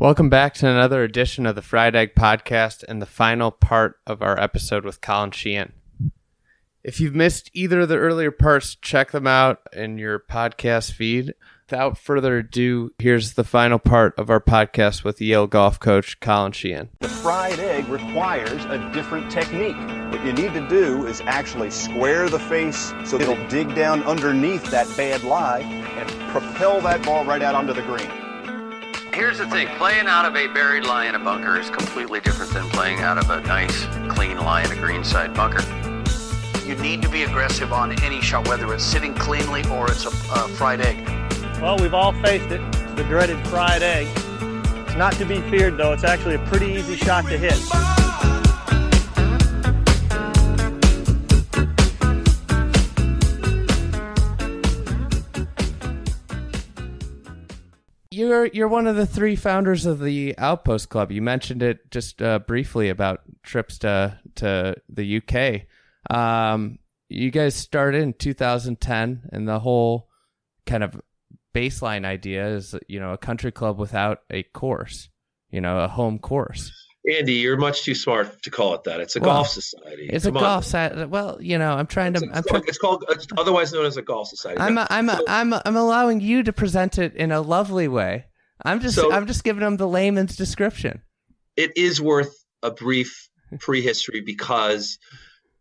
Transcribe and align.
Welcome 0.00 0.30
back 0.30 0.54
to 0.54 0.66
another 0.66 1.04
edition 1.04 1.44
of 1.44 1.56
the 1.56 1.60
Fried 1.60 1.94
Egg 1.94 2.14
Podcast 2.14 2.82
and 2.88 3.02
the 3.02 3.06
final 3.06 3.50
part 3.50 4.00
of 4.06 4.22
our 4.22 4.40
episode 4.40 4.82
with 4.82 5.02
Colin 5.02 5.30
Sheehan. 5.30 5.74
If 6.82 7.02
you've 7.02 7.14
missed 7.14 7.50
either 7.52 7.80
of 7.80 7.90
the 7.90 7.98
earlier 7.98 8.30
parts, 8.30 8.76
check 8.76 9.10
them 9.10 9.26
out 9.26 9.60
in 9.74 9.98
your 9.98 10.18
podcast 10.18 10.92
feed. 10.92 11.34
Without 11.68 11.98
further 11.98 12.38
ado, 12.38 12.94
here's 12.98 13.34
the 13.34 13.44
final 13.44 13.78
part 13.78 14.18
of 14.18 14.30
our 14.30 14.40
podcast 14.40 15.04
with 15.04 15.20
Yale 15.20 15.46
golf 15.46 15.78
coach 15.78 16.18
Colin 16.20 16.52
Sheehan. 16.52 16.88
The 17.00 17.08
fried 17.10 17.58
egg 17.58 17.86
requires 17.88 18.64
a 18.70 18.78
different 18.94 19.30
technique. 19.30 19.76
What 20.10 20.24
you 20.24 20.32
need 20.32 20.54
to 20.54 20.66
do 20.66 21.06
is 21.06 21.20
actually 21.26 21.70
square 21.70 22.30
the 22.30 22.38
face 22.38 22.94
so 23.04 23.20
it'll 23.20 23.48
dig 23.48 23.74
down 23.74 24.02
underneath 24.04 24.64
that 24.70 24.88
bad 24.96 25.24
lie 25.24 25.60
and 25.60 26.08
propel 26.30 26.80
that 26.80 27.04
ball 27.04 27.26
right 27.26 27.42
out 27.42 27.54
onto 27.54 27.74
the 27.74 27.82
green. 27.82 28.29
Here's 29.12 29.38
the 29.38 29.46
thing 29.48 29.66
playing 29.76 30.06
out 30.06 30.24
of 30.24 30.36
a 30.36 30.46
buried 30.46 30.84
lie 30.84 31.06
in 31.06 31.16
a 31.16 31.18
bunker 31.18 31.58
is 31.58 31.68
completely 31.68 32.20
different 32.20 32.52
than 32.52 32.68
playing 32.70 33.00
out 33.00 33.18
of 33.18 33.28
a 33.28 33.40
nice, 33.40 33.84
clean 34.08 34.38
lie 34.38 34.62
in 34.62 34.70
a 34.70 34.76
greenside 34.76 35.34
bunker. 35.34 35.62
You 36.64 36.76
need 36.76 37.02
to 37.02 37.08
be 37.08 37.24
aggressive 37.24 37.72
on 37.72 38.00
any 38.04 38.20
shot, 38.20 38.46
whether 38.46 38.72
it's 38.72 38.84
sitting 38.84 39.12
cleanly 39.14 39.64
or 39.68 39.90
it's 39.90 40.04
a, 40.04 40.08
a 40.08 40.48
fried 40.50 40.80
egg. 40.80 41.04
Well, 41.60 41.76
we've 41.78 41.92
all 41.92 42.12
faced 42.22 42.52
it, 42.52 42.60
the 42.94 43.02
dreaded 43.02 43.44
fried 43.48 43.82
egg. 43.82 44.06
It's 44.86 44.96
not 44.96 45.14
to 45.14 45.24
be 45.24 45.40
feared, 45.50 45.76
though. 45.76 45.92
It's 45.92 46.04
actually 46.04 46.36
a 46.36 46.46
pretty 46.46 46.66
easy 46.66 46.94
shot 46.94 47.24
to 47.24 47.36
hit. 47.36 47.58
You're 58.12 58.46
you're 58.46 58.66
one 58.66 58.88
of 58.88 58.96
the 58.96 59.06
three 59.06 59.36
founders 59.36 59.86
of 59.86 60.00
the 60.00 60.34
Outpost 60.36 60.88
Club. 60.88 61.12
You 61.12 61.22
mentioned 61.22 61.62
it 61.62 61.92
just 61.92 62.20
uh, 62.20 62.40
briefly 62.40 62.88
about 62.88 63.20
trips 63.44 63.78
to 63.78 64.18
to 64.34 64.74
the 64.88 65.22
UK. 65.22 65.66
Um, 66.12 66.80
you 67.08 67.30
guys 67.30 67.54
started 67.54 68.02
in 68.02 68.14
2010, 68.14 69.28
and 69.32 69.46
the 69.46 69.60
whole 69.60 70.08
kind 70.66 70.82
of 70.82 71.00
baseline 71.54 72.04
idea 72.04 72.48
is 72.48 72.74
you 72.88 72.98
know 72.98 73.12
a 73.12 73.18
country 73.18 73.52
club 73.52 73.78
without 73.78 74.22
a 74.28 74.42
course, 74.42 75.08
you 75.52 75.60
know, 75.60 75.78
a 75.78 75.86
home 75.86 76.18
course. 76.18 76.72
Andy, 77.08 77.34
you're 77.34 77.56
much 77.56 77.82
too 77.82 77.94
smart 77.94 78.42
to 78.42 78.50
call 78.50 78.74
it 78.74 78.84
that. 78.84 79.00
It's 79.00 79.16
a 79.16 79.20
Well, 79.20 79.36
golf 79.36 79.48
society. 79.48 80.08
It's 80.12 80.26
Come 80.26 80.36
a 80.36 80.38
on. 80.38 80.44
golf 80.44 80.64
society. 80.64 81.04
Well, 81.06 81.38
you 81.40 81.56
know, 81.58 81.72
I'm 81.72 81.86
trying 81.86 82.12
to. 82.14 82.18
It's, 82.20 82.26
I'm 82.30 82.38
it's 82.38 82.48
trying. 82.48 82.60
called, 82.62 82.68
it's 82.68 82.78
called 82.78 83.04
it's 83.08 83.26
otherwise 83.38 83.72
known 83.72 83.86
as 83.86 83.96
a 83.96 84.02
golf 84.02 84.28
society. 84.28 84.60
I'm 84.60 84.74
No, 84.74 84.86
I'm 84.90 85.08
so- 85.08 85.24
I'm 85.26 85.54
I'm 85.54 85.76
allowing 85.76 86.20
you 86.20 86.42
to 86.42 86.52
present 86.52 86.98
it 86.98 87.14
in 87.16 87.32
a 87.32 87.40
lovely 87.40 87.88
way. 87.88 88.26
I'm 88.64 88.80
just 88.80 88.96
So- 88.96 89.10
I'm 89.12 89.26
just 89.26 89.44
giving 89.44 89.62
them 89.62 89.76
the 89.78 89.88
layman's 89.88 90.36
description. 90.36 91.00
it 91.56 91.72
is 91.76 92.00
worth 92.02 92.34
a 92.62 92.70
brief 92.70 93.28
prehistory 93.58 94.20
because 94.20 94.98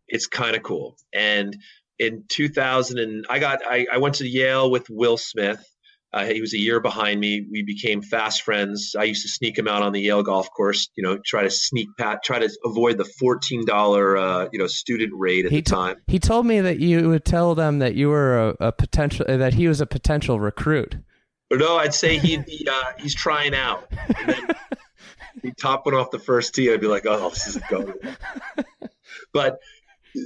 it's 0.08 0.28
kind 0.28 0.56
of 0.58 0.64
cool. 0.64 0.98
And 1.14 1.56
in 1.98 2.26
2000, 2.30 3.00
and 3.00 3.26
I 3.30 3.40
got 3.40 3.62
I, 3.66 3.88
I 3.92 3.98
went 4.00 4.16
to 4.16 4.28
Yale 4.28 4.70
with 4.70 4.90
Will 4.90 5.18
Smith. 5.18 5.64
Uh, 6.12 6.26
he 6.26 6.42
was 6.42 6.54
a 6.54 6.58
year 6.58 6.80
behind 6.80 7.20
me. 7.20 7.46
We 7.52 7.62
became 7.62 8.02
fast 8.02 8.42
friends. 8.42 8.96
I 8.98 9.04
used 9.04 9.22
to 9.22 9.30
sneak 9.30 9.58
him 9.58 9.68
out 9.68 9.84
on 9.84 9.94
the 9.94 10.02
Yale 10.02 10.24
golf 10.24 10.50
course. 10.52 10.90
You 10.96 11.04
know, 11.04 11.20
try 11.24 11.44
to 11.44 11.52
sneak 11.52 11.88
pat, 11.98 12.24
try 12.24 12.40
to 12.40 12.50
avoid 12.66 12.98
the 12.98 13.06
fourteen 13.06 13.64
dollar 13.64 14.18
uh, 14.18 14.50
you 14.52 14.58
know 14.58 14.68
student 14.68 15.12
rate 15.16 15.46
at 15.46 15.52
He 15.52 15.58
the 15.58 15.64
t- 15.64 15.72
time. 15.72 15.98
He 16.08 16.18
told 16.18 16.48
me 16.48 16.62
that 16.62 16.80
you 16.80 17.10
would 17.10 17.26
tell 17.26 17.54
them 17.54 17.80
that 17.80 17.94
you 17.94 18.10
were 18.10 18.50
a, 18.50 18.68
a 18.68 18.72
potential 18.72 19.26
uh, 19.30 19.38
that 19.38 19.54
he 19.54 19.68
was 19.68 19.82
a 19.82 19.86
potential 19.86 20.40
recruit. 20.40 20.98
No, 21.52 21.78
I'd 21.78 21.94
say 21.94 22.18
he'd 22.18 22.46
be 22.46 22.68
uh, 22.70 22.92
he's 22.98 23.14
trying 23.14 23.54
out. 23.54 23.88
And 23.92 24.30
then 24.30 24.48
he'd 25.44 25.58
top 25.58 25.86
one 25.86 25.96
off 25.96 26.10
the 26.12 26.20
first 26.20 26.56
tee. 26.56 26.72
I'd 26.72 26.82
be 26.82 26.88
like, 26.88 27.06
oh, 27.06 27.30
this 27.30 27.48
isn't 27.48 27.68
going. 27.68 27.94
well." 28.04 28.66
But 29.32 29.60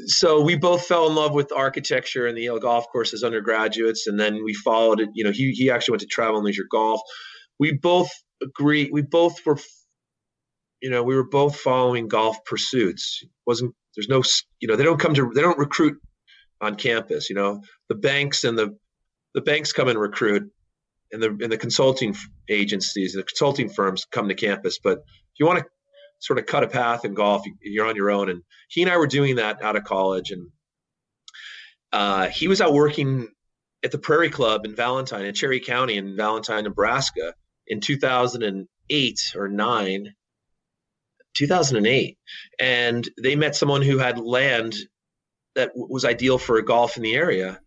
so 0.08 0.41
we 0.41 0.55
both 0.55 0.86
fell 0.86 1.08
in 1.08 1.16
love 1.16 1.33
with 1.33 1.52
architecture 1.52 2.27
and 2.27 2.37
the 2.37 2.43
Yale 2.43 2.59
golf 2.59 2.87
course 2.92 3.14
as 3.14 3.23
undergraduates, 3.23 4.08
and 4.08 4.20
then 4.20 4.43
we 4.43 4.54
followed 4.54 4.99
it. 4.99 5.09
You 5.14 5.23
know, 5.23 5.31
he 5.31 5.52
he 5.52 5.70
actually 5.70 5.93
went 5.93 6.02
to 6.02 6.08
travel 6.08 6.37
and 6.37 6.45
leisure 6.45 6.67
golf. 6.70 7.02
We 7.59 7.73
both 7.73 8.09
agree. 8.42 8.89
We 8.92 9.02
both 9.02 9.45
were, 9.45 9.58
you 10.81 10.89
know, 10.89 11.04
we 11.04 11.15
were 11.15 11.27
both 11.27 11.58
following 11.58 12.08
golf 12.08 12.43
pursuits. 12.45 13.20
It 13.23 13.30
wasn't 13.45 13.73
there's 13.95 14.09
no 14.09 14.23
you 14.59 14.67
know 14.67 14.76
they 14.76 14.83
don't 14.83 14.99
come 14.99 15.14
to 15.14 15.31
they 15.33 15.42
don't 15.42 15.59
recruit 15.59 15.98
on 16.61 16.75
campus. 16.75 17.30
You 17.30 17.36
know, 17.36 17.61
the 17.89 17.95
banks 17.95 18.43
and 18.43 18.58
the 18.58 18.77
the 19.33 19.42
banks 19.42 19.73
come 19.73 19.87
and 19.87 19.99
recruit 19.99 20.52
and 21.11 21.21
the 21.21 21.30
and 21.30 21.52
the 21.52 21.58
consulting 21.58 22.15
agencies, 22.49 23.14
the 23.14 23.23
consulting 23.23 23.70
firms 23.70 24.05
come 24.11 24.27
to 24.27 24.36
campus. 24.36 24.80
But 24.83 24.99
if 24.99 25.39
you 25.39 25.45
want 25.45 25.60
to 25.60 25.65
sort 26.23 26.39
of 26.39 26.45
cut 26.45 26.64
a 26.64 26.67
path 26.67 27.06
in 27.06 27.14
golf, 27.14 27.45
you- 27.45 27.58
you're 27.61 27.86
on 27.86 27.95
your 27.98 28.11
own. 28.11 28.30
And 28.30 28.44
he 28.70 28.82
and 28.82 28.92
I 28.92 28.98
were 28.98 29.08
doing 29.08 29.36
that 29.36 29.61
out 29.61 29.76
of 29.76 29.84
college, 29.84 30.32
and 30.32 30.50
uh, 31.92 32.28
he 32.30 32.48
was 32.48 32.61
out 32.61 32.73
working 32.73 33.30
at 33.84 33.92
the 33.92 33.98
Prairie 34.00 34.30
Club 34.30 34.66
in 34.66 34.76
Valentine, 34.76 35.26
in 35.26 35.34
Cherry 35.36 35.60
County, 35.60 35.98
in 35.98 36.16
Valentine, 36.16 36.64
Nebraska, 36.64 37.34
in 37.67 37.82
2008 37.82 39.34
or 39.36 39.48
nine. 39.50 40.14
2008 41.36 42.17
and 42.60 43.10
they 43.22 43.36
met 43.36 43.55
someone 43.55 43.82
who 43.82 43.98
had 43.98 44.20
land 44.20 44.76
that 45.55 45.72
was 45.76 46.05
ideal 46.05 46.38
for 46.38 46.61
golf 46.61 46.98
in 46.98 47.04
the 47.04 47.16
area. 47.16 47.60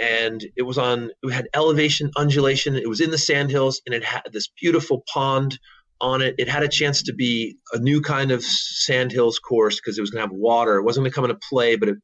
And 0.00 0.44
it 0.56 0.62
was 0.62 0.78
on 0.78 1.10
it 1.22 1.32
had 1.32 1.48
elevation 1.54 2.10
undulation. 2.16 2.76
It 2.76 2.88
was 2.88 3.00
in 3.00 3.10
the 3.10 3.18
sandhills 3.18 3.82
and 3.86 3.94
it 3.94 4.04
had 4.04 4.22
this 4.32 4.48
beautiful 4.60 5.04
pond 5.12 5.58
on 6.00 6.22
it. 6.22 6.34
It 6.38 6.48
had 6.48 6.62
a 6.62 6.68
chance 6.68 7.02
to 7.04 7.14
be 7.14 7.56
a 7.72 7.78
new 7.78 8.00
kind 8.00 8.30
of 8.30 8.42
sandhills 8.42 9.38
course 9.38 9.76
because 9.76 9.98
it 9.98 10.00
was 10.00 10.10
going 10.10 10.22
to 10.22 10.28
have 10.28 10.36
water. 10.36 10.76
It 10.76 10.84
wasn't 10.84 11.04
going 11.04 11.10
to 11.10 11.14
come 11.14 11.24
into 11.24 11.40
play 11.48 11.76
but 11.76 11.88
it, 11.88 11.96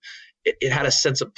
it, 0.44 0.56
it 0.60 0.72
had 0.72 0.86
a 0.86 0.90
sense 0.90 1.20
of 1.20 1.32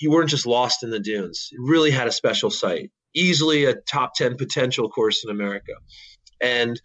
you 0.00 0.10
weren't 0.10 0.30
just 0.30 0.46
lost 0.46 0.82
in 0.82 0.90
the 0.90 1.00
dunes. 1.00 1.48
It 1.52 1.58
really 1.60 1.90
had 1.90 2.06
a 2.06 2.12
special 2.12 2.50
site. 2.50 2.90
Easily 3.14 3.64
a 3.64 3.74
top 3.74 4.14
10 4.14 4.36
potential 4.36 4.88
course 4.88 5.24
in 5.24 5.30
america. 5.30 5.72
And 6.40 6.80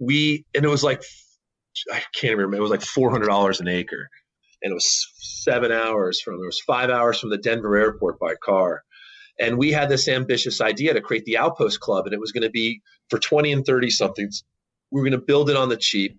we 0.00 0.44
and 0.54 0.64
it 0.64 0.68
was 0.68 0.82
like 0.82 1.02
i 1.92 2.02
can't 2.14 2.36
remember 2.36 2.56
it 2.56 2.60
was 2.60 2.70
like 2.70 2.80
$400 2.80 3.60
an 3.60 3.68
acre. 3.68 4.08
And 4.62 4.72
it 4.72 4.74
was 4.74 5.06
seven 5.18 5.70
hours 5.70 6.20
from 6.20 6.34
it 6.34 6.46
was 6.46 6.60
five 6.66 6.90
hours 6.90 7.20
from 7.20 7.30
the 7.30 7.38
denver 7.38 7.76
airport 7.76 8.18
by 8.18 8.34
car. 8.42 8.82
And 9.38 9.58
we 9.58 9.70
had 9.70 9.90
this 9.90 10.08
ambitious 10.08 10.62
idea 10.62 10.94
to 10.94 11.02
create 11.02 11.26
the 11.26 11.36
outpost 11.36 11.80
club 11.80 12.06
and 12.06 12.14
it 12.14 12.20
was 12.20 12.32
going 12.32 12.42
to 12.44 12.50
be 12.50 12.80
for 13.10 13.18
20 13.18 13.52
and 13.52 13.66
30 13.66 13.90
somethings 13.90 14.44
we 14.90 15.00
were 15.00 15.08
going 15.08 15.20
to 15.20 15.26
build 15.26 15.50
it 15.50 15.56
on 15.56 15.68
the 15.68 15.76
cheap. 15.76 16.18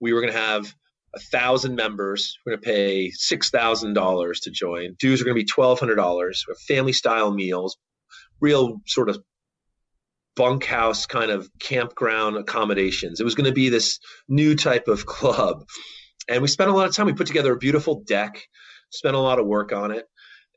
We 0.00 0.12
were 0.12 0.20
going 0.20 0.32
to 0.32 0.38
have 0.38 0.74
a 1.14 1.18
thousand 1.18 1.74
members 1.74 2.38
we're 2.46 2.52
going 2.52 2.62
to 2.62 2.66
pay 2.66 3.10
six 3.10 3.50
thousand 3.50 3.94
dollars 3.94 4.40
to 4.40 4.50
join. 4.50 4.94
Dues 5.00 5.20
are 5.20 5.24
going 5.24 5.34
to 5.34 5.40
be 5.40 5.46
twelve 5.46 5.80
hundred 5.80 5.96
dollars 5.96 6.44
family 6.68 6.92
style 6.92 7.32
meals 7.32 7.76
real 8.40 8.80
sort 8.86 9.08
of 9.08 9.18
bunkhouse 10.36 11.06
kind 11.06 11.30
of 11.30 11.50
campground 11.58 12.36
accommodations. 12.36 13.20
It 13.20 13.24
was 13.24 13.34
going 13.34 13.48
to 13.48 13.52
be 13.52 13.68
this 13.68 13.98
new 14.28 14.54
type 14.54 14.88
of 14.88 15.04
club. 15.06 15.64
And 16.28 16.40
we 16.42 16.48
spent 16.48 16.70
a 16.70 16.72
lot 16.72 16.88
of 16.88 16.94
time 16.94 17.06
we 17.06 17.12
put 17.12 17.26
together 17.26 17.52
a 17.52 17.58
beautiful 17.58 18.02
deck 18.06 18.40
spent 18.92 19.14
a 19.14 19.20
lot 19.20 19.38
of 19.38 19.46
work 19.46 19.72
on 19.72 19.90
it. 19.90 20.06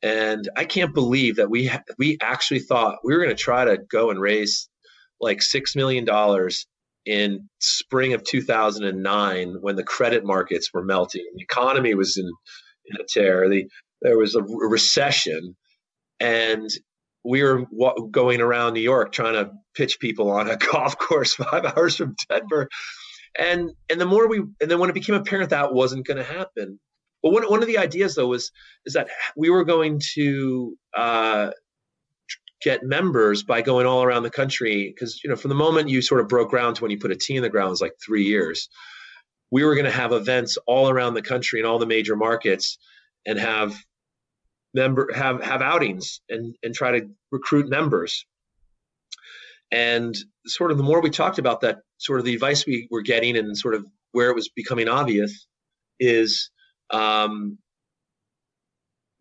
And 0.03 0.47
i 0.56 0.66
can't 0.66 0.94
believe 0.94 1.38
that 1.38 1.50
we 1.50 1.68
ha- 1.68 1.84
we 1.97 2.18
actually 2.22 2.59
thought 2.59 3.00
we 3.03 3.13
were 3.13 3.23
going 3.23 3.35
to 3.35 3.44
try 3.44 3.66
to 3.66 3.78
go 3.78 4.12
and 4.12 4.19
raise 4.19 4.69
like 5.23 5.41
six 5.41 5.75
million 5.75 6.06
dollars 6.06 6.67
in 7.06 7.50
spring 7.59 8.13
of 8.13 8.23
2009 8.23 9.56
when 9.61 9.75
the 9.75 9.84
credit 9.84 10.25
markets 10.25 10.69
were 10.73 10.84
melting. 10.84 11.25
The 11.35 11.44
economy 11.44 11.95
was 11.95 12.17
in, 12.17 12.25
in 12.85 13.01
a 13.01 13.03
tear. 13.07 13.50
The, 13.50 13.67
there 14.01 14.17
was 14.17 14.35
a 14.35 14.44
recession. 14.44 15.56
And 16.19 16.69
we 17.25 17.44
were 17.44 17.66
wa- 17.72 17.95
going 18.11 18.41
around 18.41 18.73
new 18.73 18.81
york 18.81 19.11
trying 19.11 19.34
to 19.34 19.51
pitch 19.75 20.00
people 20.00 20.29
on 20.31 20.50
a 20.50 20.57
golf 20.72 20.97
course 20.97 21.34
five 21.34 21.66
hours 21.66 21.95
from 21.95 22.16
denver. 22.29 22.69
And 23.40 23.72
and 23.90 23.99
the 23.99 24.05
more 24.05 24.28
we 24.28 24.40
and 24.40 24.69
then 24.69 24.79
when 24.79 24.90
it 24.90 24.93
became 24.93 25.16
apparent 25.16 25.49
that 25.49 25.73
wasn't 25.73 26.05
going 26.05 26.17
to 26.17 26.23
happen. 26.23 26.79
But 27.23 27.31
one, 27.31 27.43
one 27.43 27.61
of 27.61 27.67
the 27.67 27.78
ideas 27.78 28.16
though 28.16 28.28
was 28.28 28.52
is 28.85 28.93
that 28.93 29.08
we 29.35 29.49
were 29.49 29.64
going 29.64 30.02
to 30.16 30.78
uh, 30.96 31.52
get 32.64 32.84
members 32.84 33.44
by 33.44 33.62
going 33.62 33.86
all 33.86 34.04
around 34.04 34.24
the 34.24 34.30
country 34.30 34.94
because 34.94 35.22
you 35.24 35.30
know 35.30 35.36
from 35.36 35.50
the 35.50 35.56
moment 35.56 35.90
you 35.90 36.02
sort 36.02 36.22
of 36.22 36.28
broke 36.28 36.50
ground 36.50 36.76
to 36.76 36.82
when 36.82 36.92
you 36.92 37.00
put 37.00 37.12
a 37.12 37.16
tee 37.16 37.36
in 37.36 37.44
the 37.44 37.50
ground 37.50 37.70
was 37.70 37.82
like 37.82 37.94
three 38.04 38.24
years. 38.24 38.70
We 39.52 39.64
were 39.64 39.76
going 39.76 39.86
to 39.86 39.92
have 39.92 40.12
events 40.14 40.58
all 40.66 40.90
around 40.90 41.14
the 41.14 41.22
country 41.22 41.60
in 41.60 41.66
all 41.66 41.78
the 41.78 41.86
major 41.86 42.16
markets 42.16 42.78
and 43.26 43.38
have 43.38 43.76
member 44.74 45.10
have 45.14 45.44
have 45.44 45.62
outings 45.62 46.22
and 46.30 46.56
and 46.64 46.74
try 46.74 47.00
to 47.00 47.08
recruit 47.32 47.70
members. 47.70 48.26
And 49.72 50.16
sort 50.46 50.72
of 50.72 50.78
the 50.78 50.84
more 50.84 51.02
we 51.02 51.10
talked 51.10 51.40
about 51.40 51.62
that 51.62 51.80
sort 51.98 52.20
of 52.20 52.26
the 52.26 52.34
advice 52.34 52.66
we 52.66 52.88
were 52.92 53.02
getting 53.02 53.38
and 53.38 53.58
sort 53.58 53.76
of 53.76 53.86
where 54.12 54.30
it 54.30 54.36
was 54.36 54.50
becoming 54.50 54.88
obvious 54.88 55.48
is 56.00 56.52
um, 56.92 57.58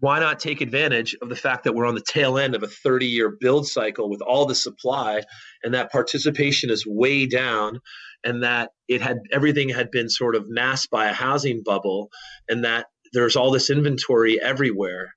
why 0.02 0.18
not 0.18 0.40
take 0.40 0.60
advantage 0.60 1.14
of 1.22 1.28
the 1.28 1.36
fact 1.36 1.62
that 1.62 1.74
we're 1.74 1.86
on 1.86 1.94
the 1.94 2.02
tail 2.02 2.36
end 2.36 2.56
of 2.56 2.64
a 2.64 2.68
30 2.68 3.06
year 3.06 3.36
build 3.38 3.68
cycle 3.68 4.10
with 4.10 4.20
all 4.20 4.46
the 4.46 4.54
supply 4.54 5.22
and 5.62 5.72
that 5.72 5.92
participation 5.92 6.70
is 6.70 6.84
way 6.84 7.24
down 7.24 7.78
and 8.24 8.42
that 8.42 8.70
it 8.88 9.00
had 9.00 9.18
everything 9.30 9.68
had 9.68 9.92
been 9.92 10.08
sort 10.08 10.34
of 10.34 10.44
masked 10.48 10.90
by 10.90 11.06
a 11.06 11.12
housing 11.12 11.62
bubble 11.64 12.10
and 12.48 12.64
that 12.64 12.86
there's 13.12 13.36
all 13.36 13.52
this 13.52 13.70
inventory 13.70 14.42
everywhere 14.42 15.14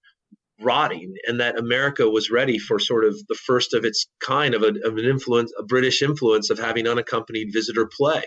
rotting 0.61 1.15
and 1.27 1.39
that 1.39 1.57
america 1.57 2.07
was 2.07 2.29
ready 2.29 2.59
for 2.59 2.77
sort 2.77 3.05
of 3.05 3.15
the 3.27 3.37
first 3.43 3.73
of 3.73 3.85
its 3.85 4.05
kind 4.21 4.53
of, 4.53 4.61
a, 4.61 4.67
of 4.85 4.97
an 4.97 5.05
influence 5.05 5.51
a 5.57 5.63
british 5.63 6.03
influence 6.03 6.51
of 6.51 6.59
having 6.59 6.87
unaccompanied 6.87 7.49
visitor 7.51 7.89
play 7.97 8.23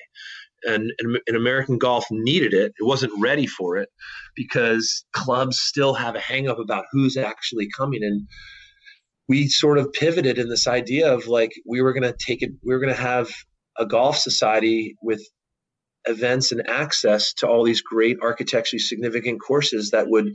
and, 0.64 0.92
and, 0.98 1.18
and 1.26 1.36
american 1.36 1.78
golf 1.78 2.04
needed 2.10 2.54
it. 2.54 2.72
It 2.78 2.84
wasn't 2.84 3.12
ready 3.18 3.46
for 3.46 3.76
it 3.76 3.88
because 4.34 5.04
clubs 5.12 5.58
still 5.60 5.94
have 5.94 6.14
a 6.14 6.20
hangup 6.20 6.60
about 6.60 6.86
who's 6.92 7.16
actually 7.16 7.68
coming. 7.76 8.02
And 8.04 8.26
we 9.28 9.48
sort 9.48 9.78
of 9.78 9.92
pivoted 9.92 10.38
in 10.38 10.48
this 10.48 10.66
idea 10.66 11.12
of 11.12 11.26
like 11.26 11.52
we 11.66 11.82
were 11.82 11.92
going 11.92 12.10
to 12.10 12.16
take 12.18 12.42
it 12.42 12.50
we 12.64 12.72
were 12.72 12.80
going 12.80 12.94
to 12.94 13.00
have 13.00 13.30
a 13.78 13.86
golf 13.86 14.16
society 14.16 14.96
with 15.02 15.22
events 16.06 16.52
and 16.52 16.68
access 16.68 17.34
to 17.34 17.46
all 17.46 17.64
these 17.64 17.82
great 17.82 18.18
architecturally 18.22 18.80
significant 18.80 19.40
courses 19.40 19.90
that 19.90 20.08
would 20.08 20.32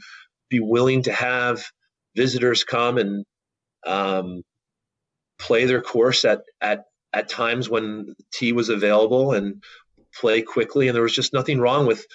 be 0.49 0.59
willing 0.59 1.03
to 1.03 1.11
have 1.11 1.65
visitors 2.15 2.63
come 2.63 2.97
and 2.97 3.25
um, 3.85 4.43
play 5.39 5.65
their 5.65 5.81
course 5.81 6.23
at 6.25 6.41
at 6.61 6.83
at 7.11 7.29
times 7.29 7.69
when 7.69 8.13
tee 8.31 8.53
was 8.53 8.69
available 8.69 9.33
and 9.33 9.63
play 10.19 10.42
quickly. 10.42 10.88
And 10.88 10.95
there 10.95 11.04
was 11.04 11.15
just 11.15 11.33
nothing 11.33 11.60
wrong 11.60 11.86
with 11.86 12.06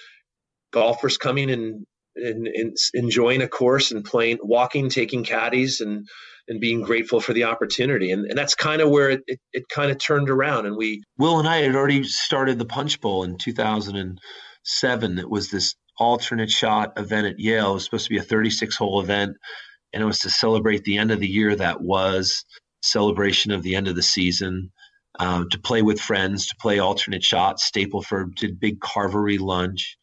golfers 0.71 1.17
coming 1.17 1.49
and, 1.49 1.85
and, 2.15 2.47
and 2.47 2.77
enjoying 2.93 3.41
a 3.41 3.47
course 3.47 3.91
and 3.91 4.03
playing, 4.03 4.39
walking, 4.41 4.89
taking 4.89 5.23
caddies, 5.23 5.81
and 5.81 6.07
and 6.49 6.59
being 6.59 6.81
grateful 6.81 7.21
for 7.21 7.31
the 7.31 7.45
opportunity. 7.45 8.11
And, 8.11 8.25
and 8.25 8.37
that's 8.37 8.55
kind 8.55 8.81
of 8.81 8.89
where 8.89 9.11
it, 9.11 9.21
it, 9.27 9.39
it 9.53 9.63
kind 9.69 9.91
of 9.91 9.99
turned 9.99 10.29
around. 10.29 10.65
And 10.65 10.75
we, 10.75 11.03
Will 11.17 11.39
and 11.39 11.47
I 11.47 11.57
had 11.57 11.75
already 11.75 12.03
started 12.03 12.57
the 12.57 12.65
Punch 12.65 12.99
Bowl 12.99 13.23
in 13.23 13.37
2007. 13.37 15.19
It 15.19 15.29
was 15.29 15.51
this 15.51 15.75
alternate 15.97 16.49
shot 16.49 16.93
event 16.97 17.27
at 17.27 17.39
Yale. 17.39 17.71
It 17.71 17.73
was 17.75 17.83
supposed 17.85 18.05
to 18.05 18.09
be 18.09 18.17
a 18.17 18.23
36 18.23 18.75
hole 18.75 18.99
event, 18.99 19.37
and 19.93 20.01
it 20.01 20.07
was 20.07 20.19
to 20.19 20.29
celebrate 20.29 20.83
the 20.83 20.97
end 20.97 21.11
of 21.11 21.19
the 21.19 21.27
year 21.27 21.55
that 21.55 21.81
was 21.81 22.43
celebration 22.81 23.51
of 23.51 23.61
the 23.61 23.75
end 23.75 23.87
of 23.87 23.95
the 23.95 24.01
season. 24.01 24.71
Um, 25.17 25.49
to 25.49 25.59
play 25.59 25.81
with 25.81 25.99
friends, 25.99 26.47
to 26.47 26.55
play 26.55 26.79
alternate 26.79 27.23
shots. 27.23 27.69
Stapleford 27.69 28.35
did 28.35 28.59
big 28.59 28.79
carvery 28.79 29.39
lunch, 29.39 29.97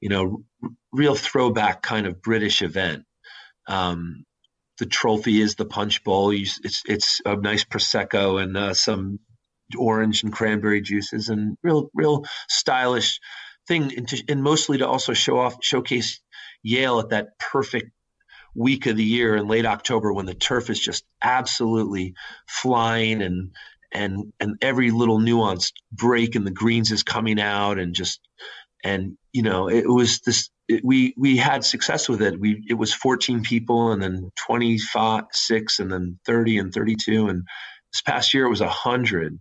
you 0.00 0.08
know, 0.08 0.42
r- 0.62 0.70
real 0.92 1.14
throwback 1.14 1.82
kind 1.82 2.06
of 2.06 2.22
British 2.22 2.62
event. 2.62 3.04
Um, 3.68 4.24
the 4.78 4.86
trophy 4.86 5.40
is 5.40 5.54
the 5.54 5.66
punch 5.66 6.02
bowl. 6.04 6.30
It's 6.30 6.82
it's 6.86 7.20
a 7.24 7.36
nice 7.36 7.64
prosecco 7.64 8.42
and 8.42 8.56
uh, 8.56 8.74
some 8.74 9.20
orange 9.76 10.22
and 10.22 10.32
cranberry 10.32 10.80
juices 10.80 11.28
and 11.28 11.56
real 11.62 11.90
real 11.94 12.24
stylish 12.48 13.20
thing, 13.68 13.92
and, 13.96 14.08
to, 14.08 14.22
and 14.28 14.42
mostly 14.42 14.78
to 14.78 14.88
also 14.88 15.12
show 15.12 15.38
off 15.38 15.56
showcase 15.62 16.20
Yale 16.62 17.00
at 17.00 17.10
that 17.10 17.38
perfect 17.38 17.90
week 18.54 18.86
of 18.86 18.96
the 18.96 19.04
year 19.04 19.36
in 19.36 19.48
late 19.48 19.66
October 19.66 20.12
when 20.12 20.26
the 20.26 20.34
turf 20.34 20.70
is 20.70 20.80
just 20.80 21.04
absolutely 21.22 22.14
flying 22.48 23.22
and 23.22 23.50
and 23.92 24.32
and 24.40 24.56
every 24.62 24.90
little 24.90 25.18
nuanced 25.18 25.72
break 25.92 26.34
in 26.36 26.44
the 26.44 26.50
greens 26.50 26.90
is 26.90 27.02
coming 27.02 27.40
out 27.40 27.78
and 27.78 27.94
just 27.94 28.20
and 28.84 29.16
you 29.32 29.42
know 29.42 29.68
it 29.68 29.88
was 29.88 30.20
this 30.20 30.50
it, 30.68 30.84
we 30.84 31.14
we 31.16 31.36
had 31.36 31.64
success 31.64 32.08
with 32.08 32.22
it. 32.22 32.38
We 32.38 32.64
it 32.68 32.74
was 32.74 32.92
14 32.92 33.42
people, 33.42 33.92
and 33.92 34.02
then 34.02 34.30
25, 34.46 35.24
six, 35.32 35.78
and 35.78 35.90
then 35.90 36.18
30 36.26 36.58
and 36.58 36.72
32, 36.72 37.28
and 37.28 37.42
this 37.92 38.02
past 38.02 38.34
year 38.34 38.46
it 38.46 38.50
was 38.50 38.60
100. 38.60 39.38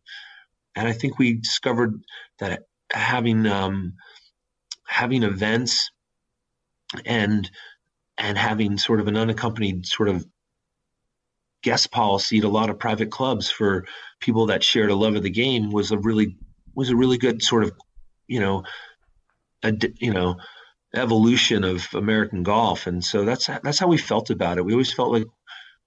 And 0.75 0.87
I 0.87 0.93
think 0.93 1.17
we 1.17 1.33
discovered 1.33 2.01
that 2.39 2.63
having 2.91 3.45
um, 3.47 3.93
having 4.87 5.23
events 5.23 5.89
and 7.05 7.49
and 8.17 8.37
having 8.37 8.77
sort 8.77 8.99
of 8.99 9.07
an 9.07 9.17
unaccompanied 9.17 9.85
sort 9.85 10.09
of 10.09 10.25
guest 11.65 11.91
policy 11.91 12.37
at 12.37 12.43
a 12.43 12.47
lot 12.47 12.69
of 12.69 12.77
private 12.77 13.09
clubs 13.09 13.49
for 13.49 13.85
people 14.19 14.45
that 14.45 14.63
shared 14.63 14.91
a 14.91 14.95
love 14.95 15.15
of 15.15 15.23
the 15.23 15.31
game 15.31 15.71
was 15.71 15.91
a 15.91 15.97
really 15.97 16.37
was 16.75 16.91
a 16.91 16.95
really 16.95 17.17
good 17.17 17.41
sort 17.41 17.63
of 17.63 17.71
you 18.27 18.39
know 18.39 18.63
a, 19.63 19.73
you 19.97 20.13
know 20.13 20.37
evolution 20.93 21.63
of 21.63 21.87
American 21.93 22.43
golf, 22.43 22.85
and 22.85 23.03
so 23.03 23.25
that's 23.25 23.47
that's 23.47 23.79
how 23.79 23.87
we 23.87 23.97
felt 23.97 24.29
about 24.29 24.59
it. 24.59 24.63
We 24.63 24.73
always 24.73 24.93
felt 24.93 25.11
like 25.11 25.25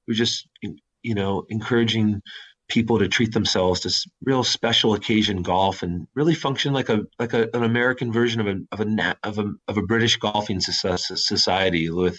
we 0.06 0.14
are 0.14 0.16
just 0.16 0.48
you 0.62 1.14
know 1.14 1.44
encouraging 1.48 2.22
people 2.68 2.98
to 2.98 3.08
treat 3.08 3.32
themselves 3.32 3.80
to 3.80 4.10
real 4.24 4.42
special 4.42 4.94
occasion 4.94 5.42
golf 5.42 5.84
and 5.84 6.08
really 6.14 6.34
function 6.34 6.72
like 6.72 6.88
a 6.88 7.04
like 7.20 7.34
a, 7.34 7.48
an 7.54 7.62
American 7.62 8.12
version 8.12 8.40
of 8.40 8.48
a 8.48 8.56
of 8.72 8.80
a 8.80 9.16
of 9.22 9.38
a 9.38 9.52
of 9.68 9.78
a 9.78 9.82
British 9.82 10.16
golfing 10.16 10.60
society 10.60 11.88
with 11.88 12.18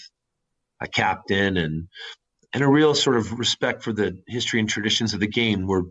a 0.79 0.87
captain 0.87 1.57
and 1.57 1.89
and 2.53 2.63
a 2.63 2.67
real 2.67 2.95
sort 2.95 3.17
of 3.17 3.37
respect 3.37 3.83
for 3.83 3.93
the 3.93 4.17
history 4.27 4.59
and 4.59 4.69
traditions 4.69 5.13
of 5.13 5.19
the 5.19 5.27
game. 5.27 5.67
We're 5.67 5.83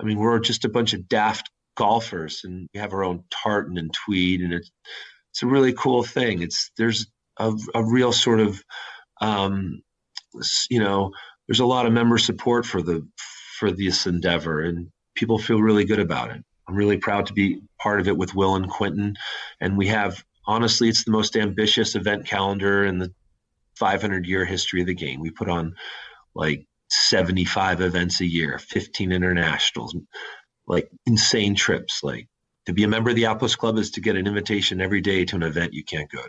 I 0.00 0.04
mean 0.04 0.18
we're 0.18 0.38
just 0.38 0.64
a 0.64 0.70
bunch 0.70 0.92
of 0.92 1.08
daft 1.08 1.50
golfers 1.76 2.42
and 2.44 2.68
we 2.72 2.80
have 2.80 2.92
our 2.92 3.04
own 3.04 3.24
tartan 3.30 3.78
and 3.78 3.92
tweed 3.92 4.40
and 4.40 4.52
it's 4.52 4.70
it's 5.36 5.42
a 5.42 5.46
really 5.46 5.74
cool 5.74 6.02
thing. 6.02 6.40
It's 6.40 6.70
there's 6.78 7.06
a, 7.38 7.52
a 7.74 7.84
real 7.84 8.12
sort 8.12 8.40
of 8.40 8.62
um, 9.20 9.82
you 10.70 10.80
know 10.80 11.12
there's 11.46 11.60
a 11.60 11.66
lot 11.66 11.86
of 11.86 11.92
member 11.92 12.18
support 12.18 12.66
for 12.66 12.82
the 12.82 13.06
for 13.58 13.70
this 13.70 14.06
endeavor, 14.06 14.62
and 14.62 14.88
people 15.14 15.38
feel 15.38 15.60
really 15.60 15.84
good 15.84 16.00
about 16.00 16.30
it. 16.30 16.42
I'm 16.68 16.74
really 16.74 16.96
proud 16.96 17.26
to 17.26 17.32
be 17.32 17.60
part 17.78 18.00
of 18.00 18.08
it 18.08 18.16
with 18.16 18.34
Will 18.34 18.56
and 18.56 18.68
Quentin, 18.68 19.16
and 19.60 19.76
we 19.76 19.86
have 19.88 20.24
honestly 20.46 20.88
it's 20.88 21.04
the 21.04 21.10
most 21.10 21.36
ambitious 21.36 21.94
event 21.94 22.26
calendar 22.26 22.84
in 22.84 22.98
the 22.98 23.12
500 23.76 24.26
year 24.26 24.44
history 24.44 24.80
of 24.80 24.86
the 24.86 24.94
game. 24.94 25.20
We 25.20 25.30
put 25.30 25.48
on 25.48 25.74
like 26.34 26.66
75 26.88 27.80
events 27.80 28.20
a 28.20 28.26
year, 28.26 28.58
15 28.58 29.12
internationals, 29.12 29.96
like 30.66 30.90
insane 31.06 31.54
trips, 31.54 32.02
like 32.02 32.28
to 32.66 32.72
be 32.72 32.84
a 32.84 32.88
member 32.88 33.10
of 33.10 33.16
the 33.16 33.26
Outpost 33.26 33.58
Club 33.58 33.78
is 33.78 33.90
to 33.92 34.00
get 34.00 34.16
an 34.16 34.26
invitation 34.26 34.80
every 34.80 35.00
day 35.00 35.24
to 35.24 35.36
an 35.36 35.42
event 35.42 35.72
you 35.72 35.84
can't 35.84 36.10
go 36.10 36.22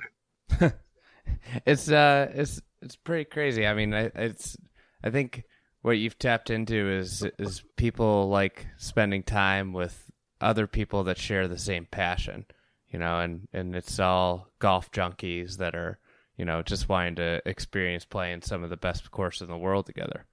to. 0.59 0.73
it's 1.65 1.89
uh, 1.89 2.31
it's 2.33 2.61
it's 2.81 2.95
pretty 2.95 3.25
crazy. 3.25 3.65
I 3.65 3.73
mean, 3.73 3.94
it's 3.94 4.55
I 5.03 5.09
think 5.09 5.44
what 5.81 5.97
you've 5.97 6.19
tapped 6.19 6.49
into 6.49 6.89
is 6.91 7.25
is 7.39 7.63
people 7.75 8.29
like 8.29 8.67
spending 8.77 9.23
time 9.23 9.73
with 9.73 10.09
other 10.39 10.67
people 10.67 11.03
that 11.05 11.17
share 11.17 11.47
the 11.47 11.57
same 11.57 11.88
passion, 11.89 12.45
you 12.89 12.99
know, 12.99 13.19
and 13.19 13.47
and 13.51 13.75
it's 13.75 13.99
all 13.99 14.49
golf 14.59 14.92
junkies 14.92 15.57
that 15.57 15.75
are 15.75 15.99
you 16.37 16.45
know 16.45 16.61
just 16.61 16.87
wanting 16.87 17.15
to 17.15 17.41
experience 17.45 18.06
playing 18.06 18.41
some 18.41 18.63
of 18.63 18.69
the 18.69 18.77
best 18.77 19.09
courses 19.11 19.41
in 19.41 19.49
the 19.49 19.57
world 19.57 19.85
together. 19.85 20.25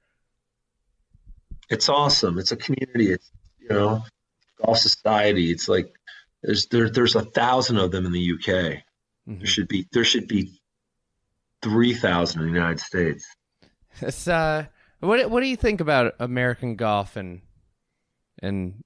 It's 1.70 1.88
awesome. 1.88 2.38
It's 2.38 2.52
a 2.52 2.56
community. 2.56 3.12
It's 3.12 3.30
you 3.58 3.70
know 3.70 4.04
golf 4.64 4.78
society. 4.78 5.50
It's 5.50 5.68
like 5.68 5.92
there's 6.42 6.66
there, 6.66 6.90
there's 6.90 7.16
a 7.16 7.24
thousand 7.24 7.78
of 7.78 7.90
them 7.90 8.06
in 8.06 8.12
the 8.12 8.32
UK. 8.34 8.82
Mm-hmm. 9.28 9.38
There 9.38 9.46
should 9.46 9.68
be 9.68 9.86
there 9.92 10.04
should 10.04 10.28
be 10.28 10.60
three 11.62 11.94
thousand 11.94 12.42
in 12.42 12.48
the 12.48 12.54
United 12.54 12.80
States. 12.80 13.26
It's 14.00 14.28
uh, 14.28 14.66
what 15.00 15.30
what 15.30 15.40
do 15.40 15.46
you 15.46 15.56
think 15.56 15.80
about 15.80 16.14
American 16.18 16.76
golf 16.76 17.16
and 17.16 17.40
and 18.42 18.82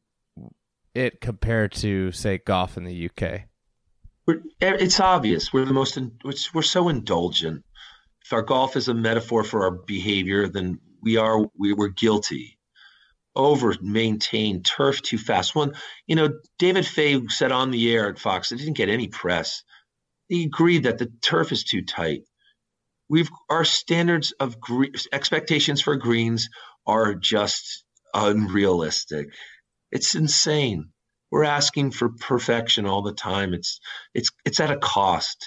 it 0.94 1.20
compared 1.20 1.72
to 1.72 2.12
say 2.12 2.38
golf 2.38 2.76
in 2.76 2.84
the 2.84 3.10
UK? 3.10 3.47
We're, 4.28 4.42
eh, 4.60 4.76
it's 4.78 5.00
obvious 5.00 5.54
we're 5.54 5.64
the 5.64 5.72
most 5.72 5.96
in, 5.96 6.12
we're 6.52 6.62
so 6.62 6.90
indulgent. 6.90 7.64
If 8.26 8.34
our 8.34 8.42
golf 8.42 8.76
is 8.76 8.88
a 8.88 8.94
metaphor 8.94 9.42
for 9.42 9.64
our 9.64 9.70
behavior, 9.70 10.48
then 10.48 10.80
we 11.02 11.16
are 11.16 11.46
we 11.58 11.72
were 11.72 11.88
guilty 11.88 12.58
over 13.34 13.74
maintained 13.80 14.66
turf 14.66 15.00
too 15.00 15.16
fast. 15.16 15.54
One, 15.54 15.74
you 16.06 16.14
know, 16.14 16.28
David 16.58 16.86
Fay 16.86 17.26
said 17.28 17.52
on 17.52 17.70
the 17.70 17.90
air 17.90 18.10
at 18.10 18.18
Fox, 18.18 18.52
it 18.52 18.58
didn't 18.58 18.76
get 18.76 18.90
any 18.90 19.08
press. 19.08 19.62
He 20.28 20.44
agreed 20.44 20.82
that 20.82 20.98
the 20.98 21.10
turf 21.22 21.50
is 21.50 21.64
too 21.64 21.82
tight. 21.82 22.24
We've 23.08 23.30
our 23.48 23.64
standards 23.64 24.32
of 24.32 24.60
gre- 24.60 24.94
expectations 25.10 25.80
for 25.80 25.96
greens 25.96 26.50
are 26.86 27.14
just 27.14 27.82
unrealistic. 28.12 29.28
It's 29.90 30.14
insane. 30.14 30.90
We're 31.30 31.44
asking 31.44 31.90
for 31.90 32.08
perfection 32.08 32.86
all 32.86 33.02
the 33.02 33.12
time. 33.12 33.54
It's 33.54 33.80
it's 34.14 34.30
it's 34.44 34.60
at 34.60 34.70
a 34.70 34.78
cost. 34.78 35.46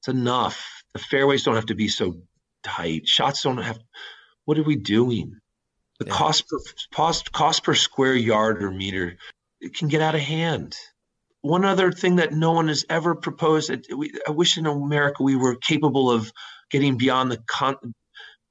It's 0.00 0.08
enough. 0.08 0.82
The 0.92 0.98
fairways 0.98 1.42
don't 1.42 1.56
have 1.56 1.66
to 1.66 1.74
be 1.74 1.88
so 1.88 2.16
tight. 2.62 3.06
Shots 3.06 3.42
don't 3.42 3.58
have. 3.58 3.78
What 4.44 4.58
are 4.58 4.62
we 4.62 4.76
doing? 4.76 5.40
The 5.98 6.06
yeah. 6.06 6.12
cost 6.12 6.48
per 6.48 6.58
cost 6.94 7.32
cost 7.32 7.64
per 7.64 7.74
square 7.74 8.14
yard 8.14 8.62
or 8.62 8.70
meter 8.70 9.18
it 9.64 9.74
can 9.74 9.88
get 9.88 10.02
out 10.02 10.14
of 10.14 10.20
hand. 10.20 10.76
One 11.40 11.64
other 11.64 11.90
thing 11.90 12.16
that 12.16 12.32
no 12.32 12.52
one 12.52 12.68
has 12.68 12.84
ever 12.88 13.14
proposed. 13.14 13.70
We, 13.94 14.12
I 14.26 14.30
wish 14.30 14.56
in 14.56 14.66
America 14.66 15.22
we 15.22 15.36
were 15.36 15.56
capable 15.56 16.10
of 16.10 16.30
getting 16.70 16.96
beyond 16.96 17.30
the 17.30 17.42
con- 17.46 17.94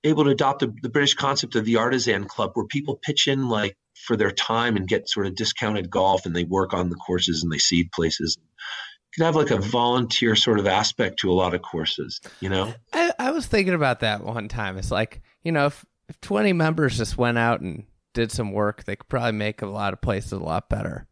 able 0.04 0.26
to 0.26 0.32
adopt 0.32 0.60
the, 0.60 0.74
the 0.82 0.90
British 0.90 1.14
concept 1.14 1.56
of 1.56 1.66
the 1.66 1.78
artisan 1.78 2.26
club, 2.26 2.52
where 2.54 2.66
people 2.66 3.00
pitch 3.02 3.28
in 3.28 3.48
like 3.48 3.76
for 3.94 4.18
their 4.18 4.32
time 4.32 4.76
and 4.76 4.88
get 4.88 5.10
sort 5.10 5.28
of 5.28 5.36
discounted 5.36 5.90
golf, 5.90 6.26
and 6.26 6.36
they 6.36 6.44
work 6.44 6.74
on 6.74 6.90
the 6.90 6.96
courses 6.96 7.44
and 7.44 7.52
they 7.52 7.58
seed 7.58 7.92
places. 7.92 8.38
You 8.38 9.24
can 9.24 9.26
have 9.26 9.36
like 9.36 9.52
a 9.52 9.62
volunteer 9.62 10.36
sort 10.36 10.60
of 10.60 10.68
aspect 10.68 11.20
to 11.20 11.32
a 11.32 11.34
lot 11.34 11.54
of 11.54 11.62
courses, 11.62 12.20
you 12.40 12.50
know. 12.50 12.74
I, 12.94 13.14
I 13.20 13.32
was 13.32 13.46
thinking 13.46 13.76
about 13.76 14.00
that 14.00 14.24
one 14.24 14.48
time. 14.48 14.78
It's 14.78 14.92
like 14.92 15.22
you 15.44 15.52
know, 15.52 15.68
if, 15.68 15.86
if 16.10 16.20
twenty 16.22 16.54
members 16.54 16.98
just 16.98 17.18
went 17.18 17.38
out 17.38 17.62
and 17.62 17.86
did 18.14 18.32
some 18.32 18.52
work, 18.52 18.84
they 18.84 18.96
could 18.96 19.10
probably 19.10 19.34
make 19.34 19.62
a 19.62 19.68
lot 19.68 19.94
of 19.94 20.02
places 20.02 20.32
a 20.32 20.40
lot 20.40 20.70
better. 20.70 21.08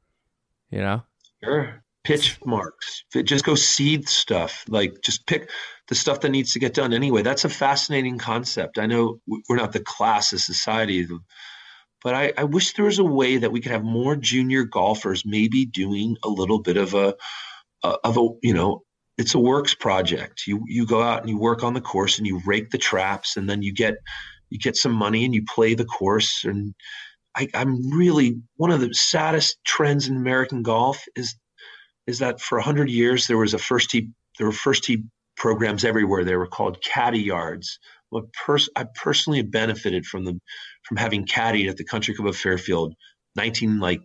You 0.70 0.80
know. 0.80 1.04
Sure. 1.44 1.84
Pitch 2.04 2.40
marks. 2.44 3.04
Just 3.24 3.46
go 3.46 3.54
seed 3.54 4.10
stuff. 4.10 4.66
Like 4.68 5.02
just 5.04 5.28
pick 5.28 5.52
the 5.88 5.96
stuff 5.96 6.22
that 6.22 6.30
needs 6.30 6.54
to 6.54 6.60
get 6.60 6.74
done 6.74 6.94
anyway. 6.94 7.22
That's 7.22 7.46
a 7.46 7.50
fascinating 7.50 8.18
concept. 8.18 8.80
I 8.80 8.88
know 8.88 9.20
we're 9.28 9.58
not 9.58 9.74
the 9.74 9.84
class 9.84 10.34
of 10.34 10.40
society, 10.40 11.08
but 12.04 12.16
I, 12.16 12.34
I 12.38 12.44
wish 12.46 12.74
there 12.74 12.86
was 12.86 13.00
a 13.00 13.04
way 13.04 13.38
that 13.38 13.52
we 13.52 13.62
could 13.62 13.72
have 13.72 13.84
more 13.84 14.16
junior 14.16 14.64
golfers 14.64 15.26
maybe 15.26 15.66
doing 15.66 16.18
a 16.24 16.30
little 16.30 16.60
bit 16.60 16.78
of 16.78 16.94
a, 16.94 17.16
a 17.84 17.88
of 18.04 18.18
a 18.18 18.28
you 18.42 18.54
know 18.54 18.84
it's 19.18 19.34
a 19.34 19.40
works 19.40 19.76
project. 19.76 20.48
You 20.48 20.64
you 20.68 20.86
go 20.86 21.02
out 21.02 21.22
and 21.22 21.30
you 21.30 21.38
work 21.38 21.64
on 21.64 21.74
the 21.74 21.82
course 21.82 22.18
and 22.18 22.28
you 22.28 22.42
rake 22.46 22.72
the 22.72 22.78
traps 22.78 23.38
and 23.38 23.50
then 23.50 23.62
you 23.62 23.74
get 23.74 23.96
you 24.50 24.58
get 24.58 24.76
some 24.76 24.94
money 24.94 25.26
and 25.26 25.34
you 25.34 25.44
play 25.46 25.74
the 25.74 25.86
course 25.86 26.44
and 26.44 26.74
I, 27.36 27.48
am 27.54 27.90
really 27.92 28.42
one 28.58 28.72
of 28.72 28.82
the 28.82 28.94
saddest 28.94 29.58
trends 29.66 30.08
in 30.08 30.18
American 30.18 30.64
golf 30.64 31.04
is 31.16 31.36
is 32.08 32.20
that 32.20 32.42
for 32.42 32.60
hundred 32.60 32.90
years 32.90 33.28
there 33.28 33.38
was 33.38 33.54
a 33.54 33.60
first 33.60 33.92
tee 33.92 34.10
there 34.38 34.48
were 34.48 34.54
first 34.54 34.84
tee 34.84 35.04
programs 35.38 35.84
everywhere. 35.84 36.24
They 36.24 36.36
were 36.36 36.48
called 36.48 36.82
caddy 36.82 37.20
yards. 37.20 37.80
Pers- 38.34 38.70
I 38.76 38.86
personally 38.96 39.42
benefited 39.44 40.06
from 40.06 40.26
the 40.26 40.40
from 40.84 40.98
having 40.98 41.26
caddied 41.26 41.70
at 41.70 41.78
the 41.78 41.86
Country 41.86 42.16
Club 42.16 42.28
of 42.28 42.38
Fairfield, 42.38 42.96
nineteen 43.36 43.80
like 43.80 44.02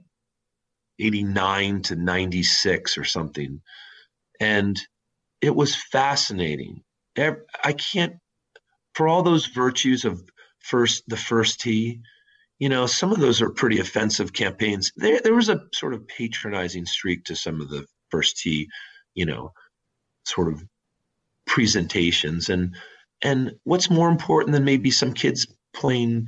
eighty 0.98 1.24
nine 1.24 1.82
to 1.82 1.96
ninety 1.96 2.42
six 2.42 2.98
or 2.98 3.04
something, 3.04 3.60
and 4.40 4.80
it 5.40 5.54
was 5.54 5.74
fascinating. 5.74 6.82
I 7.18 7.72
can't 7.72 8.14
for 8.94 9.08
all 9.08 9.22
those 9.22 9.46
virtues 9.46 10.04
of 10.04 10.22
first 10.60 11.04
the 11.08 11.16
first 11.16 11.60
tee 11.60 12.00
you 12.58 12.70
know, 12.70 12.86
some 12.86 13.12
of 13.12 13.20
those 13.20 13.42
are 13.42 13.50
pretty 13.50 13.80
offensive 13.80 14.32
campaigns. 14.32 14.92
There, 14.96 15.20
there 15.20 15.34
was 15.34 15.50
a 15.50 15.60
sort 15.74 15.94
of 15.94 16.08
patronizing 16.08 16.86
streak 16.86 17.24
to 17.26 17.36
some 17.36 17.60
of 17.60 17.68
the 17.68 17.86
first 18.10 18.38
tee, 18.38 18.68
you 19.14 19.26
know, 19.26 19.52
sort 20.24 20.48
of 20.52 20.64
presentations. 21.46 22.48
And 22.48 22.76
and 23.22 23.52
what's 23.64 23.90
more 23.90 24.08
important 24.08 24.52
than 24.52 24.64
maybe 24.64 24.90
some 24.90 25.12
kids 25.12 25.46
playing 25.74 26.26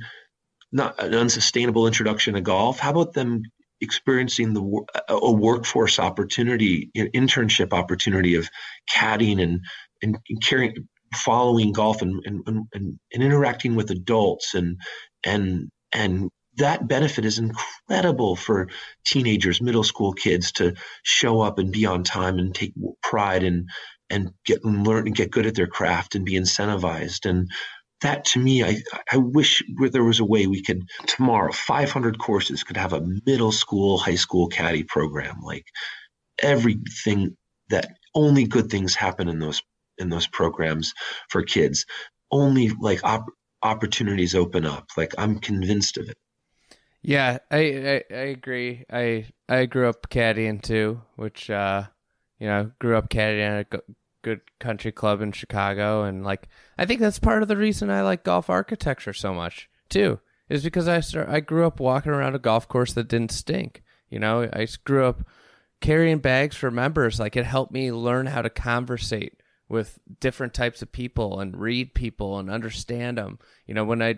not 0.71 1.01
an 1.01 1.13
unsustainable 1.13 1.87
introduction 1.87 2.33
to 2.35 2.41
golf? 2.41 2.79
How 2.79 2.91
about 2.91 3.13
them 3.13 3.43
experiencing 3.81 4.53
the 4.53 4.85
a 5.07 5.31
workforce 5.31 5.99
opportunity, 5.99 6.91
an 6.95 7.09
internship 7.13 7.73
opportunity 7.73 8.35
of 8.35 8.49
caddying 8.93 9.41
and 9.41 9.61
and 10.01 10.17
carrying 10.41 10.87
following 11.15 11.73
golf 11.73 12.01
and, 12.01 12.21
and, 12.25 12.43
and, 12.45 12.99
and 13.13 13.23
interacting 13.23 13.75
with 13.75 13.89
adults 13.89 14.53
and 14.53 14.77
and 15.23 15.69
and 15.91 16.29
that 16.57 16.87
benefit 16.87 17.25
is 17.25 17.39
incredible 17.39 18.35
for 18.35 18.67
teenagers, 19.05 19.61
middle 19.61 19.83
school 19.83 20.13
kids 20.13 20.51
to 20.53 20.75
show 21.03 21.41
up 21.41 21.57
and 21.57 21.71
be 21.71 21.85
on 21.85 22.03
time 22.03 22.37
and 22.37 22.53
take 22.53 22.73
pride 23.01 23.43
and 23.43 23.69
and 24.09 24.31
get 24.45 24.63
learn 24.63 25.07
and 25.07 25.15
get 25.15 25.31
good 25.31 25.45
at 25.45 25.55
their 25.55 25.67
craft 25.67 26.15
and 26.15 26.25
be 26.25 26.33
incentivized. 26.33 27.29
And 27.29 27.49
that 28.01 28.25
to 28.25 28.39
me, 28.39 28.63
I 28.63 28.81
I 29.11 29.17
wish 29.17 29.63
there 29.91 30.03
was 30.03 30.19
a 30.19 30.25
way 30.25 30.47
we 30.47 30.61
could 30.61 30.83
tomorrow 31.07 31.51
500 31.51 32.17
courses 32.19 32.63
could 32.63 32.77
have 32.77 32.93
a 32.93 33.05
middle 33.25 33.51
school, 33.51 33.97
high 33.97 34.15
school 34.15 34.47
caddy 34.47 34.83
program. 34.83 35.41
Like 35.41 35.65
everything 36.41 37.35
that 37.69 37.91
only 38.15 38.45
good 38.45 38.69
things 38.69 38.95
happen 38.95 39.29
in 39.29 39.39
those 39.39 39.61
in 39.97 40.09
those 40.09 40.27
programs 40.27 40.93
for 41.29 41.43
kids. 41.43 41.85
Only 42.31 42.69
like 42.69 43.03
op- 43.03 43.29
opportunities 43.63 44.35
open 44.35 44.65
up. 44.65 44.87
Like 44.95 45.13
I'm 45.17 45.39
convinced 45.39 45.97
of 45.97 46.09
it. 46.09 46.17
Yeah, 47.01 47.39
I, 47.49 47.57
I, 47.57 48.03
I 48.11 48.23
agree. 48.27 48.85
I 48.91 49.25
I 49.47 49.65
grew 49.65 49.87
up 49.87 50.09
caddying 50.09 50.61
too, 50.61 51.01
which 51.15 51.49
uh, 51.49 51.83
you 52.39 52.47
know, 52.47 52.71
grew 52.79 52.97
up 52.97 53.09
caddying 53.09 53.41
at 53.41 53.73
a 53.73 53.81
good 54.21 54.41
country 54.59 54.91
club 54.91 55.21
in 55.21 55.31
Chicago, 55.31 56.03
and 56.03 56.23
like 56.23 56.47
I 56.77 56.85
think 56.85 56.99
that's 56.99 57.19
part 57.19 57.41
of 57.41 57.47
the 57.47 57.57
reason 57.57 57.89
I 57.89 58.01
like 58.01 58.23
golf 58.23 58.49
architecture 58.49 59.13
so 59.13 59.33
much 59.33 59.69
too, 59.89 60.19
is 60.49 60.63
because 60.63 60.87
I 60.87 60.99
start 60.99 61.29
I 61.29 61.39
grew 61.39 61.65
up 61.65 61.79
walking 61.79 62.11
around 62.11 62.35
a 62.35 62.39
golf 62.39 62.67
course 62.67 62.93
that 62.93 63.07
didn't 63.07 63.31
stink. 63.31 63.83
You 64.09 64.19
know, 64.19 64.49
I 64.51 64.67
grew 64.83 65.05
up 65.05 65.23
carrying 65.81 66.19
bags 66.19 66.55
for 66.55 66.71
members. 66.71 67.19
Like 67.19 67.35
it 67.35 67.45
helped 67.45 67.71
me 67.71 67.91
learn 67.91 68.25
how 68.27 68.41
to 68.41 68.49
conversate 68.49 69.41
with 69.67 69.99
different 70.19 70.53
types 70.53 70.81
of 70.81 70.91
people 70.91 71.39
and 71.39 71.55
read 71.55 71.93
people 71.93 72.39
and 72.39 72.49
understand 72.49 73.17
them. 73.17 73.39
You 73.67 73.75
know, 73.75 73.85
when 73.85 74.01
I 74.01 74.17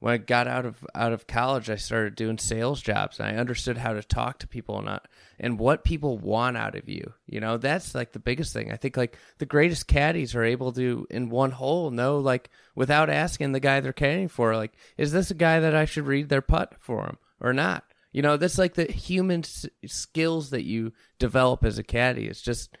when 0.00 0.14
I 0.14 0.16
got 0.16 0.48
out 0.48 0.64
of 0.64 0.84
out 0.94 1.12
of 1.12 1.26
college, 1.26 1.68
I 1.68 1.76
started 1.76 2.14
doing 2.14 2.38
sales 2.38 2.80
jobs 2.80 3.20
and 3.20 3.28
I 3.28 3.38
understood 3.38 3.76
how 3.76 3.92
to 3.92 4.02
talk 4.02 4.38
to 4.38 4.48
people 4.48 4.78
and 4.78 4.86
not, 4.86 5.06
and 5.38 5.58
what 5.58 5.84
people 5.84 6.18
want 6.18 6.56
out 6.56 6.74
of 6.74 6.88
you. 6.88 7.12
You 7.26 7.40
know, 7.40 7.58
that's 7.58 7.94
like 7.94 8.12
the 8.12 8.18
biggest 8.18 8.54
thing. 8.54 8.72
I 8.72 8.76
think 8.76 8.96
like 8.96 9.18
the 9.38 9.46
greatest 9.46 9.86
caddies 9.86 10.34
are 10.34 10.42
able 10.42 10.72
to 10.72 11.06
in 11.10 11.28
one 11.28 11.50
hole 11.50 11.90
know 11.90 12.18
like 12.18 12.48
without 12.74 13.10
asking 13.10 13.52
the 13.52 13.60
guy 13.60 13.80
they're 13.80 13.92
caddying 13.92 14.30
for, 14.30 14.56
like, 14.56 14.72
is 14.96 15.12
this 15.12 15.30
a 15.30 15.34
guy 15.34 15.60
that 15.60 15.74
I 15.74 15.84
should 15.84 16.06
read 16.06 16.30
their 16.30 16.42
putt 16.42 16.74
for 16.80 17.04
him 17.04 17.18
or 17.38 17.52
not? 17.52 17.84
You 18.10 18.22
know, 18.22 18.38
that's 18.38 18.58
like 18.58 18.74
the 18.74 18.90
human 18.90 19.40
s- 19.40 19.66
skills 19.86 20.50
that 20.50 20.64
you 20.64 20.92
develop 21.18 21.62
as 21.62 21.78
a 21.78 21.84
caddy. 21.84 22.26
It's 22.26 22.40
just 22.40 22.76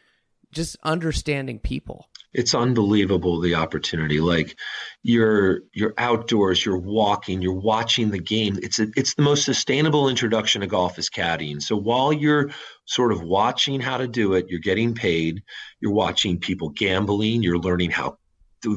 just 0.52 0.76
understanding 0.82 1.58
people 1.58 2.09
it's 2.32 2.54
unbelievable 2.54 3.40
the 3.40 3.54
opportunity. 3.54 4.20
Like 4.20 4.56
you're 5.02 5.62
you're 5.72 5.94
outdoors 5.98 6.64
you're 6.64 6.78
walking 6.78 7.42
you're 7.42 7.52
watching 7.52 8.10
the 8.10 8.18
game. 8.18 8.58
It's 8.62 8.78
a, 8.78 8.88
it's 8.96 9.14
the 9.14 9.22
most 9.22 9.44
sustainable 9.44 10.08
introduction 10.08 10.60
to 10.60 10.66
golf 10.66 10.98
is 10.98 11.10
caddying. 11.10 11.60
So 11.60 11.76
while 11.76 12.12
you're 12.12 12.50
sort 12.86 13.12
of 13.12 13.22
watching 13.22 13.80
how 13.80 13.96
to 13.96 14.06
do 14.06 14.34
it 14.34 14.46
you're 14.48 14.60
getting 14.60 14.94
paid 14.94 15.42
you're 15.80 15.92
watching 15.92 16.38
people 16.38 16.70
gambling 16.70 17.42
you're 17.42 17.58
learning 17.58 17.90
how 17.90 18.16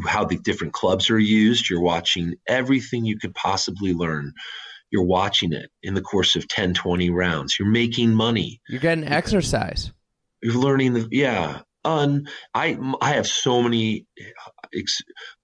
how 0.07 0.23
the 0.23 0.37
different 0.37 0.73
clubs 0.73 1.09
are 1.09 1.19
used 1.19 1.69
you're 1.69 1.81
watching 1.81 2.35
everything 2.47 3.05
you 3.05 3.17
could 3.19 3.35
possibly 3.35 3.93
learn. 3.93 4.33
You're 4.89 5.03
watching 5.03 5.53
it 5.53 5.71
in 5.81 5.95
the 5.95 6.01
course 6.01 6.35
of 6.35 6.47
10 6.47 6.73
20 6.73 7.09
rounds. 7.09 7.57
You're 7.59 7.67
making 7.67 8.13
money. 8.13 8.61
You're 8.69 8.79
getting 8.79 9.07
exercise. 9.07 9.91
You're 10.41 10.53
learning 10.53 10.93
the 10.93 11.07
yeah 11.11 11.61
I 12.53 12.77
I 13.01 13.13
have 13.13 13.27
so 13.27 13.61
many. 13.61 14.05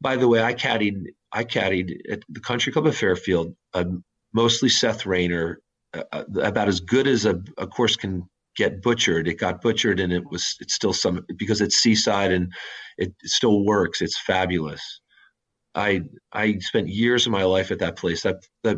By 0.02 0.16
the 0.16 0.28
way, 0.28 0.44
I 0.44 0.54
caddied 0.54 1.04
I 1.32 1.44
caddied 1.44 2.00
at 2.12 2.22
the 2.30 2.40
Country 2.40 2.72
Club 2.72 2.88
of 2.88 2.96
Fairfield, 2.96 3.56
uh, 3.74 3.86
mostly 4.34 4.70
Seth 4.70 5.06
Rayner, 5.06 5.62
uh, 5.94 6.04
uh, 6.12 6.24
about 6.42 6.68
as 6.68 6.80
good 6.80 7.08
as 7.08 7.26
a, 7.26 7.42
a 7.58 7.68
course 7.68 7.96
can 7.96 8.28
get 8.56 8.82
butchered. 8.82 9.28
It 9.28 9.36
got 9.40 9.62
butchered, 9.62 10.00
and 10.00 10.14
it 10.14 10.24
was 10.30 10.56
it's 10.60 10.74
still 10.74 10.94
some 10.94 11.26
because 11.38 11.62
it's 11.62 11.78
seaside 11.78 12.32
and 12.32 12.54
it, 12.98 13.14
it 13.22 13.30
still 13.30 13.66
works. 13.66 14.02
It's 14.02 14.20
fabulous. 14.22 15.02
I 15.76 16.02
I 16.34 16.58
spent 16.60 16.90
years 16.90 17.26
of 17.26 17.32
my 17.32 17.44
life 17.44 17.72
at 17.72 17.80
that 17.80 17.98
place. 17.98 18.24
That 18.24 18.38
that 18.64 18.78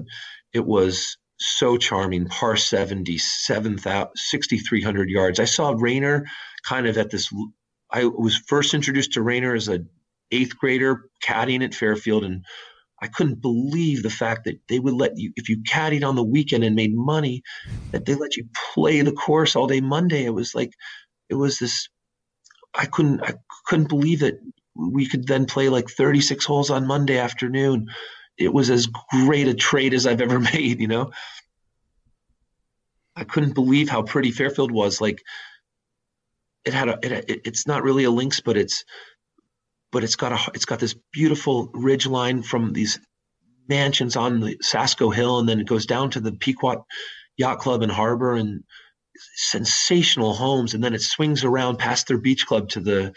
it 0.54 0.66
was 0.66 1.18
so 1.42 1.78
charming. 1.78 2.26
Par 2.26 2.56
70, 2.56 3.18
6,300 3.18 5.10
yards. 5.10 5.40
I 5.40 5.46
saw 5.46 5.76
Rayner 5.78 6.26
kind 6.64 6.88
of 6.88 6.98
at 6.98 7.10
this. 7.10 7.30
I 7.90 8.06
was 8.06 8.38
first 8.38 8.74
introduced 8.74 9.14
to 9.14 9.22
Rayner 9.22 9.56
as 9.56 9.68
a 9.68 9.80
eighth 10.32 10.58
grader 10.58 11.10
caddying 11.24 11.64
at 11.64 11.76
Fairfield, 11.76 12.24
and 12.24 12.46
I 13.02 13.08
couldn't 13.08 13.42
believe 13.42 14.04
the 14.04 14.10
fact 14.10 14.46
that 14.46 14.60
they 14.70 14.80
would 14.80 14.94
let 14.94 15.18
you, 15.18 15.34
if 15.36 15.50
you 15.50 15.64
caddied 15.64 16.08
on 16.08 16.16
the 16.16 16.24
weekend 16.24 16.64
and 16.64 16.76
made 16.76 16.96
money, 16.96 17.42
that 17.92 18.06
they 18.06 18.16
let 18.16 18.38
you 18.38 18.46
play 18.74 19.02
the 19.02 19.12
course 19.12 19.56
all 19.56 19.68
day 19.68 19.82
Monday. 19.82 20.24
It 20.24 20.34
was 20.34 20.54
like, 20.56 20.72
it 21.30 21.36
was 21.36 21.60
this. 21.60 21.90
I 22.74 22.86
couldn't, 22.86 23.22
I 23.24 23.34
couldn't 23.66 23.90
believe 23.90 24.22
that 24.22 24.40
we 24.76 25.06
could 25.08 25.28
then 25.28 25.46
play 25.46 25.68
like 25.68 25.90
36 25.90 26.46
holes 26.46 26.70
on 26.70 26.88
Monday 26.88 27.18
afternoon. 27.18 27.88
It 28.38 28.54
was 28.54 28.70
as 28.70 28.88
great 29.12 29.48
a 29.48 29.54
trade 29.54 29.94
as 29.94 30.08
I've 30.08 30.22
ever 30.22 30.40
made, 30.54 30.80
you 30.80 30.88
know. 30.88 31.12
I 33.16 33.24
couldn't 33.24 33.54
believe 33.54 33.90
how 33.90 34.04
pretty 34.04 34.32
Fairfield 34.32 34.72
was. 34.72 35.02
Like 35.02 35.22
it 36.66 36.74
had 36.74 36.90
a 36.90 37.00
it, 37.04 37.42
it's 37.46 37.68
not 37.68 37.84
really 37.84 38.04
a 38.04 38.12
links 38.12 38.40
but 38.40 38.58
it's 38.58 38.86
but 39.92 40.04
it's 40.04 40.16
got 40.16 40.32
a 40.32 40.52
it's 40.54 40.66
got 40.66 40.80
this 40.80 40.96
beautiful 41.12 41.70
ridge 41.74 42.08
line 42.08 42.44
from 42.44 42.74
these 42.74 43.00
mansions 43.68 44.16
on 44.16 44.40
the 44.40 44.58
Sasco 44.62 45.10
Hill 45.10 45.40
and 45.40 45.48
then 45.48 45.60
it 45.60 45.68
goes 45.68 45.86
down 45.86 46.12
to 46.12 46.20
the 46.20 46.32
Pequot 46.32 46.86
Yacht 47.38 47.60
Club 47.60 47.82
and 47.82 47.92
Harbor 47.92 48.36
and 48.36 48.64
sensational 49.36 50.34
homes 50.34 50.74
and 50.74 50.84
then 50.84 50.94
it 50.94 51.02
swings 51.02 51.44
around 51.44 51.78
past 51.78 52.08
their 52.08 52.18
beach 52.18 52.46
club 52.46 52.70
to 52.70 52.80
the 52.80 53.14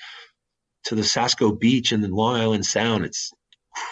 to 0.84 0.94
the 0.94 1.04
Sasco 1.04 1.52
Beach 1.52 1.92
and 1.92 2.04
the 2.04 2.08
Long 2.08 2.36
Island 2.36 2.66
Sound. 2.66 3.04
It's 3.04 3.32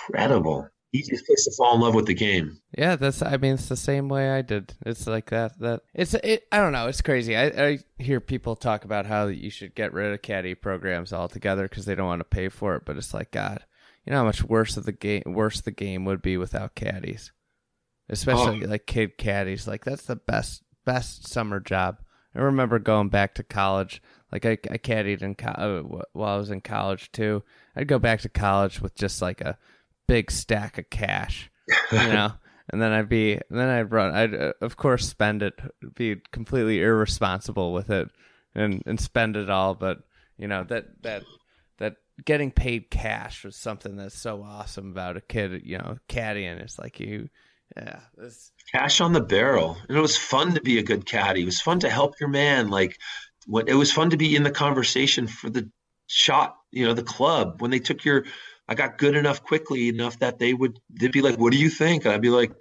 incredible. 0.09 0.69
Easiest 0.95 1.25
place 1.27 1.45
to 1.45 1.53
fall 1.57 1.75
in 1.75 1.81
love 1.81 1.95
with 1.95 2.05
the 2.07 2.13
game. 2.15 2.59
Yeah, 2.77 2.97
that's. 2.97 3.23
I 3.23 3.39
mean, 3.39 3.55
it's 3.55 3.69
the 3.71 3.77
same 3.77 4.09
way 4.11 4.31
I 4.31 4.43
did. 4.43 4.75
It's 4.85 5.07
like 5.07 5.31
that. 5.31 5.59
That 5.61 5.81
it's. 5.95 6.13
It. 6.13 6.45
I 6.53 6.59
don't 6.59 6.73
know. 6.73 6.87
It's 6.89 7.01
crazy. 7.01 7.35
I, 7.35 7.47
I 7.47 7.79
hear 7.99 8.21
people 8.21 8.57
talk 8.57 8.85
about 8.85 9.07
how 9.07 9.29
you 9.29 9.49
should 9.49 9.75
get 9.75 9.95
rid 9.95 10.13
of 10.13 10.21
caddy 10.21 10.55
programs 10.55 11.13
altogether 11.15 11.63
because 11.67 11.87
they 11.87 11.95
don't 11.95 12.09
want 12.09 12.21
to 12.21 12.25
pay 12.25 12.51
for 12.51 12.75
it. 12.77 12.83
But 12.85 12.99
it's 12.99 13.15
like 13.15 13.31
God, 13.31 13.65
you 14.05 14.11
know 14.13 14.19
how 14.19 14.25
much 14.25 14.45
worse 14.45 14.77
of 14.77 14.85
the 14.85 14.93
game, 14.93 15.23
worse 15.27 15.63
the 15.63 15.71
game 15.71 16.05
would 16.05 16.21
be 16.21 16.37
without 16.37 16.75
caddies, 16.75 17.33
especially 18.11 18.63
Oh. 18.65 18.69
like 18.69 18.87
kid 18.87 19.17
caddies. 19.17 19.67
Like 19.67 19.85
that's 19.87 20.05
the 20.05 20.17
best 20.17 20.63
best 20.85 21.27
summer 21.27 21.59
job. 21.61 21.99
I 22.35 22.41
remember 22.41 22.79
going 22.79 23.09
back 23.09 23.35
to 23.37 23.43
college. 23.43 24.03
Like 24.31 24.47
I, 24.47 24.53
I 24.71 24.79
caddied 24.79 25.23
in 25.23 25.35
co- 25.35 25.49
uh, 25.49 26.03
while 26.13 26.35
I 26.35 26.39
was 26.39 26.51
in 26.51 26.61
college 26.63 27.13
too. 27.13 27.43
I'd 27.77 27.89
go 27.89 27.99
back 27.99 28.21
to 28.23 28.29
college 28.29 28.81
with 28.81 28.95
just 28.95 29.21
like 29.23 29.41
a 29.43 29.59
big 30.09 30.31
stack 30.31 30.79
of 30.79 30.91
cash, 30.91 31.51
you 31.91 31.99
know, 31.99 32.33
and 32.71 32.81
then 32.81 32.93
I'd 32.93 33.09
be, 33.09 33.41
then 33.51 33.69
I'd 33.69 33.93
run. 33.93 34.15
I'd 34.15 34.35
uh, 34.35 34.53
of 34.61 34.77
course 34.77 35.09
spend 35.09 35.43
it, 35.43 35.55
be 35.95 36.17
completely 36.33 36.81
irresponsible 36.81 37.73
with 37.73 37.91
it, 37.91 38.09
and 38.55 38.83
and 38.87 39.01
spend 39.01 39.37
it 39.37 39.51
all. 39.51 39.75
But 39.75 39.99
you 40.39 40.49
know 40.49 40.65
that 40.65 41.03
that 41.03 41.23
that 41.79 41.97
getting 42.25 42.51
paid 42.51 42.91
cash 42.91 43.45
was 43.45 43.57
something 43.57 43.97
that's 43.97 44.19
so 44.19 44.43
awesome 44.43 44.91
about 44.91 45.17
a 45.17 45.21
kid. 45.21 45.63
You 45.65 45.79
know, 45.79 45.99
caddying. 46.09 46.61
It's 46.61 46.79
like 46.79 47.01
you, 47.01 47.29
yeah. 47.77 48.01
This, 48.17 48.53
cash 48.73 49.01
on 49.01 49.13
the 49.13 49.21
barrel. 49.21 49.77
And 49.89 49.97
it 49.97 50.01
was 50.01 50.17
fun 50.17 50.55
to 50.55 50.61
be 50.61 50.79
a 50.79 50.83
good 50.83 51.07
caddy. 51.07 51.43
It 51.43 51.47
was 51.47 51.61
fun 51.61 51.81
to 51.81 51.91
help 51.91 52.15
your 52.21 52.29
man. 52.29 52.69
Like 52.69 52.99
what 53.47 53.69
it 53.69 53.75
was 53.75 53.93
fun 53.93 54.11
to 54.11 54.17
be 54.17 54.37
in 54.37 54.43
the 54.43 54.51
conversation 54.51 55.27
for 55.27 55.51
the 55.51 55.71
shot, 56.07 56.57
you 56.71 56.87
know, 56.87 56.95
the 56.95 57.03
club 57.03 57.61
when 57.61 57.71
they 57.71 57.79
took 57.79 58.05
your 58.05 58.25
I 58.69 58.75
got 58.75 58.99
good 58.99 59.17
enough 59.17 59.43
quickly 59.43 59.89
enough 59.89 60.19
that 60.21 60.39
they 60.39 60.55
would 60.55 60.79
they'd 60.91 61.13
be 61.13 61.23
like, 61.23 61.39
What 61.39 61.53
do 61.53 61.59
you 61.59 61.71
think? 61.71 62.05
And 62.05 62.15
I'd 62.15 62.21
be 62.21 62.31
like, 62.31 62.53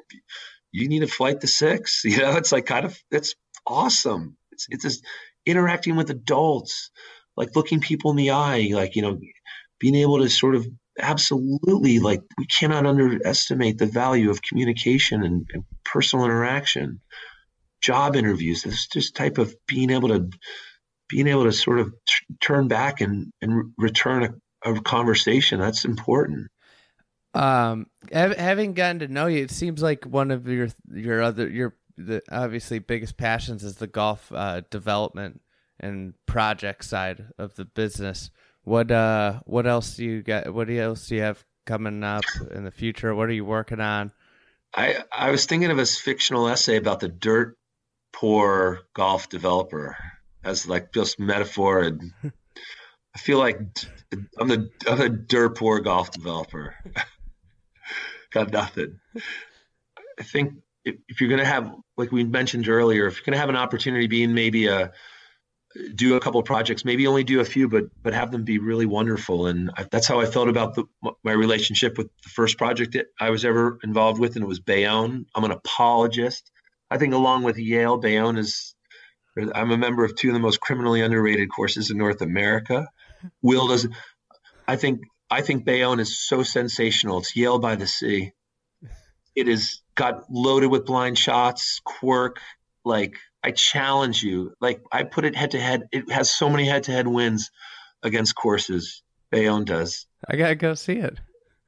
You 0.71 0.87
need 0.87 0.99
to 0.99 1.07
flight 1.07 1.39
the 1.39 1.47
six. 1.47 2.01
You 2.05 2.17
know, 2.17 2.35
it's 2.37 2.51
like 2.51 2.65
kind 2.65 2.85
of 2.85 2.97
it's 3.11 3.35
awesome. 3.65 4.37
It's 4.51 4.67
it's 4.69 4.83
just 4.83 5.05
interacting 5.45 5.95
with 5.95 6.09
adults, 6.09 6.91
like 7.35 7.55
looking 7.55 7.79
people 7.79 8.11
in 8.11 8.17
the 8.17 8.31
eye, 8.31 8.69
like, 8.73 8.95
you 8.95 9.01
know, 9.01 9.19
being 9.79 9.95
able 9.95 10.19
to 10.19 10.29
sort 10.29 10.55
of 10.55 10.67
absolutely 10.99 11.99
like 11.99 12.21
we 12.37 12.45
cannot 12.45 12.85
underestimate 12.85 13.77
the 13.77 13.85
value 13.85 14.29
of 14.29 14.41
communication 14.41 15.23
and, 15.23 15.47
and 15.53 15.63
personal 15.83 16.25
interaction 16.25 16.99
job 17.81 18.15
interviews 18.15 18.63
this 18.63 18.87
just 18.87 19.15
type 19.15 19.37
of 19.37 19.55
being 19.67 19.89
able 19.89 20.09
to 20.09 20.29
being 21.09 21.27
able 21.27 21.45
to 21.45 21.51
sort 21.51 21.79
of 21.79 21.91
t- 22.07 22.35
turn 22.39 22.67
back 22.67 23.01
and 23.01 23.31
and 23.41 23.55
re- 23.55 23.63
return 23.77 24.23
a, 24.23 24.29
a 24.63 24.79
conversation 24.81 25.59
that's 25.59 25.85
important 25.85 26.49
Um, 27.33 27.87
having 28.11 28.73
gotten 28.73 28.99
to 28.99 29.07
know 29.07 29.27
you, 29.27 29.43
it 29.43 29.51
seems 29.51 29.81
like 29.81 30.05
one 30.05 30.31
of 30.31 30.47
your 30.47 30.67
your 30.93 31.21
other 31.21 31.47
your 31.49 31.75
the 31.97 32.21
obviously 32.31 32.79
biggest 32.79 33.17
passions 33.17 33.63
is 33.63 33.75
the 33.77 33.87
golf 33.87 34.31
uh, 34.33 34.61
development 34.69 35.41
and 35.79 36.13
project 36.25 36.83
side 36.85 37.25
of 37.37 37.55
the 37.55 37.65
business. 37.65 38.31
What 38.63 38.91
uh 38.91 39.41
what 39.45 39.65
else 39.67 39.95
do 39.95 40.05
you 40.05 40.21
got? 40.23 40.53
What 40.53 40.69
else 40.69 41.07
do 41.07 41.15
you 41.15 41.21
have 41.21 41.43
coming 41.65 42.03
up 42.03 42.25
in 42.51 42.63
the 42.65 42.71
future? 42.71 43.15
What 43.15 43.29
are 43.29 43.33
you 43.33 43.45
working 43.45 43.79
on? 43.81 44.11
i 44.75 45.03
i 45.11 45.31
was 45.31 45.45
thinking 45.45 45.71
of 45.71 45.79
a 45.79 45.85
fictional 45.85 46.47
essay 46.47 46.77
about 46.77 46.99
the 46.99 47.07
dirt 47.09 47.57
poor 48.13 48.81
golf 48.93 49.29
developer 49.29 49.97
as 50.43 50.67
like 50.67 50.93
just 50.93 51.19
metaphor 51.19 51.81
and 51.81 52.13
i 53.15 53.19
feel 53.19 53.37
like 53.37 53.59
i'm 54.39 54.47
the 54.47 54.69
i'm 54.87 55.01
a 55.01 55.09
dirt 55.09 55.57
poor 55.57 55.79
golf 55.79 56.11
developer. 56.11 56.75
Got 58.31 58.53
nothing. 58.53 58.99
I 60.17 60.23
think 60.23 60.53
if, 60.85 60.95
if 61.09 61.19
you're 61.19 61.29
going 61.29 61.41
to 61.41 61.45
have 61.45 61.73
like 61.97 62.11
we 62.11 62.23
mentioned 62.23 62.67
earlier 62.69 63.07
if 63.07 63.15
you're 63.15 63.25
going 63.25 63.33
to 63.33 63.39
have 63.39 63.49
an 63.49 63.55
opportunity 63.55 64.07
being 64.07 64.33
maybe 64.33 64.67
a 64.67 64.91
do 65.95 66.15
a 66.15 66.19
couple 66.19 66.39
of 66.39 66.45
projects 66.45 66.83
maybe 66.83 67.07
only 67.07 67.23
do 67.23 67.39
a 67.39 67.45
few 67.45 67.69
but 67.69 67.85
but 68.03 68.13
have 68.13 68.31
them 68.31 68.43
be 68.43 68.57
really 68.57 68.85
wonderful. 68.85 69.47
And 69.47 69.71
I, 69.75 69.85
that's 69.89 70.07
how 70.07 70.19
i 70.19 70.25
felt 70.25 70.47
about 70.47 70.75
the, 70.75 70.85
my 71.23 71.31
relationship 71.31 71.97
with 71.97 72.09
the 72.23 72.29
first 72.29 72.57
project 72.57 72.97
i 73.19 73.29
was 73.29 73.45
ever 73.45 73.79
involved 73.83 74.19
with 74.19 74.35
and 74.35 74.43
it 74.43 74.47
was 74.47 74.59
bayonne. 74.59 75.25
I'm 75.35 75.43
an 75.43 75.51
apologist. 75.51 76.51
I 76.89 76.97
think 76.97 77.13
along 77.13 77.43
with 77.43 77.57
yale 77.57 77.97
bayonne 77.97 78.37
is 78.37 78.75
i'm 79.55 79.71
a 79.71 79.77
member 79.77 80.03
of 80.03 80.15
two 80.15 80.29
of 80.29 80.33
the 80.33 80.39
most 80.39 80.59
criminally 80.59 81.01
underrated 81.01 81.49
courses 81.49 81.89
in 81.89 81.97
north 81.97 82.21
america 82.21 82.89
will 83.41 83.67
does 83.67 83.87
i 84.67 84.75
think 84.75 85.01
i 85.29 85.41
think 85.41 85.65
bayonne 85.65 85.99
is 85.99 86.19
so 86.19 86.43
sensational 86.43 87.19
it's 87.19 87.35
yale 87.35 87.59
by 87.59 87.75
the 87.75 87.87
sea 87.87 88.31
it 89.35 89.47
is 89.47 89.81
got 89.95 90.23
loaded 90.29 90.67
with 90.67 90.85
blind 90.85 91.17
shots 91.17 91.79
quirk 91.83 92.39
like 92.83 93.15
I 93.43 93.51
challenge 93.51 94.23
you. 94.23 94.53
Like 94.61 94.81
I 94.91 95.03
put 95.03 95.25
it 95.25 95.35
head 95.35 95.51
to 95.51 95.59
head. 95.59 95.87
It 95.91 96.11
has 96.11 96.31
so 96.31 96.49
many 96.49 96.65
head 96.65 96.83
to 96.83 96.91
head 96.91 97.07
wins 97.07 97.49
against 98.03 98.35
courses. 98.35 99.03
Bayonne 99.31 99.65
does. 99.65 100.05
I 100.27 100.35
gotta 100.35 100.55
go 100.55 100.73
see 100.75 100.97
it. 100.97 101.19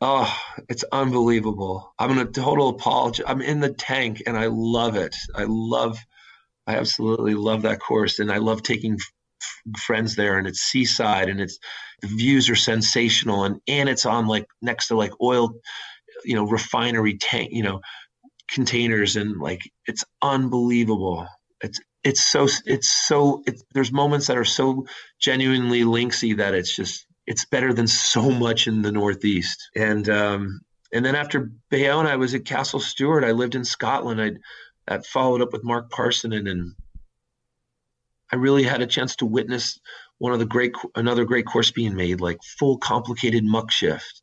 Oh, 0.01 0.37
it's 0.69 0.83
unbelievable. 0.91 1.93
I'm 1.97 2.11
in 2.11 2.17
a 2.17 2.25
total 2.25 2.69
apology. 2.69 3.23
I'm 3.25 3.41
in 3.41 3.61
the 3.61 3.71
tank 3.73 4.23
and 4.27 4.37
I 4.37 4.47
love 4.47 4.97
it. 4.97 5.15
I 5.33 5.45
love, 5.47 5.97
I 6.67 6.75
absolutely 6.75 7.35
love 7.35 7.61
that 7.61 7.79
course. 7.79 8.19
And 8.19 8.29
I 8.29 8.37
love 8.37 8.63
taking 8.63 8.99
friends 9.85 10.15
there 10.15 10.37
and 10.37 10.47
it's 10.47 10.61
seaside 10.61 11.29
and 11.29 11.39
it's, 11.39 11.59
the 12.01 12.07
views 12.07 12.49
are 12.49 12.55
sensational 12.55 13.43
and, 13.43 13.59
and 13.67 13.89
it's 13.89 14.05
on 14.05 14.27
like 14.27 14.45
next 14.61 14.87
to 14.87 14.95
like 14.95 15.11
oil, 15.21 15.53
you 16.23 16.35
know, 16.35 16.45
refinery 16.45 17.17
tank, 17.17 17.49
you 17.51 17.63
know, 17.63 17.81
containers 18.49 19.15
and 19.15 19.39
like, 19.39 19.61
it's 19.87 20.03
unbelievable. 20.21 21.27
It's 21.61 21.79
it's 22.03 22.21
so 22.29 22.47
it's 22.65 23.07
so 23.07 23.41
it, 23.45 23.61
there's 23.73 23.91
moments 23.91 24.27
that 24.27 24.37
are 24.37 24.45
so 24.45 24.85
genuinely 25.19 25.83
linksy 25.83 26.35
that 26.37 26.53
it's 26.53 26.75
just 26.75 27.05
it's 27.25 27.45
better 27.45 27.73
than 27.73 27.87
so 27.87 28.29
much 28.29 28.67
in 28.67 28.81
the 28.81 28.91
northeast. 28.91 29.69
And 29.75 30.07
um 30.09 30.61
and 30.91 31.05
then 31.05 31.15
after 31.15 31.51
bayonne 31.69 32.05
i 32.05 32.15
was 32.15 32.35
at 32.35 32.45
castle 32.45 32.79
stuart. 32.79 33.23
I 33.23 33.31
lived 33.31 33.55
in 33.55 33.63
scotland. 33.63 34.21
I 34.21 34.93
i 34.93 34.99
followed 34.99 35.41
up 35.41 35.53
with 35.53 35.63
mark 35.63 35.89
parsinen 35.89 36.47
and 36.47 36.73
i 38.33 38.35
really 38.35 38.63
had 38.63 38.81
a 38.81 38.87
chance 38.87 39.15
to 39.15 39.25
witness 39.25 39.79
one 40.17 40.33
of 40.33 40.39
the 40.39 40.45
great 40.45 40.73
another 40.95 41.25
great 41.25 41.45
course 41.45 41.71
being 41.71 41.95
made 41.95 42.19
like 42.19 42.37
full 42.57 42.77
complicated 42.77 43.43
muck 43.43 43.71
shift 43.71 44.21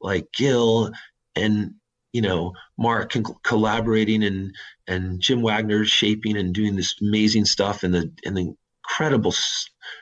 like 0.00 0.26
gil 0.32 0.90
and 1.36 1.74
you 2.12 2.20
know 2.20 2.52
mark 2.76 3.14
collaborating 3.42 4.22
and 4.22 4.54
and 4.86 5.20
Jim 5.20 5.42
Wagner 5.42 5.84
shaping 5.84 6.36
and 6.36 6.54
doing 6.54 6.76
this 6.76 6.94
amazing 7.00 7.44
stuff 7.44 7.82
and 7.82 7.94
the 7.94 8.12
and 8.24 8.36
the 8.36 8.54
incredible 8.84 9.34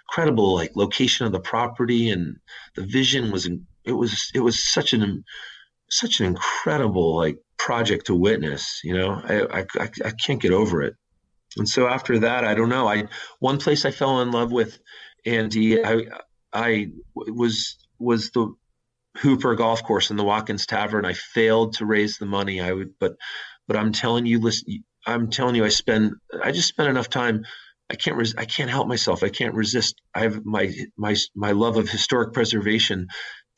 incredible 0.09 0.55
like 0.55 0.75
location 0.75 1.27
of 1.27 1.33
the 1.33 1.41
property 1.41 2.11
and 2.11 2.37
the 2.75 2.83
vision 2.83 3.31
was 3.31 3.49
it 3.85 3.93
was 3.93 4.31
it 4.35 4.41
was 4.41 4.73
such 4.73 4.93
an 4.93 5.25
such 5.91 6.21
an 6.21 6.27
incredible 6.27 7.17
like 7.17 7.39
project 7.59 8.07
to 8.07 8.15
witness 8.15 8.81
you 8.83 8.95
know? 8.95 9.21
I, 9.25 9.61
I 9.61 9.91
I 10.05 10.11
can't 10.11 10.43
get 10.43 10.53
over 10.53 10.83
it 10.83 10.97
and 11.57 11.69
so 11.69 11.87
after 11.89 12.21
that 12.21 12.45
I 12.45 12.55
don't 12.55 12.69
know 12.69 12.89
I 12.89 13.05
one 13.39 13.59
place 13.59 13.85
I 13.85 13.91
fell 13.91 14.21
in 14.21 14.31
love 14.31 14.53
with 14.53 14.79
Andy 15.27 15.85
I 15.85 16.07
I 16.53 16.89
was 17.15 17.77
was 17.99 18.31
the 18.31 18.55
Hooper 19.19 19.55
golf 19.57 19.83
course 19.83 20.11
in 20.11 20.17
the 20.17 20.25
Watkins 20.25 20.67
Tavern 20.67 21.05
I 21.05 21.15
failed 21.15 21.75
to 21.75 21.87
raise 21.87 22.19
the 22.19 22.27
money 22.27 22.61
I 22.61 22.73
would 22.73 22.95
but 22.99 23.17
but 23.71 23.77
I'm 23.79 23.93
telling 23.93 24.27
you, 24.27 24.41
listen, 24.41 24.83
I'm 25.07 25.31
telling 25.31 25.55
you, 25.55 25.65
I 25.65 25.69
spend, 25.69 26.15
I 26.43 26.51
just 26.51 26.67
spent 26.67 26.89
enough 26.89 27.09
time. 27.09 27.45
I 27.89 27.95
can't, 27.95 28.17
res- 28.17 28.35
I 28.37 28.45
can't 28.45 28.69
help 28.69 28.89
myself. 28.89 29.23
I 29.23 29.29
can't 29.29 29.55
resist. 29.55 29.95
I 30.13 30.23
have 30.23 30.45
my, 30.45 30.75
my, 30.97 31.15
my 31.37 31.53
love 31.53 31.77
of 31.77 31.89
historic 31.89 32.33
preservation. 32.33 33.07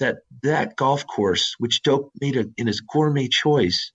That 0.01 0.17
that 0.43 0.77
golf 0.77 1.07
course, 1.07 1.55
which 1.59 1.83
Doak 1.83 2.11
made 2.21 2.37
a, 2.37 2.45
in 2.59 2.67
his 2.67 2.83
gourmet 2.83 3.29
choice, 3.29 3.91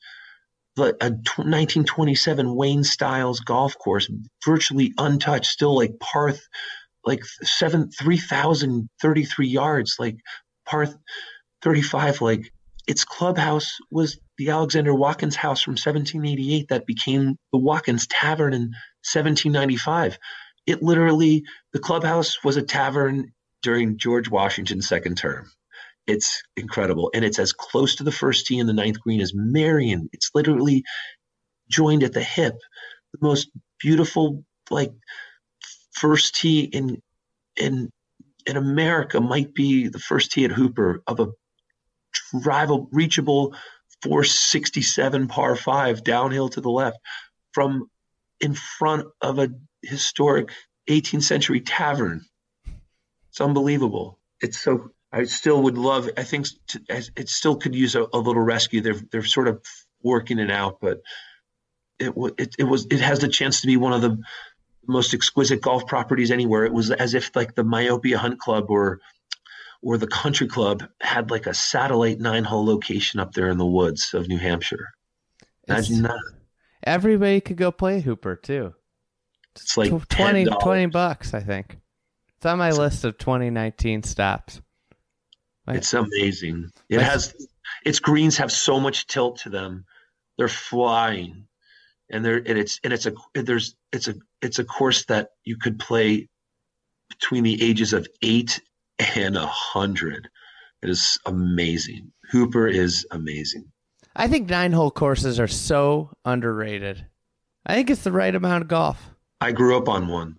a 0.78 1.10
t- 1.12 1.44
1927 1.44 2.56
Wayne 2.56 2.84
Stiles 2.84 3.40
golf 3.40 3.78
course, 3.78 4.10
virtually 4.46 4.94
untouched, 4.98 5.46
still 5.46 5.76
like 5.76 6.00
par, 6.00 6.34
like 7.06 7.24
seven, 7.44 7.90
three 7.92 8.18
thousand 8.18 8.90
thirty-three 9.02 9.48
yards, 9.48 9.96
like 10.00 10.18
par 10.66 10.88
35, 11.62 12.22
like 12.22 12.52
its 12.88 13.04
clubhouse 13.04 13.78
was 13.92 14.20
the 14.38 14.50
Alexander 14.50 14.94
Watkins 14.94 15.36
house 15.36 15.62
from 15.62 15.74
1788 15.74 16.70
that 16.70 16.86
became 16.86 17.36
the 17.52 17.60
Watkins 17.60 18.08
Tavern 18.08 18.54
in 18.54 18.72
1795. 19.04 20.18
It 20.66 20.84
literally, 20.84 21.44
the 21.74 21.80
clubhouse 21.80 22.44
was 22.44 22.58
a 22.58 22.62
tavern 22.62 23.34
during 23.62 23.98
George 23.98 24.30
Washington's 24.30 24.88
second 24.88 25.18
term. 25.18 25.50
It's 26.08 26.41
incredible. 26.56 27.12
And 27.13 27.24
it's 27.26 27.39
as 27.39 27.52
close 27.54 27.96
to 27.96 28.04
the 28.04 28.12
first 28.12 28.48
tee 28.48 28.60
in 28.60 28.67
the 28.67 28.74
ninth 28.74 29.00
green 29.00 29.22
as 29.22 29.34
Merion. 29.36 30.10
It's 30.13 30.32
literally 30.34 30.84
joined 31.70 32.04
at 32.04 32.13
the 32.13 32.24
hip. 32.24 32.56
The 33.13 33.20
most 33.22 33.50
beautiful, 33.80 34.43
like, 34.70 34.91
first 35.91 36.36
tee 36.36 36.62
in, 36.62 37.02
in, 37.58 37.89
in 38.46 38.58
America 38.58 39.20
might 39.20 39.54
be 39.54 39.89
the 39.89 40.00
first 40.00 40.32
tee 40.32 40.46
at 40.46 40.52
Hooper 40.52 41.04
of 41.08 41.20
a 41.20 41.28
rival 42.34 42.88
reachable 42.91 43.54
467 44.04 45.28
par 45.28 45.56
five 45.56 46.04
downhill 46.04 46.50
to 46.50 46.62
the 46.62 46.70
left 46.70 46.98
from 47.54 47.89
in 48.39 48.54
front 48.54 49.08
of 49.22 49.39
a 49.39 49.50
historic 49.82 50.52
18th 50.89 51.24
century 51.24 51.62
tavern. 51.62 52.24
It's 53.30 53.41
unbelievable. 53.41 54.20
It's 54.41 54.60
so. 54.60 54.91
I 55.12 55.24
still 55.26 55.62
would 55.63 55.78
love. 55.78 56.10
I 56.17 56.24
think 56.24 56.48
it 56.89 57.30
still 57.30 57.56
could 57.56 57.76
use 57.76 57.96
a, 57.96 58.06
a 58.13 58.17
little 58.17 58.41
rescue. 58.41 58.82
They're 58.82 59.02
they're 59.12 59.24
sort 59.24 59.48
of 59.48 59.63
working 60.04 60.39
it 60.39 60.52
out, 60.52 60.80
but 60.82 61.00
it, 62.00 62.13
it 62.38 62.56
it 62.60 62.63
was 62.63 62.88
it 62.91 63.00
has 63.00 63.20
the 63.20 63.28
chance 63.28 63.62
to 63.62 63.67
be 63.67 63.78
one 63.78 63.93
of 63.93 64.02
the 64.02 64.17
most 64.88 65.13
exquisite 65.13 65.62
golf 65.62 65.86
properties 65.88 66.32
anywhere. 66.32 66.65
It 66.65 66.74
was 66.74 66.91
as 66.91 67.13
if 67.13 67.36
like 67.36 67.56
the 67.56 67.63
Myopia 67.63 68.17
Hunt 68.17 68.39
Club 68.39 68.70
or 68.70 69.00
or 69.82 69.98
the 69.98 70.08
Country 70.08 70.48
Club 70.48 70.84
had 71.02 71.32
like 71.32 71.48
a 71.48 71.54
satellite 71.54 72.20
nine 72.20 72.43
hole 72.43 72.65
location 72.65 73.20
up 73.20 73.34
there 73.34 73.50
in 73.50 73.58
the 73.58 73.65
woods 73.65 74.13
of 74.13 74.28
New 74.28 74.39
Hampshire. 74.39 74.89
Imagine 75.67 75.96
it's, 75.96 76.08
that. 76.08 76.34
Everybody 76.84 77.41
could 77.41 77.58
go 77.58 77.72
play 77.72 78.02
Hooper 78.02 78.36
too. 78.36 78.74
It's 79.56 79.78
like 79.78 79.89
20, 80.10 80.46
20 80.46 80.86
bucks, 80.88 81.34
I 81.34 81.39
think. 81.39 81.80
It's 82.38 82.46
on 82.46 82.60
my 82.60 82.72
list 82.72 83.04
of 83.04 83.17
2019 83.17 84.04
stops. 84.04 84.62
It's 85.67 85.93
amazing. 85.93 86.71
It 86.89 87.01
has 87.01 87.36
its 87.86 87.99
greens 87.99 88.38
have 88.38 88.51
so 88.51 88.80
much 88.80 89.08
tilt 89.08 89.39
to 89.39 89.49
them. 89.49 89.86
They're 90.38 90.47
flying. 90.47 91.47
And 92.10 92.23
they're 92.23 92.38
and 92.38 92.58
it's 92.58 92.80
and 92.84 92.93
it's 92.93 93.06
a 93.06 93.13
there's 93.34 93.75
it's 93.91 94.08
a 94.08 94.15
it's 94.41 94.60
a 94.60 94.63
course 94.63 95.06
that 95.06 95.30
you 95.43 95.58
could 95.58 95.77
play 95.77 96.30
between 97.10 97.43
the 97.43 97.62
ages 97.62 97.93
of 97.93 98.08
eight 98.21 98.62
and 99.15 99.36
a 99.36 99.45
hundred. 99.45 100.30
It 100.82 100.89
is 100.89 101.17
amazing. 101.25 102.12
Hooper 102.32 102.67
is 102.67 103.06
amazing. 103.12 103.71
I 104.15 104.27
think 104.27 104.49
nine 104.49 104.71
hole 104.71 104.91
courses 104.91 105.39
are 105.39 105.47
so 105.47 106.12
underrated. 106.23 107.06
I 107.65 107.75
think 107.75 107.89
it's 107.89 108.03
the 108.03 108.12
right 108.12 108.34
amount 108.34 108.63
of 108.63 108.67
golf. 108.67 109.10
I 109.41 109.51
grew 109.51 109.77
up 109.77 109.89
on 109.89 110.08
one. 110.08 110.38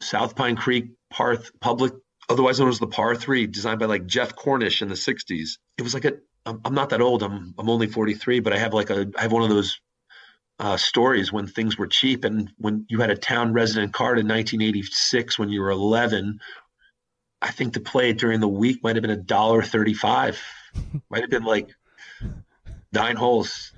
South 0.00 0.36
Pine 0.36 0.56
Creek 0.56 0.90
Parth 1.10 1.50
public, 1.60 1.94
otherwise 2.28 2.58
known 2.58 2.68
as 2.68 2.78
the 2.78 2.86
par 2.86 3.14
three, 3.14 3.46
designed 3.46 3.80
by 3.80 3.86
like 3.86 4.06
Geoff 4.06 4.34
Cornish 4.34 4.82
in 4.82 4.88
the 4.88 4.94
'60s. 4.94 5.58
It 5.78 5.82
was 5.82 5.94
like 5.94 6.04
a. 6.04 6.14
I'm, 6.44 6.74
not 6.74 6.90
that 6.90 7.00
old. 7.00 7.24
I'm 7.24 7.54
I'm 7.58 7.68
only 7.68 7.88
43, 7.88 8.40
but 8.40 8.52
I 8.52 8.58
have 8.58 8.72
like 8.72 8.90
a. 8.90 9.10
I 9.16 9.22
have 9.22 9.32
one 9.32 9.42
of 9.42 9.48
those 9.48 9.80
uh, 10.58 10.76
stories 10.76 11.32
when 11.32 11.46
things 11.46 11.76
were 11.76 11.86
cheap 11.86 12.24
and 12.24 12.50
when 12.58 12.86
you 12.88 13.00
had 13.00 13.10
a 13.10 13.16
town 13.16 13.52
resident 13.52 13.92
card 13.92 14.18
in 14.18 14.26
1986 14.26 15.38
when 15.38 15.48
you 15.48 15.60
were 15.60 15.70
11. 15.70 16.38
I 17.42 17.50
think 17.50 17.74
to 17.74 17.80
play 17.80 18.10
it 18.10 18.18
during 18.18 18.40
the 18.40 18.48
week 18.48 18.82
might 18.82 18.96
have 18.96 19.02
been 19.02 19.10
a 19.10 19.16
dollar 19.16 19.62
thirty-five. 19.62 20.40
might 21.10 21.20
have 21.20 21.30
been 21.30 21.44
like 21.44 21.68
nine 22.92 23.16
holes. 23.16 23.72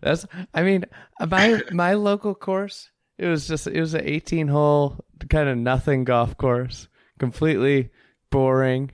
That's. 0.00 0.26
I 0.52 0.62
mean, 0.62 0.84
my 1.20 1.62
my 1.72 1.94
local 1.94 2.34
course 2.34 2.90
it 3.20 3.28
was 3.28 3.46
just 3.46 3.66
it 3.66 3.78
was 3.78 3.92
an 3.92 4.02
18 4.04 4.48
hole 4.48 5.04
kind 5.28 5.48
of 5.48 5.58
nothing 5.58 6.04
golf 6.04 6.36
course, 6.38 6.88
completely 7.20 7.90
boring. 8.30 8.90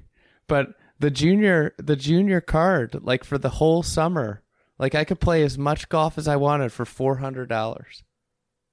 But 0.47 0.75
the 0.99 1.11
junior 1.11 1.75
the 1.79 1.97
junior 1.97 2.43
card, 2.43 2.99
like 3.01 3.25
for 3.25 3.39
the 3.39 3.49
whole 3.49 3.83
summer, 3.83 4.43
like 4.79 4.95
I 4.95 5.05
could 5.05 5.21
play 5.21 5.43
as 5.43 5.57
much 5.57 5.89
golf 5.89 6.19
as 6.19 6.29
I 6.29 6.37
wanted 6.37 6.73
for 6.73 6.85
four 6.85 7.17
hundred 7.17 7.49
dollars. 7.49 8.03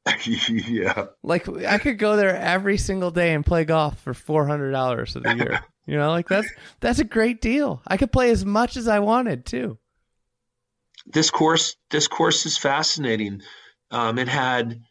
yeah. 0.26 1.06
Like 1.22 1.48
I 1.48 1.78
could 1.78 1.98
go 1.98 2.18
there 2.18 2.36
every 2.36 2.78
single 2.78 3.12
day 3.12 3.34
and 3.34 3.46
play 3.46 3.64
golf 3.64 4.00
for 4.02 4.14
four 4.14 4.46
hundred 4.46 4.72
dollars 4.72 5.16
of 5.16 5.24
the 5.24 5.36
year. 5.36 5.62
you 5.86 5.96
know, 5.96 6.10
like 6.10 6.28
that's 6.28 6.52
that's 6.82 7.00
a 7.00 7.06
great 7.06 7.40
deal. 7.40 7.82
I 7.88 7.96
could 7.96 8.12
play 8.12 8.32
as 8.32 8.44
much 8.44 8.76
as 8.76 8.90
I 8.90 9.00
wanted 9.00 9.46
too. 9.46 9.78
This 11.06 11.30
course 11.30 11.76
this 11.90 12.08
course 12.08 12.46
is 12.46 12.58
fascinating. 12.58 13.42
Um, 13.92 14.18
it 14.18 14.28
had 14.28 14.82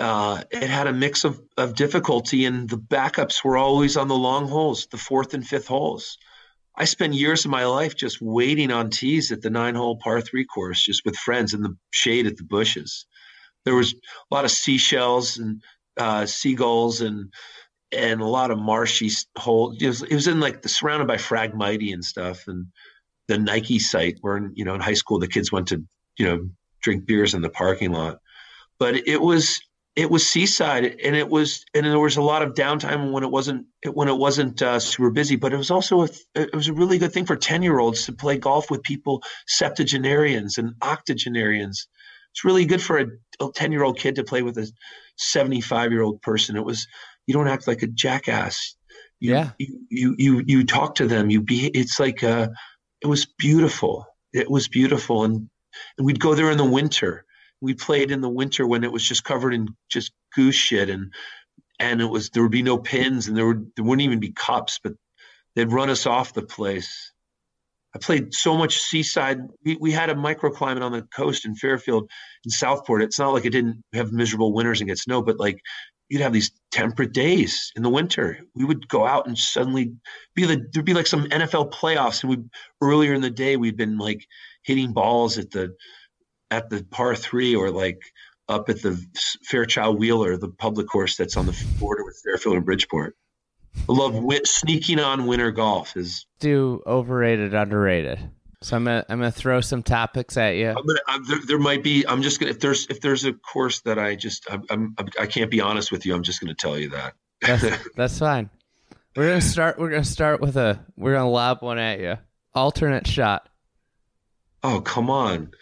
uh, 0.00 0.42
it 0.50 0.68
had 0.68 0.86
a 0.86 0.92
mix 0.92 1.24
of, 1.24 1.40
of 1.56 1.74
difficulty, 1.74 2.46
and 2.46 2.68
the 2.68 2.78
backups 2.78 3.44
were 3.44 3.56
always 3.56 3.96
on 3.96 4.08
the 4.08 4.16
long 4.16 4.48
holes, 4.48 4.86
the 4.90 4.96
fourth 4.96 5.34
and 5.34 5.46
fifth 5.46 5.68
holes. 5.68 6.16
I 6.76 6.84
spent 6.84 7.14
years 7.14 7.44
of 7.44 7.50
my 7.50 7.66
life 7.66 7.94
just 7.94 8.22
waiting 8.22 8.70
on 8.70 8.88
tees 8.88 9.30
at 9.30 9.42
the 9.42 9.50
nine 9.50 9.74
hole 9.74 9.96
par 9.96 10.22
three 10.22 10.46
course, 10.46 10.82
just 10.82 11.04
with 11.04 11.16
friends 11.16 11.52
in 11.52 11.62
the 11.62 11.76
shade 11.90 12.26
at 12.26 12.38
the 12.38 12.44
bushes. 12.44 13.04
There 13.66 13.74
was 13.74 13.92
a 13.92 14.34
lot 14.34 14.46
of 14.46 14.50
seashells 14.50 15.36
and 15.36 15.62
uh, 15.98 16.24
seagulls 16.24 17.02
and 17.02 17.32
and 17.92 18.20
a 18.20 18.26
lot 18.26 18.50
of 18.50 18.58
marshy 18.58 19.10
holes. 19.36 19.76
It 19.82 19.88
was, 19.88 20.02
it 20.02 20.14
was 20.14 20.28
in 20.28 20.40
like 20.40 20.62
the 20.62 20.70
surrounded 20.70 21.08
by 21.08 21.18
Phragmites 21.18 21.92
and 21.92 22.04
stuff, 22.04 22.44
and 22.46 22.66
the 23.28 23.36
Nike 23.36 23.78
site 23.78 24.16
where 24.22 24.50
you 24.54 24.64
know 24.64 24.74
in 24.74 24.80
high 24.80 24.94
school 24.94 25.18
the 25.18 25.28
kids 25.28 25.52
went 25.52 25.68
to 25.68 25.84
you 26.16 26.24
know 26.24 26.48
drink 26.80 27.04
beers 27.04 27.34
in 27.34 27.42
the 27.42 27.50
parking 27.50 27.92
lot. 27.92 28.20
But 28.78 29.06
it 29.06 29.20
was 29.20 29.60
it 29.96 30.10
was 30.10 30.26
seaside 30.26 30.84
and 30.84 31.16
it 31.16 31.28
was 31.28 31.64
and 31.74 31.84
there 31.84 31.98
was 31.98 32.16
a 32.16 32.22
lot 32.22 32.42
of 32.42 32.54
downtime 32.54 33.12
when 33.12 33.24
it 33.24 33.30
wasn't 33.30 33.66
when 33.92 34.08
it 34.08 34.16
wasn't 34.16 34.62
uh, 34.62 34.78
super 34.78 35.10
busy 35.10 35.36
but 35.36 35.52
it 35.52 35.56
was 35.56 35.70
also 35.70 36.02
a, 36.02 36.08
it 36.34 36.54
was 36.54 36.68
a 36.68 36.72
really 36.72 36.98
good 36.98 37.12
thing 37.12 37.26
for 37.26 37.36
10 37.36 37.62
year 37.62 37.78
olds 37.78 38.06
to 38.06 38.12
play 38.12 38.38
golf 38.38 38.70
with 38.70 38.82
people 38.82 39.22
septuagenarians 39.46 40.58
and 40.58 40.74
octogenarians. 40.82 41.88
It's 42.32 42.44
really 42.44 42.64
good 42.64 42.80
for 42.80 42.98
a 42.98 43.06
10 43.54 43.72
year 43.72 43.82
old 43.82 43.98
kid 43.98 44.14
to 44.16 44.24
play 44.24 44.42
with 44.42 44.56
a 44.58 44.70
75 45.16 45.90
year 45.90 46.02
old 46.02 46.22
person. 46.22 46.56
It 46.56 46.64
was 46.64 46.86
you 47.26 47.34
don't 47.34 47.48
act 47.48 47.66
like 47.66 47.82
a 47.82 47.88
jackass. 47.88 48.76
You, 49.18 49.32
yeah. 49.32 49.50
you, 49.58 49.86
you 49.90 50.14
you 50.18 50.44
you 50.46 50.64
talk 50.64 50.96
to 50.96 51.06
them. 51.06 51.30
You 51.30 51.42
be 51.42 51.66
it's 51.66 51.98
like 51.98 52.22
uh 52.22 52.48
it 53.02 53.06
was 53.08 53.26
beautiful. 53.26 54.06
It 54.32 54.48
was 54.48 54.68
beautiful 54.68 55.24
and 55.24 55.50
and 55.98 56.06
we'd 56.06 56.20
go 56.20 56.34
there 56.34 56.50
in 56.50 56.58
the 56.58 56.64
winter 56.64 57.24
we 57.60 57.74
played 57.74 58.10
in 58.10 58.20
the 58.20 58.28
winter 58.28 58.66
when 58.66 58.84
it 58.84 58.92
was 58.92 59.06
just 59.06 59.24
covered 59.24 59.54
in 59.54 59.68
just 59.88 60.12
goose 60.34 60.54
shit 60.54 60.88
and 60.88 61.12
and 61.78 62.00
it 62.00 62.06
was 62.06 62.30
there 62.30 62.42
would 62.42 62.52
be 62.52 62.62
no 62.62 62.78
pins 62.78 63.26
and 63.26 63.36
there 63.36 63.46
would 63.46 63.70
there 63.74 63.84
wouldn't 63.84 64.04
even 64.04 64.20
be 64.20 64.32
cups, 64.32 64.78
but 64.82 64.92
they'd 65.56 65.72
run 65.72 65.90
us 65.90 66.06
off 66.06 66.34
the 66.34 66.42
place. 66.42 67.12
I 67.94 67.98
played 67.98 68.32
so 68.32 68.56
much 68.56 68.78
seaside. 68.78 69.38
We, 69.64 69.76
we 69.80 69.90
had 69.90 70.10
a 70.10 70.14
microclimate 70.14 70.82
on 70.82 70.92
the 70.92 71.02
coast 71.14 71.44
in 71.44 71.56
Fairfield 71.56 72.08
in 72.44 72.50
Southport. 72.50 73.02
It's 73.02 73.18
not 73.18 73.32
like 73.32 73.44
it 73.44 73.50
didn't 73.50 73.82
have 73.94 74.12
miserable 74.12 74.52
winters 74.52 74.80
and 74.80 74.88
get 74.88 74.98
snow, 74.98 75.22
but 75.22 75.40
like 75.40 75.60
you'd 76.08 76.20
have 76.20 76.32
these 76.32 76.52
temperate 76.70 77.12
days 77.12 77.72
in 77.74 77.82
the 77.82 77.88
winter. 77.88 78.38
We 78.54 78.64
would 78.64 78.86
go 78.88 79.06
out 79.06 79.26
and 79.26 79.36
suddenly 79.36 79.92
be 80.34 80.44
the 80.44 80.64
there'd 80.72 80.84
be 80.84 80.94
like 80.94 81.06
some 81.06 81.24
NFL 81.26 81.72
playoffs, 81.72 82.22
and 82.22 82.30
we 82.30 82.38
earlier 82.82 83.14
in 83.14 83.22
the 83.22 83.30
day 83.30 83.56
we'd 83.56 83.76
been 83.76 83.96
like 83.96 84.26
hitting 84.62 84.92
balls 84.92 85.38
at 85.38 85.50
the 85.50 85.74
at 86.50 86.70
the 86.70 86.84
par 86.90 87.14
three 87.14 87.54
or 87.54 87.70
like 87.70 88.00
up 88.48 88.68
at 88.68 88.82
the 88.82 89.00
Fairchild 89.44 89.98
Wheeler, 89.98 90.36
the 90.36 90.48
public 90.48 90.88
course 90.88 91.16
that's 91.16 91.36
on 91.36 91.46
the 91.46 91.66
border 91.78 92.04
with 92.04 92.20
Fairfield 92.24 92.56
and 92.56 92.64
Bridgeport. 92.64 93.16
I 93.88 93.92
love 93.92 94.24
sneaking 94.44 94.98
on 94.98 95.26
winter 95.26 95.52
golf. 95.52 95.96
Is 95.96 96.26
do 96.40 96.82
overrated, 96.86 97.54
underrated. 97.54 98.18
So 98.62 98.76
I'm 98.76 98.84
gonna 98.84 99.06
I'm 99.08 99.18
gonna 99.18 99.30
throw 99.30 99.60
some 99.60 99.82
topics 99.82 100.36
at 100.36 100.56
you. 100.56 100.68
I'm 100.68 100.86
gonna, 100.86 101.00
I'm, 101.06 101.24
there, 101.26 101.38
there, 101.46 101.58
might 101.58 101.82
be. 101.82 102.04
I'm 102.06 102.20
just 102.20 102.40
gonna 102.40 102.50
if 102.50 102.60
there's 102.60 102.86
if 102.88 103.00
there's 103.00 103.24
a 103.24 103.32
course 103.32 103.80
that 103.82 103.98
I 103.98 104.16
just 104.16 104.46
I'm, 104.50 104.64
I'm 104.70 104.94
I 105.18 105.26
can't 105.26 105.50
be 105.50 105.60
honest 105.60 105.90
with 105.90 106.04
you. 106.04 106.14
I'm 106.14 106.22
just 106.22 106.40
gonna 106.40 106.54
tell 106.54 106.78
you 106.78 106.90
that. 106.90 107.14
That's, 107.40 107.64
that's 107.96 108.18
fine. 108.18 108.50
We're 109.16 109.28
gonna 109.28 109.40
start. 109.40 109.78
We're 109.78 109.90
gonna 109.90 110.04
start 110.04 110.40
with 110.40 110.56
a. 110.56 110.84
We're 110.96 111.14
gonna 111.14 111.30
lob 111.30 111.62
one 111.62 111.78
at 111.78 112.00
you. 112.00 112.16
Alternate 112.54 113.06
shot. 113.06 113.48
Oh 114.62 114.82
come 114.82 115.08
on! 115.08 115.52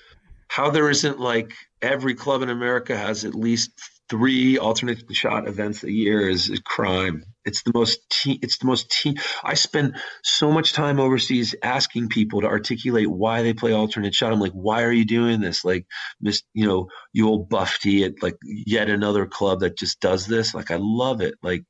How 0.48 0.70
there 0.70 0.90
isn't 0.90 1.20
like 1.20 1.52
every 1.80 2.14
club 2.14 2.42
in 2.42 2.50
America 2.50 2.96
has 2.96 3.24
at 3.24 3.34
least 3.34 3.70
three 4.08 4.56
alternate 4.58 5.04
shot 5.14 5.46
events 5.46 5.84
a 5.84 5.92
year 5.92 6.28
is 6.28 6.50
crime. 6.64 7.22
It's 7.44 7.62
the 7.62 7.72
most 7.74 7.98
it's 8.24 8.58
the 8.58 8.66
most 8.66 9.06
I 9.44 9.54
spend 9.54 9.96
so 10.22 10.50
much 10.50 10.72
time 10.72 10.98
overseas 10.98 11.54
asking 11.62 12.08
people 12.08 12.40
to 12.40 12.46
articulate 12.46 13.10
why 13.10 13.42
they 13.42 13.52
play 13.52 13.72
alternate 13.72 14.14
shot. 14.14 14.32
I'm 14.32 14.40
like, 14.40 14.52
why 14.52 14.82
are 14.82 14.92
you 14.92 15.04
doing 15.04 15.40
this? 15.40 15.64
Like, 15.64 15.86
miss, 16.20 16.42
you 16.54 16.66
know, 16.66 16.88
you 17.12 17.28
old 17.28 17.48
buffy 17.48 18.04
at 18.04 18.22
like 18.22 18.36
yet 18.42 18.88
another 18.88 19.26
club 19.26 19.60
that 19.60 19.78
just 19.78 20.00
does 20.00 20.26
this. 20.26 20.54
Like, 20.54 20.70
I 20.70 20.78
love 20.78 21.20
it. 21.20 21.34
Like, 21.42 21.64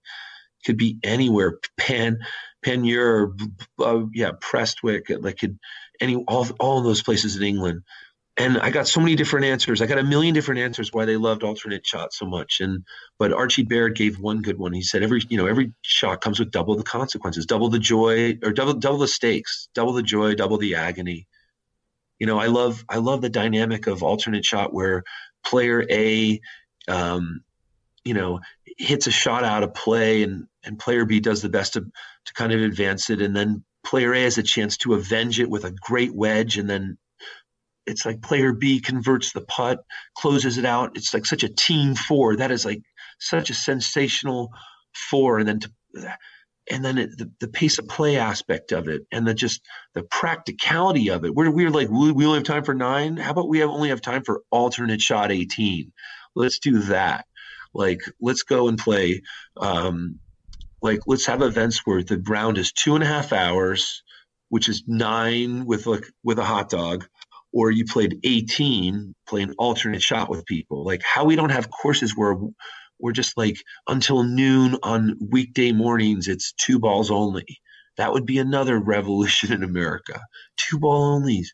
could 0.64 0.76
be 0.76 0.98
anywhere. 1.02 1.58
Pan, 1.76 2.18
Panmure, 2.64 3.32
uh, 3.80 4.02
yeah, 4.12 4.32
Prestwick, 4.40 5.10
like 5.22 5.38
could 5.38 5.58
any 6.00 6.16
all 6.28 6.46
all 6.60 6.82
those 6.82 7.02
places 7.02 7.36
in 7.36 7.42
England 7.42 7.82
and 8.38 8.56
I 8.58 8.70
got 8.70 8.86
so 8.86 9.00
many 9.00 9.16
different 9.16 9.46
answers. 9.46 9.82
I 9.82 9.86
got 9.86 9.98
a 9.98 10.04
million 10.04 10.32
different 10.32 10.60
answers 10.60 10.92
why 10.92 11.04
they 11.04 11.16
loved 11.16 11.42
alternate 11.42 11.84
shot 11.84 12.14
so 12.14 12.24
much. 12.24 12.60
And 12.60 12.84
but 13.18 13.32
Archie 13.32 13.64
Baird 13.64 13.96
gave 13.96 14.20
one 14.20 14.42
good 14.42 14.58
one. 14.58 14.72
He 14.72 14.82
said 14.82 15.02
every 15.02 15.20
you 15.28 15.36
know 15.36 15.46
every 15.46 15.72
shot 15.82 16.20
comes 16.20 16.38
with 16.38 16.52
double 16.52 16.76
the 16.76 16.84
consequences, 16.84 17.46
double 17.46 17.68
the 17.68 17.80
joy 17.80 18.38
or 18.44 18.52
double 18.52 18.74
double 18.74 18.98
the 18.98 19.08
stakes, 19.08 19.68
double 19.74 19.92
the 19.92 20.04
joy, 20.04 20.34
double 20.34 20.56
the 20.56 20.76
agony. 20.76 21.26
You 22.20 22.26
know, 22.26 22.38
I 22.38 22.46
love 22.46 22.84
I 22.88 22.98
love 22.98 23.22
the 23.22 23.28
dynamic 23.28 23.88
of 23.88 24.04
alternate 24.04 24.44
shot 24.44 24.72
where 24.72 25.02
player 25.44 25.84
A, 25.90 26.40
um, 26.86 27.42
you 28.04 28.14
know, 28.14 28.40
hits 28.78 29.08
a 29.08 29.12
shot 29.12 29.42
out 29.42 29.64
of 29.64 29.74
play 29.74 30.22
and, 30.22 30.46
and 30.64 30.78
player 30.78 31.04
B 31.04 31.18
does 31.18 31.42
the 31.42 31.48
best 31.48 31.72
to, 31.72 31.80
to 31.80 32.34
kind 32.34 32.52
of 32.52 32.60
advance 32.60 33.10
it. 33.10 33.20
And 33.20 33.36
then 33.36 33.64
player 33.84 34.14
A 34.14 34.22
has 34.22 34.38
a 34.38 34.42
chance 34.42 34.76
to 34.78 34.94
avenge 34.94 35.40
it 35.40 35.50
with 35.50 35.64
a 35.64 35.72
great 35.72 36.14
wedge. 36.14 36.56
And 36.56 36.70
then 36.70 36.98
it's 37.88 38.04
like 38.04 38.22
player 38.22 38.52
B 38.52 38.80
converts 38.80 39.32
the 39.32 39.40
putt, 39.40 39.84
closes 40.16 40.58
it 40.58 40.64
out. 40.64 40.96
It's 40.96 41.14
like 41.14 41.26
such 41.26 41.42
a 41.42 41.48
team 41.48 41.94
four. 41.94 42.36
That 42.36 42.50
is 42.50 42.64
like 42.64 42.82
such 43.18 43.50
a 43.50 43.54
sensational 43.54 44.50
four. 44.94 45.38
And 45.38 45.48
then 45.48 45.60
to, 45.60 45.70
and 46.70 46.84
then 46.84 46.98
it, 46.98 47.16
the, 47.16 47.30
the 47.40 47.48
pace 47.48 47.78
of 47.78 47.88
play 47.88 48.18
aspect 48.18 48.72
of 48.72 48.88
it 48.88 49.02
and 49.10 49.26
the 49.26 49.34
just 49.34 49.62
the 49.94 50.02
practicality 50.02 51.08
of 51.08 51.24
it. 51.24 51.34
We're, 51.34 51.50
we're 51.50 51.70
like, 51.70 51.88
we, 51.88 52.12
we 52.12 52.26
only 52.26 52.38
have 52.38 52.46
time 52.46 52.64
for 52.64 52.74
nine. 52.74 53.16
How 53.16 53.30
about 53.30 53.48
we 53.48 53.60
have 53.60 53.70
only 53.70 53.88
have 53.88 54.02
time 54.02 54.22
for 54.22 54.42
alternate 54.50 55.00
shot 55.00 55.32
18? 55.32 55.92
Let's 56.34 56.58
do 56.58 56.80
that. 56.80 57.24
Like, 57.74 58.00
let's 58.20 58.42
go 58.42 58.68
and 58.68 58.78
play. 58.78 59.22
Um, 59.56 60.18
like, 60.82 61.00
let's 61.06 61.26
have 61.26 61.42
events 61.42 61.80
where 61.84 62.02
the 62.02 62.22
round 62.28 62.58
is 62.58 62.72
two 62.72 62.94
and 62.94 63.02
a 63.02 63.06
half 63.06 63.32
hours, 63.32 64.02
which 64.48 64.68
is 64.68 64.84
nine 64.86 65.64
with 65.66 65.86
like 65.86 66.04
with 66.22 66.38
a 66.38 66.44
hot 66.44 66.68
dog, 66.70 67.08
or 67.52 67.70
you 67.70 67.84
played 67.84 68.20
18 68.24 69.14
playing 69.26 69.54
alternate 69.58 70.02
shot 70.02 70.28
with 70.28 70.44
people. 70.46 70.84
Like 70.84 71.02
how 71.02 71.24
we 71.24 71.36
don't 71.36 71.50
have 71.50 71.70
courses 71.70 72.16
where 72.16 72.36
we're 72.98 73.12
just 73.12 73.36
like 73.36 73.56
until 73.86 74.22
noon 74.22 74.76
on 74.82 75.16
weekday 75.30 75.72
mornings, 75.72 76.28
it's 76.28 76.52
two 76.52 76.78
balls 76.78 77.10
only. 77.10 77.46
That 77.96 78.12
would 78.12 78.26
be 78.26 78.38
another 78.38 78.78
revolution 78.84 79.52
in 79.52 79.62
America. 79.62 80.20
Two 80.56 80.78
ball 80.78 81.20
onlys. 81.20 81.48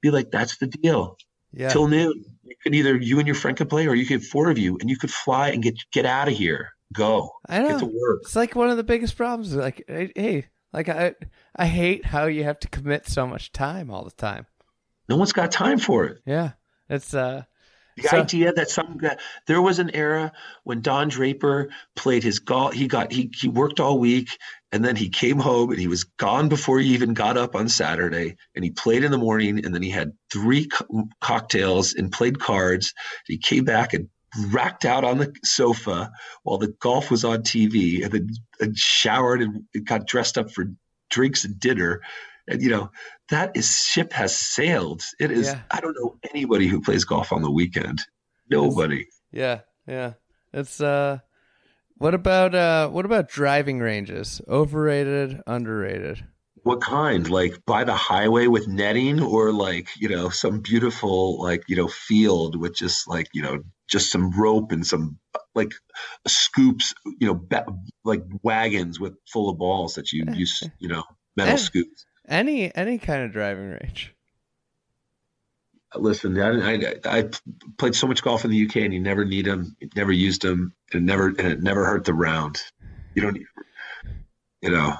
Be 0.00 0.10
like, 0.10 0.30
that's 0.30 0.56
the 0.58 0.66
deal. 0.66 1.16
Yeah. 1.52 1.68
Till 1.68 1.88
noon. 1.88 2.24
You 2.44 2.56
could 2.62 2.74
either 2.74 2.96
you 2.96 3.18
and 3.18 3.26
your 3.26 3.34
friend 3.34 3.56
could 3.56 3.68
play, 3.68 3.86
or 3.86 3.94
you 3.94 4.06
could 4.06 4.24
four 4.24 4.50
of 4.50 4.58
you, 4.58 4.76
and 4.80 4.90
you 4.90 4.96
could 4.96 5.10
fly 5.10 5.50
and 5.50 5.62
get 5.62 5.74
get 5.92 6.06
out 6.06 6.28
of 6.28 6.34
here. 6.34 6.70
Go. 6.92 7.30
I 7.48 7.60
know. 7.60 7.68
Get 7.68 7.78
to 7.80 7.86
work. 7.86 8.20
It's 8.22 8.36
like 8.36 8.56
one 8.56 8.70
of 8.70 8.76
the 8.76 8.84
biggest 8.84 9.16
problems. 9.16 9.54
Like, 9.54 9.84
hey, 9.88 10.46
like 10.72 10.88
I, 10.88 11.14
I 11.54 11.66
hate 11.66 12.06
how 12.06 12.26
you 12.26 12.44
have 12.44 12.58
to 12.60 12.68
commit 12.68 13.08
so 13.08 13.26
much 13.26 13.52
time 13.52 13.90
all 13.90 14.04
the 14.04 14.10
time. 14.10 14.46
No 15.10 15.16
one's 15.16 15.32
got 15.34 15.50
time 15.52 15.78
for 15.78 16.04
it. 16.06 16.18
Yeah, 16.24 16.52
it's 16.88 17.12
uh, 17.12 17.42
The 17.96 18.04
So- 18.08 18.20
idea 18.20 18.52
that 18.52 18.70
some 18.70 18.96
guy, 18.96 19.16
there 19.46 19.60
was 19.60 19.78
an 19.80 19.90
era 19.94 20.32
when 20.64 20.80
Don 20.80 21.08
Draper 21.08 21.68
played 21.96 22.22
his 22.22 22.38
golf. 22.38 22.72
He 22.72 22.86
got 22.88 23.12
he 23.12 23.30
he 23.34 23.48
worked 23.48 23.80
all 23.80 23.98
week, 23.98 24.28
and 24.72 24.84
then 24.84 24.96
he 24.96 25.08
came 25.10 25.38
home 25.38 25.70
and 25.70 25.80
he 25.80 25.88
was 25.88 26.04
gone 26.04 26.48
before 26.48 26.78
he 26.78 26.94
even 26.94 27.12
got 27.12 27.36
up 27.36 27.54
on 27.56 27.68
Saturday. 27.68 28.36
And 28.54 28.64
he 28.64 28.70
played 28.70 29.02
in 29.04 29.10
the 29.10 29.18
morning, 29.18 29.64
and 29.64 29.74
then 29.74 29.82
he 29.82 29.90
had 29.90 30.12
three 30.32 30.66
co- 30.68 31.08
cocktails 31.20 31.92
and 31.94 32.12
played 32.12 32.38
cards. 32.38 32.94
He 33.26 33.36
came 33.36 33.64
back 33.64 33.92
and 33.92 34.08
racked 34.52 34.84
out 34.84 35.02
on 35.02 35.18
the 35.18 35.34
sofa 35.44 36.12
while 36.44 36.58
the 36.58 36.72
golf 36.80 37.10
was 37.10 37.24
on 37.24 37.42
TV, 37.42 38.04
and 38.04 38.12
then 38.12 38.28
and 38.60 38.78
showered 38.78 39.42
and 39.42 39.64
got 39.84 40.06
dressed 40.06 40.38
up 40.38 40.52
for 40.52 40.66
drinks 41.10 41.44
and 41.44 41.58
dinner. 41.58 42.00
And 42.48 42.62
you 42.62 42.70
know 42.70 42.90
that 43.30 43.56
is 43.56 43.70
ship 43.70 44.12
has 44.12 44.36
sailed. 44.36 45.02
It 45.18 45.30
is. 45.30 45.46
Yeah. 45.46 45.60
I 45.70 45.80
don't 45.80 45.96
know 45.98 46.16
anybody 46.32 46.66
who 46.66 46.80
plays 46.80 47.04
golf 47.04 47.32
on 47.32 47.42
the 47.42 47.50
weekend. 47.50 48.02
Nobody. 48.50 49.06
yeah, 49.32 49.60
yeah. 49.86 50.14
It's 50.52 50.80
uh, 50.80 51.18
what 51.96 52.14
about 52.14 52.54
uh, 52.54 52.88
what 52.88 53.04
about 53.04 53.28
driving 53.28 53.78
ranges? 53.78 54.40
Overrated, 54.48 55.40
underrated? 55.46 56.24
What 56.62 56.80
kind? 56.80 57.28
Like 57.30 57.64
by 57.64 57.84
the 57.84 57.94
highway 57.94 58.46
with 58.48 58.66
netting, 58.68 59.22
or 59.22 59.52
like 59.52 59.88
you 59.96 60.08
know 60.08 60.28
some 60.28 60.60
beautiful 60.60 61.40
like 61.40 61.62
you 61.68 61.76
know 61.76 61.88
field 61.88 62.56
with 62.56 62.74
just 62.74 63.08
like 63.08 63.28
you 63.32 63.42
know 63.42 63.60
just 63.88 64.10
some 64.10 64.30
rope 64.32 64.72
and 64.72 64.86
some 64.86 65.18
like 65.54 65.72
scoops, 66.26 66.94
you 67.18 67.26
know, 67.26 67.34
ba- 67.34 67.66
like 68.04 68.22
wagons 68.42 69.00
with 69.00 69.14
full 69.32 69.50
of 69.50 69.58
balls 69.58 69.94
that 69.94 70.12
you 70.12 70.24
use, 70.34 70.62
you 70.78 70.88
know, 70.88 71.04
metal 71.36 71.58
scoops. 71.58 72.06
Any 72.30 72.74
any 72.74 72.98
kind 72.98 73.24
of 73.24 73.32
driving 73.32 73.70
range? 73.70 74.14
Listen, 75.96 76.40
I, 76.40 76.74
I, 76.74 76.94
I 77.04 77.30
played 77.76 77.96
so 77.96 78.06
much 78.06 78.22
golf 78.22 78.44
in 78.44 78.52
the 78.52 78.64
UK, 78.64 78.76
and 78.76 78.94
you 78.94 79.00
never 79.00 79.24
need 79.24 79.46
them, 79.46 79.76
you 79.80 79.88
never 79.96 80.12
used 80.12 80.42
them, 80.42 80.72
and 80.92 81.04
never 81.04 81.26
and 81.26 81.40
it 81.40 81.60
never 81.60 81.84
hurt 81.84 82.04
the 82.04 82.14
round. 82.14 82.62
You 83.16 83.22
don't, 83.22 83.38
you 84.62 84.70
know, 84.70 84.96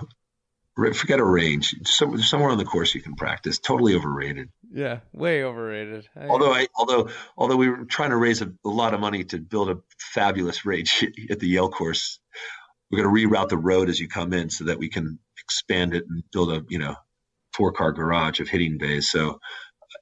forget 0.95 1.21
a 1.21 1.25
range. 1.25 1.77
Some, 1.85 2.19
somewhere 2.19 2.51
on 2.51 2.59
the 2.59 2.65
course 2.65 2.93
you 2.93 3.01
can 3.01 3.15
practice. 3.15 3.61
Totally 3.61 3.95
overrated. 3.95 4.49
Yeah, 4.73 4.99
way 5.13 5.45
overrated. 5.45 6.09
I- 6.17 6.27
Although 6.27 6.53
I, 6.53 6.67
although 6.77 7.09
although 7.37 7.57
we 7.57 7.69
were 7.69 7.85
trying 7.85 8.11
to 8.11 8.17
raise 8.17 8.43
a, 8.43 8.53
a 8.65 8.69
lot 8.69 8.93
of 8.93 8.99
money 8.99 9.23
to 9.25 9.39
build 9.39 9.71
a 9.71 9.79
fabulous 9.99 10.65
range 10.67 11.07
at 11.31 11.39
the 11.39 11.47
Yale 11.47 11.71
course, 11.71 12.19
we're 12.91 13.01
going 13.05 13.15
to 13.15 13.29
reroute 13.29 13.49
the 13.49 13.57
road 13.59 13.89
as 13.89 14.01
you 14.01 14.09
come 14.09 14.33
in 14.33 14.51
so 14.51 14.65
that 14.65 14.81
we 14.81 14.89
can 14.89 15.21
expand 15.39 15.95
it 15.95 16.05
and 16.09 16.25
build 16.33 16.51
a 16.51 16.65
you 16.69 16.81
know 16.81 16.97
four 17.53 17.73
car 17.73 17.93
garage 17.93 18.41
of 18.41 18.49
hitting 18.49 18.79
bays. 18.79 19.11
So 19.11 19.41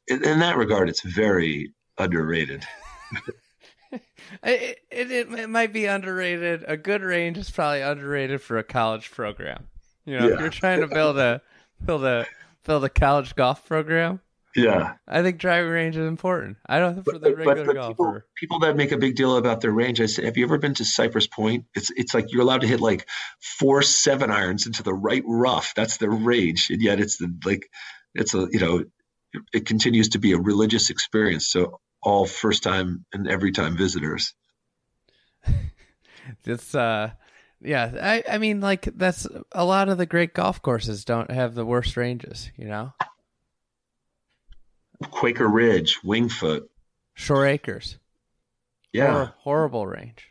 in, 0.08 0.24
in 0.24 0.38
that 0.40 0.56
regard, 0.56 0.88
it's 0.88 1.02
very 1.02 1.72
underrated. 1.98 2.64
It, 4.42 4.80
it, 4.90 5.10
it, 5.10 5.32
it 5.32 5.48
might 5.48 5.72
be 5.72 5.86
underrated. 5.86 6.64
A 6.68 6.76
good 6.76 7.02
range 7.02 7.38
is 7.38 7.50
probably 7.50 7.80
underrated 7.80 8.42
for 8.42 8.58
a 8.58 8.62
college 8.62 9.10
program. 9.10 9.68
You 10.04 10.18
know, 10.18 10.28
if 10.28 10.40
you're 10.40 10.50
trying 10.50 10.80
to 10.80 10.86
build 10.86 11.18
a 11.18 11.40
build 11.84 12.04
a 12.04 12.26
build 12.64 12.84
a 12.84 12.90
college 12.90 13.34
golf 13.34 13.66
program, 13.66 14.20
Yeah. 14.56 14.94
I 15.06 15.22
think 15.22 15.38
driving 15.38 15.70
range 15.70 15.96
is 15.96 16.06
important. 16.06 16.56
I 16.66 16.78
don't 16.78 16.94
think 16.94 17.04
for 17.04 17.18
the 17.18 17.30
but, 17.30 17.36
regular 17.36 17.64
but 17.66 17.74
golfer. 17.74 17.92
people, 17.92 18.22
people 18.34 18.58
that 18.60 18.76
make 18.76 18.92
a 18.92 18.98
big 18.98 19.14
deal 19.14 19.36
about 19.36 19.60
their 19.60 19.70
range, 19.70 20.00
I 20.00 20.06
say, 20.06 20.24
have 20.24 20.36
you 20.36 20.44
ever 20.44 20.58
been 20.58 20.74
to 20.74 20.84
Cypress 20.84 21.26
Point? 21.26 21.66
It's 21.74 21.90
it's 21.90 22.14
like 22.14 22.32
you're 22.32 22.42
allowed 22.42 22.62
to 22.62 22.66
hit 22.66 22.80
like 22.80 23.06
four 23.40 23.82
seven 23.82 24.30
irons 24.30 24.66
into 24.66 24.82
the 24.82 24.94
right 24.94 25.22
rough. 25.26 25.74
That's 25.74 25.98
their 25.98 26.10
range, 26.10 26.70
and 26.70 26.82
yet 26.82 27.00
it's 27.00 27.18
the 27.18 27.32
like 27.44 27.70
it's 28.14 28.34
a 28.34 28.48
you 28.50 28.58
know 28.58 28.84
it 29.52 29.66
continues 29.66 30.10
to 30.10 30.18
be 30.18 30.32
a 30.32 30.38
religious 30.38 30.90
experience. 30.90 31.46
So 31.46 31.80
all 32.02 32.26
first 32.26 32.62
time 32.62 33.04
and 33.12 33.28
every 33.28 33.52
time 33.52 33.76
visitors. 33.76 34.34
It's 36.44 36.74
uh 36.74 37.12
yeah, 37.62 37.90
I 38.02 38.34
I 38.34 38.38
mean 38.38 38.60
like 38.60 38.82
that's 38.96 39.26
a 39.52 39.64
lot 39.64 39.88
of 39.88 39.96
the 39.96 40.04
great 40.04 40.34
golf 40.34 40.60
courses 40.60 41.04
don't 41.04 41.30
have 41.30 41.54
the 41.54 41.64
worst 41.64 41.96
ranges, 41.96 42.50
you 42.54 42.66
know? 42.66 42.92
Quaker 45.10 45.46
Ridge, 45.48 45.98
Winged 46.04 46.32
Foot, 46.32 46.68
Shore 47.14 47.46
Acres. 47.46 47.98
yeah, 48.92 49.12
Hor- 49.12 49.34
horrible 49.38 49.86
range. 49.86 50.28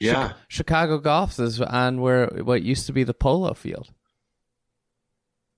yeah. 0.00 0.32
Chicago 0.48 0.98
Golf's 0.98 1.38
is 1.38 1.60
on 1.60 2.00
where 2.00 2.26
what 2.28 2.62
used 2.62 2.86
to 2.86 2.92
be 2.92 3.04
the 3.04 3.14
polo 3.14 3.54
field. 3.54 3.92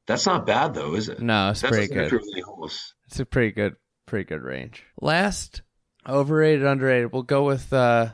That's 0.06 0.26
not 0.26 0.46
bad 0.46 0.74
though, 0.74 0.94
is 0.94 1.08
it? 1.08 1.20
No, 1.20 1.50
it's 1.50 1.60
That's 1.60 1.76
pretty 1.76 1.92
good. 1.94 2.12
It's 3.06 3.20
a 3.20 3.24
pretty 3.24 3.52
good, 3.52 3.76
pretty 4.06 4.24
good 4.24 4.42
range. 4.42 4.84
Last 5.00 5.62
overrated, 6.08 6.64
underrated. 6.66 7.12
We'll 7.12 7.22
go 7.22 7.44
with 7.44 7.72
uh, 7.72 8.10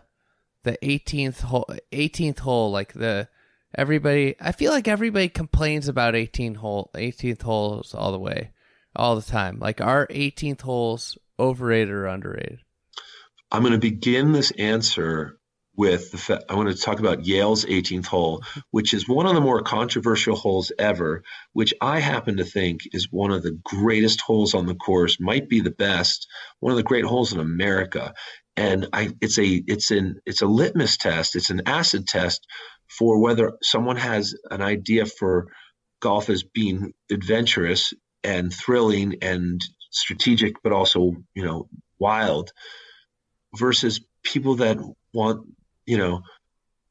the 0.62 0.78
18th 0.82 1.40
hole. 1.40 1.66
18th 1.92 2.40
hole, 2.40 2.70
like 2.70 2.92
the 2.92 3.28
everybody. 3.74 4.34
I 4.40 4.52
feel 4.52 4.72
like 4.72 4.88
everybody 4.88 5.28
complains 5.28 5.88
about 5.88 6.14
18 6.14 6.56
hole, 6.56 6.90
18th 6.94 7.42
holes 7.42 7.94
all 7.94 8.12
the 8.12 8.18
way, 8.18 8.52
all 8.96 9.16
the 9.16 9.22
time. 9.22 9.58
Like 9.58 9.80
our 9.80 10.06
18th 10.08 10.62
holes 10.62 11.18
overrated 11.38 11.92
or 11.92 12.06
underrated? 12.06 12.60
I'm 13.52 13.62
going 13.62 13.72
to 13.72 13.78
begin 13.78 14.32
this 14.32 14.50
answer 14.52 15.38
with 15.76 16.10
the 16.10 16.18
fa- 16.18 16.42
I 16.48 16.54
want 16.54 16.70
to 16.70 16.82
talk 16.82 16.98
about 17.00 17.26
Yale's 17.26 17.64
18th 17.64 18.06
hole, 18.06 18.42
which 18.70 18.94
is 18.94 19.08
one 19.08 19.26
of 19.26 19.34
the 19.34 19.40
more 19.40 19.62
controversial 19.62 20.34
holes 20.34 20.72
ever, 20.78 21.22
which 21.52 21.74
I 21.80 22.00
happen 22.00 22.38
to 22.38 22.44
think 22.44 22.80
is 22.92 23.12
one 23.12 23.30
of 23.30 23.42
the 23.42 23.58
greatest 23.62 24.20
holes 24.20 24.54
on 24.54 24.66
the 24.66 24.74
course, 24.74 25.18
might 25.20 25.48
be 25.48 25.60
the 25.60 25.70
best, 25.70 26.26
one 26.60 26.72
of 26.72 26.76
the 26.76 26.82
great 26.82 27.04
holes 27.04 27.32
in 27.32 27.40
America. 27.40 28.14
And 28.56 28.88
I 28.92 29.10
it's 29.20 29.38
a 29.38 29.62
it's 29.66 29.90
an 29.90 30.18
it's 30.24 30.40
a 30.40 30.46
litmus 30.46 30.96
test, 30.96 31.36
it's 31.36 31.50
an 31.50 31.62
acid 31.66 32.08
test 32.08 32.46
for 32.88 33.20
whether 33.20 33.52
someone 33.62 33.96
has 33.96 34.34
an 34.50 34.62
idea 34.62 35.04
for 35.04 35.48
golf 36.00 36.30
as 36.30 36.42
being 36.42 36.92
adventurous 37.10 37.92
and 38.24 38.52
thrilling 38.52 39.16
and 39.22 39.62
strategic 39.90 40.62
but 40.62 40.72
also, 40.72 41.14
you 41.34 41.44
know, 41.44 41.68
wild 41.98 42.52
versus 43.56 44.00
people 44.22 44.56
that 44.56 44.78
want 45.12 45.46
you 45.86 45.96
know 45.96 46.22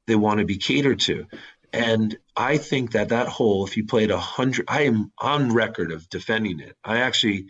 they 0.07 0.15
want 0.15 0.39
to 0.39 0.45
be 0.45 0.57
catered 0.57 0.99
to. 1.01 1.25
And 1.73 2.17
i 2.37 2.57
think 2.57 2.91
that 2.91 3.09
that 3.09 3.27
hole 3.27 3.65
if 3.65 3.75
you 3.77 3.85
played 3.85 4.11
a 4.11 4.17
hundred 4.17 4.65
i 4.67 4.83
am 4.83 5.11
on 5.19 5.53
record 5.53 5.91
of 5.91 6.09
defending 6.09 6.59
it. 6.59 6.75
I 6.83 6.99
actually 6.99 7.47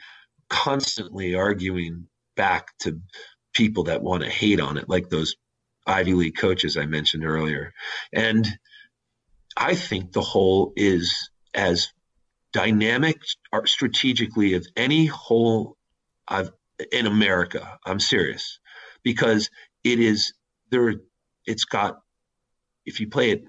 constantly 0.49 1.35
arguing 1.35 2.07
back 2.35 2.77
to 2.79 3.01
people 3.53 3.83
that 3.83 4.03
want 4.03 4.23
to 4.23 4.29
hate 4.29 4.59
on 4.59 4.77
it 4.77 4.89
like 4.89 5.09
those 5.09 5.35
ivy 5.87 6.13
league 6.13 6.37
coaches 6.37 6.77
i 6.77 6.85
mentioned 6.85 7.25
earlier. 7.25 7.73
And 8.11 8.47
i 9.55 9.75
think 9.75 10.11
the 10.11 10.21
hole 10.21 10.73
is 10.75 11.29
as 11.53 11.89
dynamic 12.55 13.17
strategically 13.65 14.53
of 14.53 14.65
any 14.77 15.05
hole 15.05 15.75
i've 16.29 16.51
in 16.91 17.05
america 17.05 17.77
i'm 17.85 17.99
serious 17.99 18.59
because 19.03 19.49
it 19.83 19.99
is 19.99 20.33
there 20.71 20.95
it's 21.45 21.65
got 21.65 21.99
if 22.85 22.99
you 22.99 23.09
play 23.09 23.31
it 23.31 23.43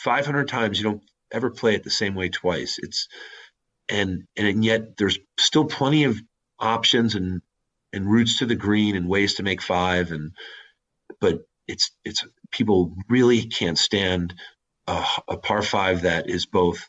500 0.00 0.48
times, 0.48 0.78
you 0.78 0.84
don't 0.84 1.02
ever 1.32 1.50
play 1.50 1.74
it 1.74 1.84
the 1.84 1.90
same 1.90 2.14
way 2.14 2.28
twice. 2.28 2.78
It's 2.78 3.08
and 3.88 4.24
and 4.36 4.64
yet 4.64 4.96
there's 4.96 5.18
still 5.38 5.64
plenty 5.64 6.04
of 6.04 6.20
options 6.58 7.14
and 7.14 7.40
and 7.92 8.10
routes 8.10 8.38
to 8.38 8.46
the 8.46 8.54
green 8.54 8.96
and 8.96 9.08
ways 9.08 9.34
to 9.34 9.42
make 9.42 9.62
five 9.62 10.12
and 10.12 10.32
but 11.20 11.40
it's 11.66 11.90
it's 12.04 12.24
people 12.50 12.94
really 13.08 13.46
can't 13.46 13.78
stand 13.78 14.34
a, 14.86 15.04
a 15.28 15.36
par 15.38 15.62
five 15.62 16.02
that 16.02 16.28
is 16.28 16.46
both 16.46 16.86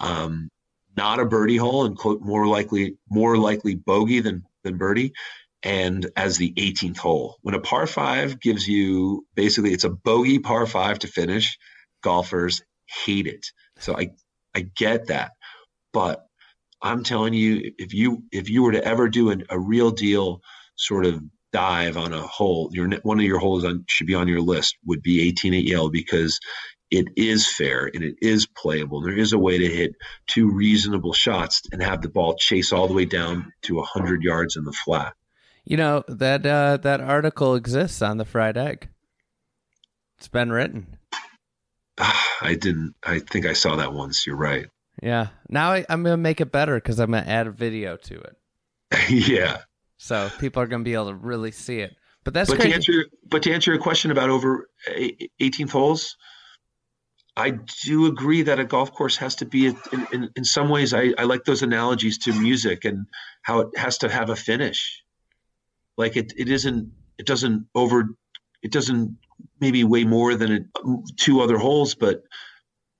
um, 0.00 0.48
not 0.96 1.20
a 1.20 1.24
birdie 1.24 1.56
hole 1.56 1.84
and 1.84 1.96
quote 1.96 2.20
more 2.20 2.46
likely 2.46 2.96
more 3.10 3.36
likely 3.36 3.74
bogey 3.74 4.20
than 4.20 4.44
than 4.64 4.78
birdie. 4.78 5.12
And 5.62 6.08
as 6.16 6.36
the 6.36 6.52
18th 6.52 6.98
hole 6.98 7.38
when 7.42 7.54
a 7.54 7.60
par 7.60 7.86
five 7.86 8.40
gives 8.40 8.68
you 8.68 9.26
basically 9.34 9.72
it's 9.72 9.84
a 9.84 9.90
bogey 9.90 10.38
par 10.38 10.66
five 10.66 10.98
to 11.00 11.08
finish 11.08 11.58
golfers 12.02 12.62
hate 13.04 13.26
it. 13.26 13.46
So 13.78 13.96
i 13.96 14.10
i 14.54 14.60
get 14.76 15.08
that. 15.08 15.32
But 15.92 16.26
I'm 16.82 17.02
telling 17.02 17.34
you, 17.34 17.72
if 17.78 17.94
you 17.94 18.22
if 18.32 18.48
you 18.48 18.62
were 18.62 18.72
to 18.72 18.84
ever 18.84 19.08
do 19.08 19.30
an, 19.30 19.44
a 19.50 19.58
real 19.58 19.90
deal 19.90 20.40
sort 20.76 21.06
of 21.06 21.22
dive 21.52 21.96
on 21.96 22.12
a 22.12 22.20
hole, 22.20 22.68
your 22.72 22.88
one 23.02 23.18
of 23.18 23.24
your 23.24 23.38
holes 23.38 23.64
on, 23.64 23.84
should 23.88 24.06
be 24.06 24.14
on 24.14 24.28
your 24.28 24.40
list 24.40 24.76
would 24.84 25.02
be 25.02 25.26
18 25.28 25.54
at 25.54 25.64
Yale 25.64 25.90
because 25.90 26.38
it 26.90 27.06
is 27.16 27.46
fair 27.46 27.90
and 27.92 28.04
it 28.04 28.16
is 28.20 28.46
playable. 28.46 29.00
There 29.00 29.16
is 29.16 29.32
a 29.32 29.38
way 29.38 29.58
to 29.58 29.66
hit 29.66 29.94
two 30.26 30.50
reasonable 30.50 31.12
shots 31.12 31.62
and 31.72 31.82
have 31.82 32.02
the 32.02 32.08
ball 32.08 32.36
chase 32.36 32.72
all 32.72 32.86
the 32.86 32.94
way 32.94 33.04
down 33.04 33.52
to 33.62 33.74
a 33.74 33.80
100 33.80 34.22
yards 34.22 34.56
in 34.56 34.64
the 34.64 34.72
flat. 34.72 35.14
You 35.64 35.76
know 35.76 36.04
that 36.06 36.46
uh, 36.46 36.76
that 36.78 37.00
article 37.00 37.56
exists 37.56 38.00
on 38.00 38.18
the 38.18 38.24
fried 38.24 38.56
egg. 38.56 38.88
It's 40.16 40.28
been 40.28 40.50
written. 40.50 40.96
I 41.98 42.54
didn't. 42.54 42.94
I 43.02 43.18
think 43.18 43.46
I 43.46 43.52
saw 43.52 43.76
that 43.76 43.92
once. 43.92 44.26
You're 44.26 44.36
right. 44.36 44.66
Yeah. 45.02 45.28
Now 45.48 45.72
I, 45.72 45.84
am 45.88 46.04
gonna 46.04 46.16
make 46.16 46.40
it 46.40 46.52
better 46.52 46.76
because 46.76 47.00
I'm 47.00 47.10
gonna 47.10 47.26
add 47.26 47.48
a 47.48 47.50
video 47.50 47.96
to 47.96 48.20
it. 48.20 48.36
yeah. 49.10 49.58
So 49.98 50.30
people 50.38 50.62
are 50.62 50.66
gonna 50.66 50.84
be 50.84 50.94
able 50.94 51.08
to 51.08 51.14
really 51.14 51.50
see 51.50 51.80
it. 51.80 51.96
But 52.22 52.34
that's 52.34 52.50
but 52.50 52.60
crazy. 52.60 52.70
to 52.70 52.74
answer 52.76 53.04
but 53.28 53.42
to 53.42 53.52
answer 53.52 53.72
your 53.72 53.80
question 53.80 54.10
about 54.10 54.30
over 54.30 54.68
18th 55.40 55.70
holes, 55.70 56.16
I 57.36 57.50
do 57.50 58.06
agree 58.06 58.42
that 58.42 58.58
a 58.58 58.64
golf 58.64 58.92
course 58.92 59.16
has 59.18 59.34
to 59.36 59.44
be 59.44 59.66
in, 59.66 59.76
in, 60.12 60.30
in 60.36 60.44
some 60.44 60.70
ways. 60.70 60.94
I, 60.94 61.12
I 61.18 61.24
like 61.24 61.44
those 61.44 61.62
analogies 61.62 62.16
to 62.18 62.32
music 62.32 62.84
and 62.84 63.06
how 63.42 63.60
it 63.60 63.76
has 63.76 63.98
to 63.98 64.08
have 64.08 64.30
a 64.30 64.36
finish. 64.36 65.02
Like 65.96 66.16
it, 66.16 66.32
it 66.36 66.48
isn't. 66.48 66.90
It 67.18 67.26
doesn't 67.26 67.66
over. 67.74 68.08
It 68.62 68.72
doesn't 68.72 69.16
maybe 69.60 69.84
weigh 69.84 70.04
more 70.04 70.34
than 70.34 70.52
it, 70.52 70.64
two 71.16 71.40
other 71.40 71.58
holes, 71.58 71.94
but 71.94 72.22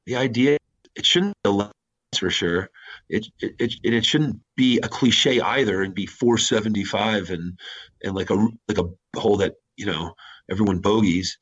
the 0.05 0.17
idea 0.17 0.59
it 0.95 1.07
shouldn't 1.07 1.35
be 1.43 1.51
a 1.51 1.53
less 1.53 1.73
for 2.19 2.31
sure. 2.31 2.71
It, 3.09 3.27
it 3.41 3.55
it 3.59 3.75
it 3.83 4.05
shouldn't 4.05 4.41
be 4.57 4.79
a 4.83 4.89
cliche 4.89 5.41
either 5.41 5.83
and 5.83 5.95
be 5.95 6.07
475 6.07 7.31
and 7.31 7.59
and 8.03 8.15
like 8.15 8.31
a 8.31 8.35
like 8.69 8.79
a 8.79 9.19
hole 9.19 9.39
that 9.39 9.55
you 9.77 9.87
know 9.87 10.15
everyone 10.51 10.79
bogeys. 10.79 11.39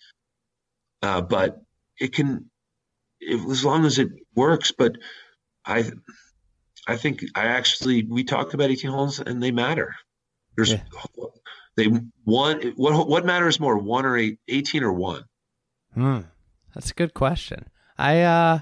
Uh, 1.02 1.20
but 1.20 1.60
it 1.98 2.12
can, 2.12 2.50
if, 3.26 3.48
as 3.50 3.64
long 3.64 3.84
as 3.84 3.98
it 3.98 4.08
works. 4.34 4.72
But 4.72 4.96
I 5.64 5.90
I 6.86 6.96
think 6.96 7.24
I 7.34 7.46
actually 7.46 8.04
we 8.04 8.24
talked 8.24 8.54
about 8.54 8.70
18 8.70 8.90
holes 8.90 9.20
and 9.20 9.42
they 9.42 9.50
matter. 9.50 9.94
There's 10.56 10.72
yeah. 10.72 10.82
they 11.76 11.86
one 12.24 12.72
what 12.76 13.08
what 13.08 13.24
matters 13.24 13.58
more 13.58 13.78
one 13.78 14.06
or 14.06 14.16
eight, 14.16 14.38
18 14.48 14.82
or 14.82 14.92
one. 14.92 15.24
Hmm, 15.94 16.20
that's 16.74 16.90
a 16.90 16.94
good 16.94 17.14
question. 17.14 17.68
I 17.98 18.22
uh 18.22 18.60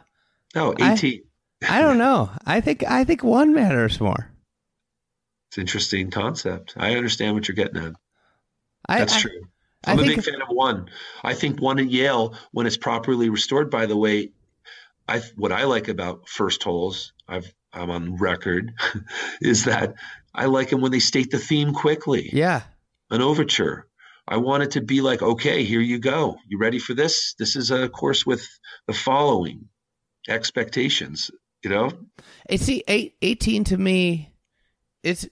no 0.54 0.74
18. 0.78 1.22
I 1.68 1.80
don't 1.80 1.98
know. 1.98 2.30
I 2.44 2.60
think 2.60 2.84
I 2.84 3.04
think 3.04 3.22
one 3.22 3.52
matters 3.52 4.00
more. 4.00 4.32
It's 5.48 5.58
an 5.58 5.62
interesting 5.62 6.10
concept. 6.10 6.74
I 6.76 6.96
understand 6.96 7.34
what 7.34 7.46
you're 7.46 7.54
getting 7.54 7.82
at. 7.82 7.92
I, 8.88 8.98
That's 8.98 9.16
I, 9.16 9.20
true. 9.20 9.42
I'm 9.84 9.98
I 9.98 10.02
a 10.02 10.04
think, 10.06 10.24
big 10.24 10.32
fan 10.32 10.42
of 10.42 10.48
one. 10.48 10.88
I 11.22 11.34
think 11.34 11.60
one 11.60 11.78
at 11.78 11.90
Yale, 11.90 12.34
when 12.52 12.66
it's 12.66 12.76
properly 12.76 13.28
restored, 13.28 13.70
by 13.70 13.86
the 13.86 13.96
way, 13.96 14.30
I 15.08 15.20
what 15.36 15.52
I 15.52 15.64
like 15.64 15.88
about 15.88 16.28
first 16.28 16.62
holes, 16.62 17.12
I've 17.28 17.52
I'm 17.72 17.90
on 17.90 18.16
record, 18.16 18.72
is 19.40 19.64
that 19.64 19.94
I 20.34 20.46
like 20.46 20.70
them 20.70 20.80
when 20.80 20.92
they 20.92 21.00
state 21.00 21.30
the 21.30 21.38
theme 21.38 21.72
quickly. 21.72 22.30
Yeah. 22.32 22.62
An 23.10 23.22
overture. 23.22 23.86
I 24.26 24.36
want 24.36 24.62
it 24.62 24.70
to 24.72 24.80
be 24.80 25.00
like, 25.00 25.20
okay, 25.20 25.64
here 25.64 25.80
you 25.80 25.98
go. 25.98 26.36
You 26.46 26.58
ready 26.58 26.78
for 26.78 26.94
this? 26.94 27.34
This 27.38 27.56
is 27.56 27.70
a 27.70 27.88
course 27.88 28.24
with 28.24 28.46
the 28.86 28.92
following 28.92 29.68
expectations 30.28 31.30
you 31.62 31.70
know 31.70 31.90
it's 32.48 32.64
see 32.64 32.82
eight, 32.88 33.14
18 33.22 33.64
to 33.64 33.76
me 33.76 34.32
it's 35.02 35.26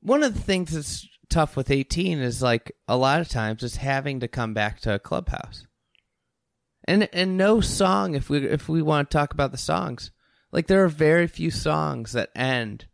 one 0.00 0.22
of 0.22 0.34
the 0.34 0.40
things 0.40 0.72
that's 0.72 1.08
tough 1.28 1.56
with 1.56 1.70
18 1.70 2.18
is 2.18 2.42
like 2.42 2.72
a 2.86 2.96
lot 2.96 3.20
of 3.20 3.28
times 3.28 3.62
it's 3.62 3.76
having 3.76 4.20
to 4.20 4.28
come 4.28 4.54
back 4.54 4.80
to 4.80 4.94
a 4.94 4.98
clubhouse 4.98 5.66
and 6.88 7.08
and 7.12 7.36
no 7.36 7.60
song 7.60 8.14
if 8.14 8.28
we 8.28 8.44
if 8.46 8.68
we 8.68 8.82
want 8.82 9.10
to 9.10 9.16
talk 9.16 9.32
about 9.32 9.52
the 9.52 9.58
songs 9.58 10.10
like 10.50 10.66
there 10.66 10.84
are 10.84 10.88
very 10.88 11.26
few 11.26 11.50
songs 11.50 12.12
that 12.12 12.30
end 12.34 12.86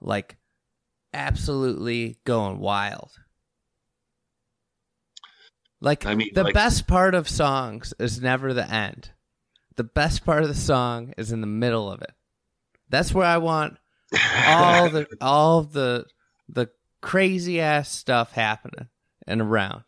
like 0.00 0.36
absolutely 1.12 2.18
going 2.24 2.58
wild 2.58 3.10
like 5.82 6.06
I 6.06 6.14
mean, 6.14 6.30
the 6.34 6.44
like- 6.44 6.54
best 6.54 6.86
part 6.86 7.14
of 7.14 7.28
songs 7.28 7.92
is 7.98 8.20
never 8.22 8.54
the 8.54 8.70
end 8.70 9.10
the 9.80 9.84
best 9.84 10.26
part 10.26 10.42
of 10.42 10.48
the 10.48 10.54
song 10.54 11.14
is 11.16 11.32
in 11.32 11.40
the 11.40 11.46
middle 11.46 11.90
of 11.90 12.02
it. 12.02 12.12
That's 12.90 13.14
where 13.14 13.26
I 13.26 13.38
want 13.38 13.78
all 14.46 14.90
the 14.90 15.06
all 15.22 15.62
the 15.62 16.04
the 16.50 16.68
crazy 17.00 17.62
ass 17.62 17.90
stuff 17.90 18.32
happening 18.32 18.88
and 19.26 19.40
around. 19.40 19.84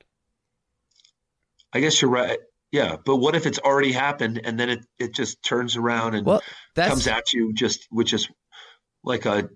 I 1.75 1.81
guess 1.81 2.01
you're 2.01 2.11
right. 2.11 2.39
Yeah, 2.73 2.97
but 3.05 3.17
what 3.17 3.37
if 3.37 3.47
it's 3.47 3.59
already 3.59 3.93
happened 3.93 4.41
and 4.43 4.59
then 4.59 4.71
it, 4.71 4.87
it 4.99 5.15
just 5.15 5.43
turns 5.45 5.77
around 5.77 6.15
and 6.15 6.27
Well, 6.27 6.43
comes 6.75 7.07
at 7.07 7.33
you 7.35 7.53
just 7.53 7.87
which 7.91 8.13
is 8.15 8.29
like 9.05 9.27
a 9.27 9.49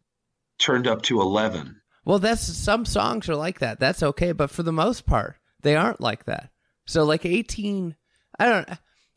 turned 0.58 0.86
up 0.86 1.02
to 1.02 1.20
11. 1.20 1.80
well, 2.04 2.18
that's 2.18 2.42
some 2.42 2.84
songs 2.84 3.28
are 3.28 3.34
like 3.36 3.58
that. 3.60 3.80
That's 3.80 4.02
okay, 4.02 4.32
but 4.32 4.50
for 4.50 4.62
the 4.62 4.72
most 4.72 5.06
part, 5.06 5.36
they 5.62 5.74
aren't 5.76 6.00
like 6.00 6.26
that. 6.26 6.50
So 6.84 7.04
like 7.04 7.24
18, 7.24 7.96
I 8.38 8.46
don't 8.46 8.68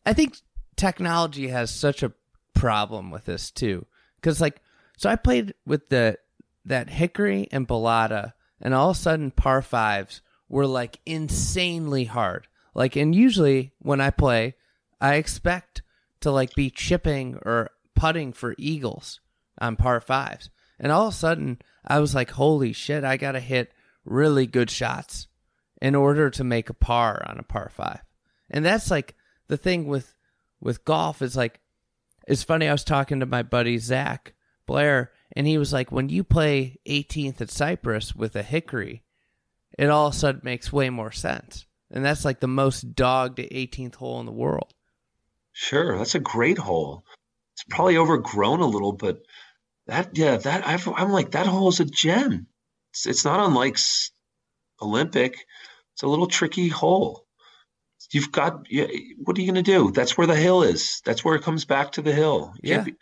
I 0.05 0.13
think 0.13 0.37
technology 0.77 1.49
has 1.49 1.69
such 1.69 2.01
a 2.01 2.13
problem 2.53 3.11
with 3.11 3.25
this 3.25 3.51
too. 3.51 3.85
Cuz 4.21 4.39
like 4.39 4.61
so 4.97 5.09
I 5.09 5.17
played 5.17 5.53
with 5.65 5.89
the 5.89 6.17
that 6.65 6.89
Hickory 6.89 7.47
and 7.51 7.67
Balata 7.67 8.33
and 8.61 8.73
all 8.73 8.91
of 8.91 8.95
a 8.97 8.99
sudden 8.99 9.31
par 9.31 9.61
5s 9.61 10.21
were 10.47 10.67
like 10.67 10.99
insanely 11.05 12.05
hard. 12.05 12.47
Like 12.79 12.95
and 12.95 13.13
usually 13.13 13.73
when 13.79 13.99
I 13.99 14.09
play, 14.09 14.55
I 15.01 15.15
expect 15.15 15.81
to 16.21 16.31
like 16.31 16.55
be 16.55 16.69
chipping 16.69 17.37
or 17.41 17.71
putting 17.93 18.31
for 18.31 18.55
eagles 18.57 19.19
on 19.59 19.75
par 19.75 19.99
5s. 19.99 20.47
And 20.79 20.89
all 20.89 21.07
of 21.09 21.13
a 21.13 21.17
sudden 21.17 21.61
I 21.85 21.99
was 21.99 22.15
like 22.15 22.31
holy 22.31 22.71
shit, 22.71 23.03
I 23.03 23.17
got 23.17 23.33
to 23.33 23.41
hit 23.41 23.73
really 24.05 24.47
good 24.47 24.71
shots 24.71 25.27
in 25.81 25.93
order 25.93 26.29
to 26.29 26.43
make 26.45 26.69
a 26.69 26.73
par 26.73 27.21
on 27.27 27.37
a 27.37 27.43
par 27.43 27.69
5. 27.69 27.99
And 28.49 28.63
that's 28.63 28.89
like 28.89 29.17
the 29.49 29.57
thing 29.57 29.85
with 29.85 30.15
with 30.61 30.85
golf 30.85 31.21
is 31.21 31.35
like 31.35 31.59
it's 32.29 32.43
funny 32.43 32.69
i 32.69 32.71
was 32.71 32.85
talking 32.85 33.19
to 33.19 33.25
my 33.25 33.43
buddy 33.43 33.77
Zac 33.77 34.33
Blair 34.65 35.11
and 35.33 35.45
he 35.47 35.57
was 35.57 35.73
like 35.73 35.91
when 35.91 36.07
you 36.07 36.23
play 36.23 36.77
18th 36.87 37.41
at 37.41 37.49
cypress 37.49 38.15
with 38.15 38.37
a 38.37 38.43
hickory 38.43 39.03
it 39.77 39.89
all 39.89 40.07
of 40.07 40.13
a 40.13 40.17
sudden 40.17 40.41
makes 40.43 40.71
way 40.71 40.89
more 40.89 41.11
sense 41.11 41.65
and 41.91 42.03
that's 42.05 42.23
like 42.25 42.39
the 42.39 42.47
most 42.47 42.93
dogged 42.95 43.37
18th 43.39 43.95
hole 43.95 44.19
in 44.19 44.25
the 44.25 44.31
world 44.31 44.73
Sure, 45.51 45.97
that's 45.97 46.15
a 46.15 46.19
great 46.19 46.57
hole. 46.57 47.03
It's 47.53 47.65
probably 47.69 47.97
overgrown 47.97 48.61
a 48.61 48.65
little, 48.65 48.93
but 48.93 49.23
that 49.87 50.11
yeah, 50.17 50.37
that 50.37 50.65
I've, 50.65 50.87
I'm 50.87 51.11
like 51.11 51.31
that 51.31 51.47
hole 51.47 51.67
is 51.67 51.81
a 51.81 51.85
gem. 51.85 52.47
It's, 52.91 53.05
it's 53.05 53.25
not 53.25 53.45
unlike 53.45 53.77
Olympic. 54.81 55.45
It's 55.93 56.03
a 56.03 56.07
little 56.07 56.27
tricky 56.27 56.69
hole. 56.69 57.25
You've 58.11 58.31
got 58.31 58.61
yeah, 58.69 58.87
what 59.17 59.37
are 59.37 59.41
you 59.41 59.51
going 59.51 59.63
to 59.63 59.71
do? 59.71 59.91
That's 59.91 60.17
where 60.17 60.27
the 60.27 60.35
hill 60.35 60.63
is. 60.63 61.01
That's 61.05 61.25
where 61.25 61.35
it 61.35 61.43
comes 61.43 61.65
back 61.65 61.91
to 61.93 62.01
the 62.01 62.13
hill. 62.13 62.53
You 62.63 62.75
Yeah. 62.75 62.83
be- 62.83 62.95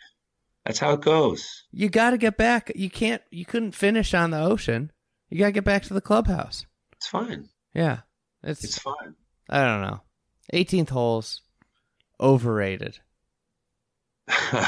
that's 0.64 0.80
how 0.80 0.92
it 0.92 1.00
goes. 1.00 1.64
you 1.70 1.88
got 1.88 2.10
to 2.10 2.18
get 2.18 2.36
back 2.36 2.72
you 2.74 2.90
can't 2.90 3.22
you 3.30 3.44
couldn't 3.46 3.72
finish 3.72 4.12
on 4.12 4.30
the 4.32 4.40
ocean 4.40 4.90
you 5.30 5.38
got 5.38 5.46
to 5.46 5.52
get 5.52 5.64
back 5.64 5.82
to 5.84 5.94
the 5.94 6.00
clubhouse 6.02 6.66
It's 6.96 7.06
fine. 7.06 7.48
yeah 7.72 8.00
it's, 8.42 8.64
It's 8.64 8.78
fine. 8.78 9.14
i 9.48 9.64
don't 9.64 9.82
know 9.82 10.00
18th 10.52 10.90
holes 10.90 11.42
overrated 12.20 12.98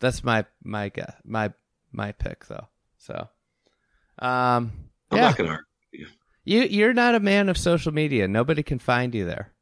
that's 0.00 0.22
my 0.24 0.44
my 0.62 0.88
guess, 0.88 1.14
my 1.24 1.52
my 1.92 2.12
pick 2.12 2.46
though. 2.46 2.68
So, 2.98 3.28
um, 4.18 4.72
I'm 5.10 5.16
yeah, 5.16 5.20
not 5.20 5.36
going 5.36 5.50
to 5.50 5.56
argue. 5.56 6.06
You 6.44 6.62
you're 6.62 6.94
not 6.94 7.14
a 7.14 7.20
man 7.20 7.48
of 7.48 7.58
social 7.58 7.92
media. 7.92 8.28
Nobody 8.28 8.62
can 8.62 8.78
find 8.78 9.14
you 9.14 9.24
there. 9.24 9.52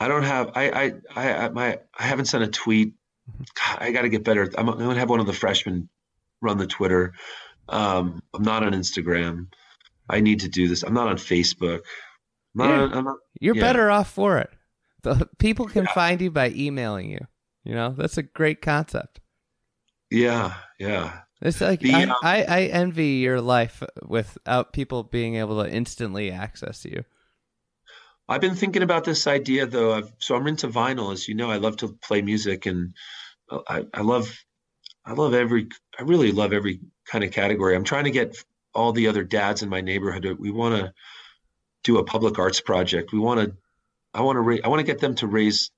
I 0.00 0.08
don't 0.08 0.24
have. 0.24 0.52
I 0.54 0.70
I 0.70 0.92
I, 1.44 1.48
my 1.50 1.78
I 1.96 2.02
haven't 2.04 2.26
sent 2.26 2.44
a 2.44 2.48
tweet. 2.48 2.94
God, 3.54 3.78
I 3.80 3.92
got 3.92 4.02
to 4.02 4.08
get 4.08 4.24
better. 4.24 4.50
I'm, 4.58 4.68
I'm 4.68 4.78
going 4.78 4.90
to 4.90 5.00
have 5.00 5.08
one 5.08 5.20
of 5.20 5.26
the 5.26 5.32
freshmen 5.32 5.88
run 6.42 6.58
the 6.58 6.66
Twitter. 6.66 7.14
Um, 7.68 8.22
I'm 8.34 8.42
not 8.42 8.62
on 8.62 8.72
Instagram. 8.72 9.46
I 10.08 10.20
need 10.20 10.40
to 10.40 10.48
do 10.48 10.68
this. 10.68 10.82
I'm 10.82 10.94
not 10.94 11.08
on 11.08 11.16
Facebook. 11.16 11.80
I'm 12.56 12.66
not, 12.66 12.90
Yeah. 12.90 12.98
I'm 12.98 13.04
not, 13.04 13.16
You're 13.40 13.56
Yeah. 13.56 13.62
better 13.62 13.90
off 13.90 14.10
for 14.12 14.38
it. 14.38 14.50
The 15.02 15.28
people 15.38 15.66
can 15.66 15.84
Yeah. 15.84 15.92
find 15.94 16.20
you 16.20 16.30
by 16.30 16.50
emailing 16.50 17.10
you. 17.10 17.26
You 17.64 17.74
know, 17.74 17.94
that's 17.96 18.18
a 18.18 18.22
great 18.22 18.60
concept. 18.62 19.20
yeah, 20.10 20.54
yeah. 20.78 21.20
It's 21.42 21.60
like 21.60 21.80
The, 21.80 21.92
I, 21.94 22.02
um, 22.04 22.14
I, 22.22 22.42
I 22.44 22.60
envy 22.66 23.06
your 23.16 23.40
life 23.40 23.82
without 24.06 24.72
people 24.72 25.02
being 25.02 25.34
able 25.36 25.62
to 25.62 25.70
instantly 25.70 26.30
access 26.30 26.84
you. 26.84 27.04
I've 28.28 28.40
been 28.40 28.54
thinking 28.54 28.82
about 28.82 29.04
this 29.04 29.26
idea 29.26 29.66
though. 29.66 29.98
Of, 29.98 30.12
so 30.18 30.36
I'm 30.36 30.46
into 30.46 30.68
vinyl, 30.68 31.12
as 31.12 31.28
you 31.28 31.34
know. 31.34 31.50
I 31.50 31.56
love 31.56 31.76
to 31.78 31.88
play 31.88 32.22
music, 32.22 32.64
and 32.66 32.94
I, 33.68 33.84
I 33.92 34.00
love, 34.00 34.34
I 35.04 35.12
love 35.12 35.34
every. 35.34 35.68
I 35.98 36.02
really 36.04 36.32
love 36.32 36.52
every 36.54 36.80
kind 37.06 37.24
of 37.24 37.32
category. 37.32 37.74
I'm 37.76 37.84
trying 37.84 38.04
to 38.04 38.10
get 38.10 38.42
all 38.74 38.92
the 38.92 39.08
other 39.08 39.24
dads 39.24 39.62
in 39.62 39.68
my 39.68 39.80
neighborhood. 39.80 40.26
We 40.38 40.50
want 40.50 40.76
to 40.76 40.92
do 41.84 41.98
a 41.98 42.04
public 42.04 42.38
arts 42.38 42.60
project. 42.60 43.12
We 43.12 43.18
want 43.18 43.40
to. 43.40 43.56
I 44.12 44.22
want 44.22 44.36
to. 44.36 44.40
Ra- 44.40 44.58
I 44.64 44.68
want 44.68 44.80
to 44.80 44.86
get 44.86 45.00
them 45.00 45.14
to 45.16 45.26
raise. 45.26 45.70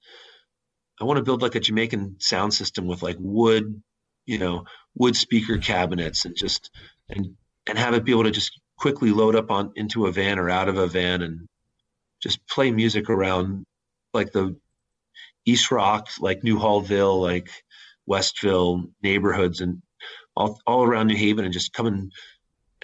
I 1.00 1.04
want 1.04 1.18
to 1.18 1.24
build 1.24 1.42
like 1.42 1.54
a 1.54 1.60
Jamaican 1.60 2.16
sound 2.18 2.54
system 2.54 2.86
with 2.86 3.02
like 3.02 3.16
wood, 3.18 3.82
you 4.24 4.38
know, 4.38 4.64
wood 4.94 5.16
speaker 5.16 5.58
cabinets, 5.58 6.24
and 6.24 6.36
just 6.36 6.70
and 7.08 7.36
and 7.66 7.78
have 7.78 7.94
it 7.94 8.04
be 8.04 8.12
able 8.12 8.24
to 8.24 8.30
just 8.30 8.60
quickly 8.78 9.10
load 9.10 9.36
up 9.36 9.50
on 9.50 9.72
into 9.76 10.06
a 10.06 10.12
van 10.12 10.38
or 10.38 10.50
out 10.50 10.68
of 10.68 10.76
a 10.76 10.86
van 10.86 11.22
and 11.22 11.48
just 12.22 12.46
play 12.48 12.70
music 12.70 13.10
around 13.10 13.64
like 14.14 14.32
the 14.32 14.56
East 15.44 15.70
Rock, 15.70 16.08
like 16.20 16.42
Newhallville, 16.42 17.20
like 17.20 17.50
Westville 18.06 18.84
neighborhoods 19.02 19.60
and 19.60 19.82
all, 20.36 20.60
all 20.66 20.84
around 20.84 21.08
New 21.08 21.16
Haven 21.16 21.44
and 21.44 21.54
just 21.54 21.72
come 21.72 21.86
and, 21.86 22.12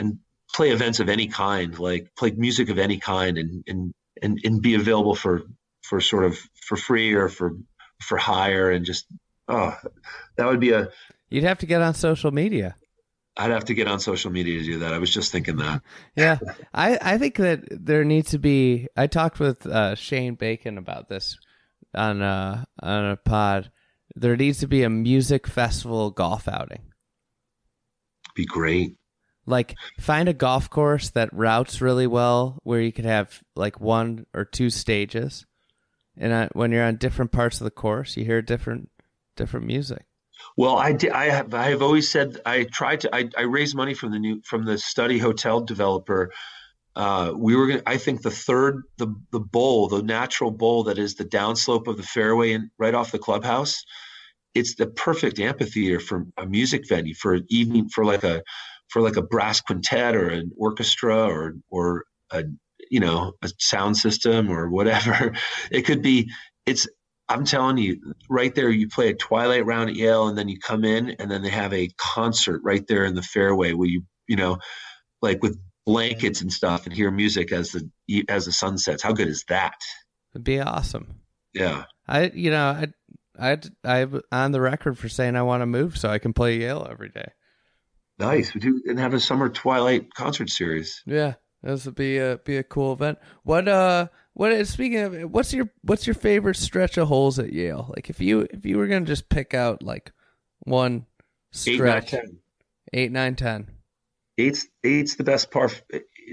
and 0.02 0.18
play 0.54 0.70
events 0.70 1.00
of 1.00 1.08
any 1.08 1.26
kind, 1.26 1.78
like 1.78 2.14
play 2.16 2.30
music 2.32 2.68
of 2.68 2.78
any 2.78 2.98
kind 2.98 3.38
and, 3.38 3.64
and, 3.66 3.94
and, 4.22 4.38
and 4.44 4.62
be 4.62 4.74
available 4.74 5.14
for, 5.14 5.42
for 5.82 6.00
sort 6.00 6.24
of 6.24 6.38
for 6.66 6.76
free 6.76 7.14
or 7.14 7.28
for, 7.28 7.52
for 8.00 8.18
hire 8.18 8.70
and 8.70 8.84
just, 8.84 9.06
oh, 9.48 9.76
that 10.36 10.46
would 10.46 10.60
be 10.60 10.72
a, 10.72 10.88
You'd 11.32 11.44
have 11.44 11.60
to 11.60 11.66
get 11.66 11.80
on 11.80 11.94
social 11.94 12.30
media. 12.30 12.76
I'd 13.38 13.50
have 13.50 13.64
to 13.64 13.74
get 13.74 13.88
on 13.88 14.00
social 14.00 14.30
media 14.30 14.58
to 14.58 14.64
do 14.66 14.78
that. 14.80 14.92
I 14.92 14.98
was 14.98 15.10
just 15.10 15.32
thinking 15.32 15.56
that. 15.56 15.80
Yeah, 16.14 16.38
I, 16.74 16.98
I 17.00 17.16
think 17.16 17.36
that 17.36 17.64
there 17.70 18.04
needs 18.04 18.32
to 18.32 18.38
be. 18.38 18.88
I 18.98 19.06
talked 19.06 19.40
with 19.40 19.64
uh, 19.64 19.94
Shane 19.94 20.34
Bacon 20.34 20.76
about 20.76 21.08
this 21.08 21.38
on 21.94 22.20
a 22.20 22.66
on 22.82 23.04
a 23.06 23.16
pod. 23.16 23.70
There 24.14 24.36
needs 24.36 24.58
to 24.58 24.66
be 24.66 24.82
a 24.82 24.90
music 24.90 25.46
festival 25.46 26.10
golf 26.10 26.46
outing. 26.46 26.82
Be 28.34 28.44
great. 28.44 28.96
Like 29.46 29.74
find 29.98 30.28
a 30.28 30.34
golf 30.34 30.70
course 30.70 31.10
that 31.10 31.32
routes 31.32 31.80
really 31.80 32.06
well, 32.06 32.58
where 32.62 32.80
you 32.80 32.92
could 32.92 33.04
have 33.04 33.42
like 33.56 33.80
one 33.80 34.26
or 34.32 34.44
two 34.44 34.70
stages, 34.70 35.46
and 36.16 36.32
uh, 36.32 36.48
when 36.52 36.70
you're 36.70 36.84
on 36.84 36.96
different 36.96 37.32
parts 37.32 37.60
of 37.60 37.64
the 37.64 37.70
course, 37.70 38.16
you 38.16 38.24
hear 38.24 38.40
different 38.40 38.90
different 39.36 39.66
music. 39.66 40.04
Well, 40.56 40.76
I. 40.76 40.96
I 41.12 41.24
have. 41.26 41.54
I 41.54 41.70
have 41.70 41.82
always 41.82 42.10
said 42.10 42.40
I 42.44 42.64
tried 42.64 43.00
to. 43.00 43.14
I, 43.14 43.28
I 43.36 43.42
raised 43.42 43.74
money 43.74 43.94
from 43.94 44.12
the 44.12 44.18
new 44.18 44.40
from 44.44 44.64
the 44.64 44.78
study 44.78 45.18
hotel 45.18 45.60
developer. 45.60 46.30
Uh, 46.94 47.32
we 47.34 47.56
were 47.56 47.68
to 47.68 47.82
I 47.86 47.96
think 47.96 48.22
the 48.22 48.30
third, 48.30 48.82
the 48.98 49.14
the 49.30 49.40
bowl, 49.40 49.88
the 49.88 50.02
natural 50.02 50.50
bowl 50.50 50.84
that 50.84 50.98
is 50.98 51.14
the 51.14 51.24
downslope 51.24 51.86
of 51.86 51.96
the 51.96 52.02
fairway 52.02 52.52
and 52.52 52.70
right 52.78 52.94
off 52.94 53.12
the 53.12 53.18
clubhouse. 53.18 53.82
It's 54.54 54.74
the 54.74 54.86
perfect 54.86 55.40
amphitheater 55.40 55.98
for 55.98 56.26
a 56.36 56.44
music 56.44 56.86
venue 56.86 57.14
for 57.14 57.34
an 57.34 57.46
evening 57.48 57.88
for 57.88 58.04
like 58.04 58.22
a 58.22 58.42
for 58.92 59.02
like 59.02 59.16
a 59.16 59.22
brass 59.22 59.60
quintet 59.60 60.14
or 60.14 60.28
an 60.28 60.52
orchestra 60.56 61.24
or 61.24 61.54
or 61.70 62.04
a 62.30 62.44
you 62.90 63.00
know 63.00 63.32
a 63.42 63.50
sound 63.58 63.96
system 63.96 64.50
or 64.50 64.68
whatever. 64.68 65.32
It 65.70 65.82
could 65.82 66.02
be. 66.02 66.30
It's 66.66 66.86
I'm 67.28 67.44
telling 67.44 67.78
you, 67.78 68.14
right 68.28 68.54
there, 68.54 68.68
you 68.68 68.88
play 68.88 69.08
a 69.08 69.14
twilight 69.14 69.64
round 69.64 69.88
at 69.88 69.96
Yale, 69.96 70.28
and 70.28 70.36
then 70.36 70.48
you 70.48 70.58
come 70.58 70.84
in, 70.84 71.16
and 71.18 71.30
then 71.30 71.42
they 71.42 71.48
have 71.48 71.72
a 71.72 71.88
concert 71.96 72.60
right 72.62 72.86
there 72.86 73.04
in 73.04 73.14
the 73.14 73.22
fairway 73.22 73.72
where 73.72 73.88
you, 73.88 74.02
you 74.28 74.36
know, 74.36 74.58
like 75.22 75.42
with 75.42 75.58
blankets 75.86 76.42
and 76.42 76.52
stuff, 76.52 76.84
and 76.84 76.94
hear 76.94 77.10
music 77.10 77.50
as 77.52 77.72
the 77.72 78.24
as 78.28 78.44
the 78.44 78.52
sun 78.52 78.76
sets. 78.76 79.02
How 79.02 79.12
good 79.12 79.28
is 79.28 79.44
that? 79.48 79.76
It'd 80.34 80.44
be 80.44 80.60
awesome. 80.60 81.20
Yeah, 81.54 81.84
I 82.06 82.30
you 82.34 82.50
know 82.50 82.86
I 83.38 83.52
I 83.52 83.58
I'm 83.84 84.20
on 84.30 84.52
the 84.52 84.60
record 84.60 84.98
for 84.98 85.08
saying 85.08 85.36
I 85.36 85.42
want 85.42 85.62
to 85.62 85.66
move 85.66 85.96
so 85.96 86.10
I 86.10 86.18
can 86.18 86.34
play 86.34 86.58
Yale 86.58 86.86
every 86.90 87.08
day. 87.08 87.32
Nice. 88.18 88.54
We 88.54 88.60
do 88.60 88.82
and 88.86 88.98
have 88.98 89.14
a 89.14 89.20
summer 89.20 89.48
twilight 89.48 90.12
concert 90.14 90.50
series. 90.50 91.02
Yeah, 91.06 91.34
this 91.62 91.86
would 91.86 91.94
be 91.94 92.18
a 92.18 92.38
be 92.44 92.56
a 92.56 92.62
cool 92.62 92.92
event. 92.92 93.18
What 93.42 93.68
uh 93.68 94.08
what 94.34 94.66
speaking 94.66 94.98
of 94.98 95.30
what's 95.30 95.52
your 95.52 95.70
what's 95.82 96.06
your 96.06 96.14
favorite 96.14 96.56
stretch 96.56 96.96
of 96.96 97.08
holes 97.08 97.38
at 97.38 97.52
Yale? 97.52 97.92
Like 97.94 98.10
if 98.10 98.20
you 98.20 98.46
if 98.50 98.64
you 98.64 98.78
were 98.78 98.86
gonna 98.86 99.04
just 99.04 99.28
pick 99.28 99.54
out 99.54 99.82
like 99.82 100.12
one 100.60 101.06
stretch, 101.50 102.10
ten. 102.10 102.38
eight 102.92 103.12
nine 103.12 103.36
ten. 103.36 103.68
Eight's 104.38 104.66
eight's 104.84 105.16
the 105.16 105.24
best 105.24 105.50
par. 105.50 105.70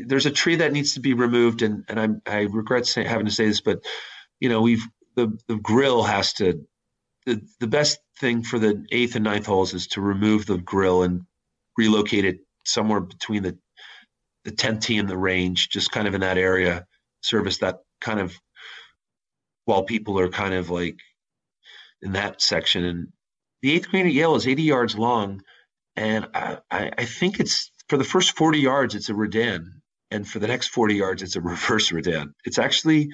There's 0.06 0.26
a 0.26 0.32
tree 0.32 0.56
that 0.58 0.72
needs 0.72 0.94
to 0.94 1.00
be 1.00 1.14
removed, 1.14 1.62
and 1.62 1.84
and 1.90 2.00
I'm 2.00 2.22
I 2.26 2.42
regret 2.42 2.86
say, 2.86 3.04
having 3.04 3.26
to 3.26 3.32
say 3.32 3.48
this, 3.48 3.62
but 3.62 3.84
you 4.40 4.50
know 4.50 4.62
we've 4.62 4.86
the 5.16 5.38
the 5.48 5.58
grill 5.58 6.04
has 6.04 6.34
to. 6.34 6.66
The, 7.26 7.42
the 7.60 7.68
best 7.68 8.00
thing 8.20 8.44
for 8.44 8.58
the 8.58 8.86
eighth 8.92 9.16
and 9.16 9.26
ninth 9.26 9.46
holes 9.46 9.74
is 9.74 9.88
to 9.88 10.02
remove 10.02 10.46
the 10.46 10.58
grill 10.58 11.04
and 11.04 11.26
relocate 11.80 12.26
it 12.26 12.40
somewhere 12.66 13.00
between 13.00 13.44
the 13.44 13.58
the 14.44 14.52
tenth 14.52 14.82
tee 14.86 14.98
and 14.98 15.10
the 15.10 15.18
range, 15.18 15.70
just 15.70 15.92
kind 15.92 16.08
of 16.08 16.14
in 16.14 16.22
that 16.22 16.38
area, 16.38 16.86
service 17.22 17.58
that 17.60 17.78
kind 18.02 18.20
of 18.20 18.34
while 19.66 19.84
people 19.84 20.20
are 20.20 20.30
kind 20.30 20.54
of 20.54 20.70
like 20.70 20.98
in 22.02 22.14
that 22.14 22.42
section. 22.42 22.84
And 22.84 23.08
the 23.62 23.72
eighth 23.72 23.90
green 23.90 24.08
at 24.08 24.14
Yale 24.14 24.36
is 24.36 24.48
80 24.48 24.64
yards 24.64 24.98
long, 24.98 25.42
and 25.96 26.28
I, 26.34 26.58
I, 26.72 26.92
I 26.98 27.06
think 27.06 27.40
it's 27.40 27.72
for 27.88 27.98
the 27.98 28.04
first 28.04 28.36
40 28.38 28.60
yards 28.60 28.96
it's 28.96 29.10
a 29.10 29.14
redan, 29.14 29.82
and 30.12 30.28
for 30.28 30.40
the 30.40 30.48
next 30.48 30.70
40 30.70 30.96
yards 30.96 31.22
it's 31.22 31.36
a 31.36 31.42
reverse 31.42 31.92
redan. 31.92 32.34
It's 32.46 32.60
actually 32.60 33.10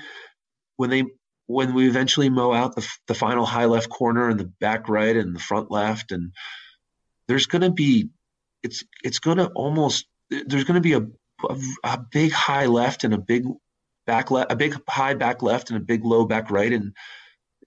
when 0.78 0.90
they 0.90 1.04
when 1.48 1.76
we 1.76 1.88
eventually 1.88 2.30
mow 2.30 2.54
out 2.54 2.76
the, 2.76 2.88
the 3.08 3.14
final 3.14 3.46
high 3.46 3.66
left 3.66 3.90
corner 3.90 4.30
and 4.30 4.40
the 4.40 4.52
back 4.60 4.90
right 4.90 5.16
and 5.16 5.36
the 5.36 5.40
front 5.40 5.70
left, 5.70 6.12
and 6.12 6.32
there's 7.28 7.46
going 7.46 7.62
to 7.62 7.72
be 7.72 8.10
it's 8.66 8.84
it's 9.04 9.20
going 9.20 9.38
to 9.38 9.48
almost 9.64 10.06
there's 10.30 10.64
going 10.64 10.82
to 10.82 10.82
be 10.82 10.94
a, 10.94 11.02
a 11.50 11.56
a 11.84 11.98
big 12.12 12.32
high 12.32 12.66
left 12.66 13.04
and 13.04 13.14
a 13.14 13.18
big 13.18 13.44
back 14.08 14.32
left, 14.32 14.52
a 14.52 14.56
big 14.56 14.76
high 14.90 15.14
back 15.14 15.42
left 15.42 15.70
and 15.70 15.78
a 15.78 15.84
big 15.84 16.04
low 16.04 16.26
back 16.26 16.50
right, 16.52 16.74
and 16.74 16.94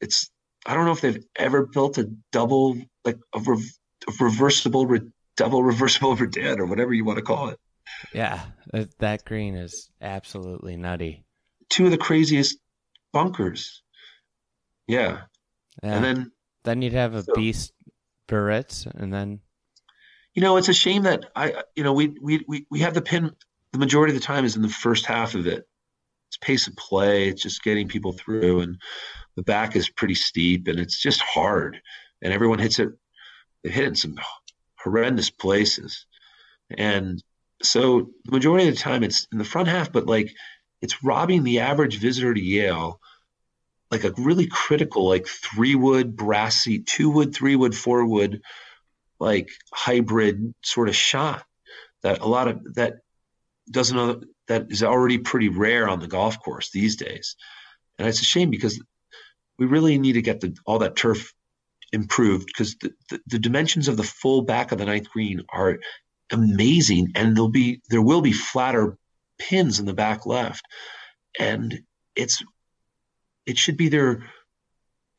it's 0.00 0.30
I 0.66 0.74
don't 0.74 0.84
know 0.86 0.92
if 0.92 1.00
they've 1.00 1.24
ever 1.36 1.66
built 1.66 1.98
a 1.98 2.10
double 2.32 2.76
like 3.04 3.18
a, 3.34 3.40
rev- 3.40 3.78
a 4.08 4.12
reversible 4.24 4.86
re- 4.86 5.10
double 5.36 5.62
reversible 5.72 6.16
redan 6.16 6.58
or 6.58 6.66
whatever 6.66 6.92
you 6.92 7.04
want 7.04 7.18
to 7.18 7.24
call 7.24 7.48
it. 7.48 7.58
Yeah, 8.12 8.42
that, 8.98 9.24
green 9.24 9.54
is 9.54 9.88
absolutely 10.02 10.76
nutty. 10.76 11.24
Two 11.70 11.86
of 11.86 11.90
the 11.90 11.96
craziest 11.98 12.58
bunkers. 13.12 13.82
Yeah, 14.86 15.22
Yeah. 15.82 15.94
and 15.94 16.04
then 16.04 16.32
then 16.64 16.82
you'd 16.82 16.92
have 16.92 17.14
a 17.14 17.22
So- 17.22 17.32
beast 17.34 17.72
Biarritz, 18.26 18.86
and 18.94 19.12
then 19.12 19.40
you 20.38 20.42
know 20.42 20.56
it's 20.56 20.68
a 20.68 20.72
shame 20.72 21.02
that 21.02 21.24
I 21.34 21.64
you 21.74 21.82
know 21.82 21.92
we 21.92 22.14
we 22.22 22.44
we 22.46 22.64
we 22.70 22.78
have 22.78 22.94
the 22.94 23.02
pin 23.02 23.32
the 23.72 23.78
majority 23.80 24.14
of 24.14 24.20
the 24.20 24.24
time 24.24 24.44
is 24.44 24.54
in 24.54 24.62
the 24.62 24.68
first 24.68 25.04
half 25.04 25.34
of 25.34 25.48
it. 25.48 25.66
It's 26.28 26.36
pace 26.36 26.68
of 26.68 26.76
play. 26.76 27.26
It's 27.26 27.42
just 27.42 27.64
getting 27.64 27.88
people 27.88 28.12
through, 28.12 28.60
and 28.60 28.80
the 29.34 29.42
back 29.42 29.74
is 29.74 29.90
pretty 29.90 30.14
steep, 30.14 30.68
and 30.68 30.78
it's 30.78 30.96
just 30.96 31.20
hard. 31.22 31.80
And 32.22 32.32
everyone 32.32 32.60
hits 32.60 32.78
it. 32.78 32.90
They 33.64 33.70
hit 33.70 33.82
it 33.82 33.88
in 33.88 33.94
some 33.96 34.14
horrendous 34.76 35.28
places, 35.28 36.06
and 36.70 37.20
so 37.60 38.10
the 38.24 38.30
majority 38.30 38.68
of 38.68 38.76
the 38.76 38.80
time 38.80 39.02
it's 39.02 39.26
in 39.32 39.38
the 39.38 39.44
front 39.44 39.66
half. 39.66 39.90
But 39.90 40.06
like, 40.06 40.32
it's 40.80 41.02
robbing 41.02 41.42
the 41.42 41.58
average 41.58 41.98
visitor 41.98 42.32
to 42.32 42.40
Yale 42.40 43.00
like 43.90 44.04
a 44.04 44.12
really 44.18 44.46
critical 44.46 45.08
like 45.08 45.26
three 45.26 45.74
wood 45.74 46.14
brassy 46.14 46.78
two 46.78 47.10
wood 47.10 47.34
three 47.34 47.56
wood 47.56 47.74
four 47.74 48.04
wood 48.04 48.40
like 49.20 49.48
hybrid 49.72 50.54
sort 50.62 50.88
of 50.88 50.96
shot 50.96 51.44
that 52.02 52.20
a 52.20 52.26
lot 52.26 52.48
of 52.48 52.74
that 52.74 52.94
doesn't 53.70 54.24
that 54.46 54.66
is 54.70 54.82
already 54.82 55.18
pretty 55.18 55.48
rare 55.48 55.88
on 55.88 56.00
the 56.00 56.06
golf 56.06 56.42
course 56.42 56.70
these 56.70 56.96
days 56.96 57.36
and 57.98 58.08
it's 58.08 58.20
a 58.20 58.24
shame 58.24 58.50
because 58.50 58.80
we 59.58 59.66
really 59.66 59.98
need 59.98 60.14
to 60.14 60.22
get 60.22 60.40
the 60.40 60.56
all 60.66 60.78
that 60.78 60.96
turf 60.96 61.32
improved 61.92 62.46
because 62.46 62.76
the, 62.76 62.92
the, 63.10 63.20
the 63.26 63.38
dimensions 63.38 63.88
of 63.88 63.96
the 63.96 64.02
full 64.02 64.42
back 64.42 64.72
of 64.72 64.78
the 64.78 64.84
ninth 64.84 65.08
green 65.10 65.42
are 65.52 65.78
amazing 66.30 67.10
and 67.14 67.36
there'll 67.36 67.48
be 67.48 67.80
there 67.90 68.02
will 68.02 68.20
be 68.20 68.32
flatter 68.32 68.96
pins 69.38 69.80
in 69.80 69.86
the 69.86 69.94
back 69.94 70.26
left, 70.26 70.64
and 71.38 71.80
it's 72.14 72.42
it 73.46 73.56
should 73.56 73.76
be 73.76 73.88
there. 73.88 74.24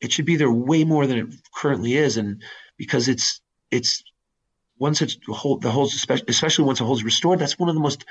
It 0.00 0.12
should 0.12 0.24
be 0.24 0.36
there 0.36 0.50
way 0.50 0.84
more 0.84 1.06
than 1.06 1.18
it 1.18 1.34
currently 1.54 1.94
is, 1.94 2.16
and 2.16 2.42
because 2.78 3.08
it's 3.08 3.40
it's 3.70 4.02
once 4.78 5.02
it's 5.02 5.16
hold 5.28 5.62
the 5.62 5.70
holes, 5.70 5.94
especially 5.94 6.64
once 6.64 6.80
a 6.80 6.84
hole's 6.84 7.02
restored, 7.04 7.38
that's 7.38 7.58
one 7.58 7.68
of 7.68 7.74
the 7.74 7.80
most 7.80 8.04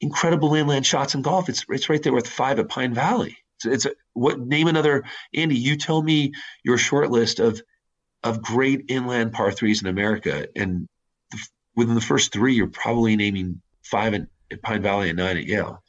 incredible 0.00 0.54
inland 0.54 0.86
shots 0.86 1.14
in 1.14 1.22
golf. 1.22 1.48
It's 1.48 1.64
it's 1.68 1.88
right 1.88 2.02
there 2.02 2.12
with 2.12 2.28
five 2.28 2.58
at 2.58 2.68
Pine 2.68 2.94
Valley. 2.94 3.38
It's, 3.56 3.66
it's 3.66 3.86
a, 3.86 3.92
what 4.12 4.38
name 4.38 4.68
another 4.68 5.04
Andy? 5.34 5.56
You 5.56 5.76
tell 5.76 6.02
me 6.02 6.32
your 6.64 6.78
short 6.78 7.10
list 7.10 7.40
of 7.40 7.60
of 8.24 8.42
great 8.42 8.86
inland 8.88 9.32
par 9.32 9.52
threes 9.52 9.80
in 9.82 9.88
America, 9.88 10.48
and 10.56 10.88
the, 11.30 11.38
within 11.76 11.94
the 11.94 12.00
first 12.00 12.32
three, 12.32 12.54
you're 12.54 12.66
probably 12.66 13.16
naming 13.16 13.62
five 13.82 14.14
at, 14.14 14.26
at 14.50 14.62
Pine 14.62 14.82
Valley 14.82 15.08
and 15.08 15.18
nine 15.18 15.36
at 15.36 15.44
Yale. 15.44 15.82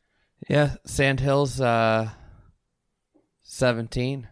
Yeah, 0.48 0.76
Sand 0.86 1.20
Hills, 1.20 1.60
uh, 1.60 2.10
seventeen. 3.44 4.28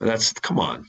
That's 0.00 0.32
come 0.32 0.60
on, 0.60 0.86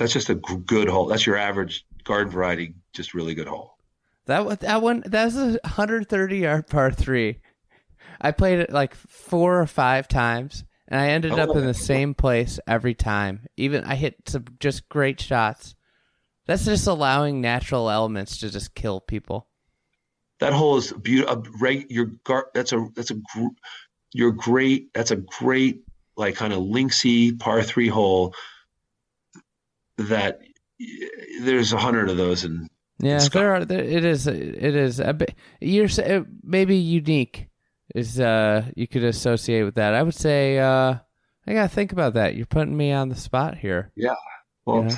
that's 0.00 0.14
just 0.14 0.30
a 0.30 0.34
good 0.34 0.88
hole. 0.88 1.06
That's 1.06 1.26
your 1.26 1.36
average 1.36 1.84
garden 2.04 2.32
variety, 2.32 2.72
just 2.94 3.12
really 3.12 3.34
good 3.34 3.46
hole. 3.46 3.76
That 4.24 4.60
that 4.60 4.80
one 4.80 5.02
that's 5.04 5.36
a 5.36 5.58
130 5.62 6.38
yard 6.38 6.68
par 6.68 6.90
three. 6.90 7.40
I 8.18 8.32
played 8.32 8.60
it 8.60 8.72
like 8.72 8.94
four 8.94 9.60
or 9.60 9.66
five 9.66 10.08
times, 10.08 10.64
and 10.88 10.98
I 10.98 11.08
ended 11.08 11.32
oh, 11.32 11.36
up 11.36 11.50
in 11.54 11.64
the 11.64 11.68
oh. 11.68 11.72
same 11.72 12.14
place 12.14 12.58
every 12.66 12.94
time. 12.94 13.46
Even 13.58 13.84
I 13.84 13.94
hit 13.94 14.16
some 14.26 14.46
just 14.58 14.88
great 14.88 15.20
shots. 15.20 15.74
That's 16.46 16.64
just 16.64 16.86
allowing 16.86 17.42
natural 17.42 17.90
elements 17.90 18.38
to 18.38 18.50
just 18.50 18.74
kill 18.74 19.00
people. 19.00 19.48
That 20.38 20.54
hole 20.54 20.78
is 20.78 20.92
beautiful. 20.92 21.44
Your 21.90 22.06
gar- 22.24 22.48
that's 22.54 22.72
a 22.72 22.88
that's 22.94 23.10
a 23.10 23.20
gr- 23.34 23.54
you're 24.14 24.32
great. 24.32 24.94
That's 24.94 25.10
a 25.10 25.16
great 25.16 25.82
like 26.16 26.36
kind 26.36 26.54
of 26.54 26.60
linksy 26.60 27.38
par 27.38 27.62
three 27.62 27.88
hole. 27.88 28.34
That 30.08 30.40
there's 31.42 31.72
a 31.72 31.78
hundred 31.78 32.08
of 32.08 32.16
those 32.16 32.44
in 32.44 32.68
yeah, 33.00 33.26
there 33.32 33.54
are. 33.54 33.64
There, 33.64 33.82
it 33.82 34.04
is. 34.04 34.26
It 34.26 34.76
is. 34.76 35.00
A 35.00 35.14
bit, 35.14 35.34
you're 35.60 35.88
maybe 36.42 36.76
unique 36.76 37.48
is 37.94 38.20
uh 38.20 38.64
you 38.76 38.86
could 38.86 39.02
associate 39.02 39.64
with 39.64 39.74
that. 39.76 39.94
I 39.94 40.02
would 40.02 40.14
say 40.14 40.58
uh 40.58 40.96
I 41.46 41.52
gotta 41.52 41.68
think 41.68 41.92
about 41.92 42.14
that. 42.14 42.36
You're 42.36 42.46
putting 42.46 42.76
me 42.76 42.92
on 42.92 43.08
the 43.08 43.16
spot 43.16 43.56
here. 43.56 43.90
Yeah. 43.96 44.14
Well, 44.66 44.82
you 44.82 44.88
know? 44.90 44.96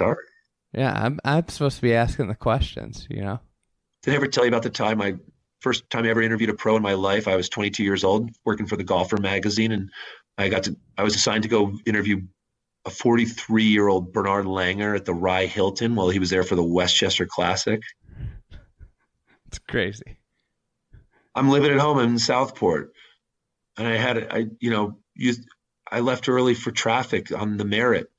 sorry. 0.00 0.24
Yeah, 0.72 0.92
I'm 0.92 1.20
I'm 1.24 1.48
supposed 1.48 1.76
to 1.76 1.82
be 1.82 1.94
asking 1.94 2.28
the 2.28 2.34
questions. 2.34 3.06
You 3.10 3.22
know. 3.22 3.40
Did 4.02 4.14
I 4.14 4.16
ever 4.16 4.26
tell 4.26 4.44
you 4.44 4.48
about 4.48 4.62
the 4.62 4.70
time 4.70 5.02
I 5.02 5.16
first 5.60 5.88
time 5.90 6.04
I 6.04 6.08
ever 6.08 6.22
interviewed 6.22 6.50
a 6.50 6.54
pro 6.54 6.76
in 6.76 6.82
my 6.82 6.94
life? 6.94 7.28
I 7.28 7.36
was 7.36 7.48
22 7.48 7.84
years 7.84 8.02
old, 8.02 8.30
working 8.44 8.66
for 8.66 8.76
the 8.76 8.84
Golfer 8.84 9.18
magazine, 9.18 9.72
and 9.72 9.90
I 10.38 10.48
got 10.48 10.64
to 10.64 10.76
I 10.96 11.02
was 11.02 11.14
assigned 11.14 11.42
to 11.42 11.48
go 11.50 11.78
interview 11.84 12.22
a 12.84 12.90
43 12.90 13.64
year 13.64 13.88
old 13.88 14.12
Bernard 14.12 14.46
Langer 14.46 14.96
at 14.96 15.04
the 15.04 15.14
Rye 15.14 15.46
Hilton 15.46 15.94
while 15.94 16.08
he 16.08 16.18
was 16.18 16.30
there 16.30 16.42
for 16.42 16.56
the 16.56 16.62
Westchester 16.62 17.26
Classic. 17.26 17.80
It's 19.46 19.58
crazy. 19.58 20.18
I'm 21.34 21.50
living 21.50 21.72
at 21.72 21.78
home 21.78 21.98
in 21.98 22.18
Southport, 22.18 22.92
and 23.76 23.86
I 23.86 23.96
had 23.96 24.28
I 24.30 24.46
you 24.60 24.70
know 24.70 24.98
used, 25.14 25.42
I 25.90 26.00
left 26.00 26.28
early 26.28 26.54
for 26.54 26.70
traffic 26.70 27.32
on 27.32 27.56
the 27.56 27.64
Merritt, 27.64 28.10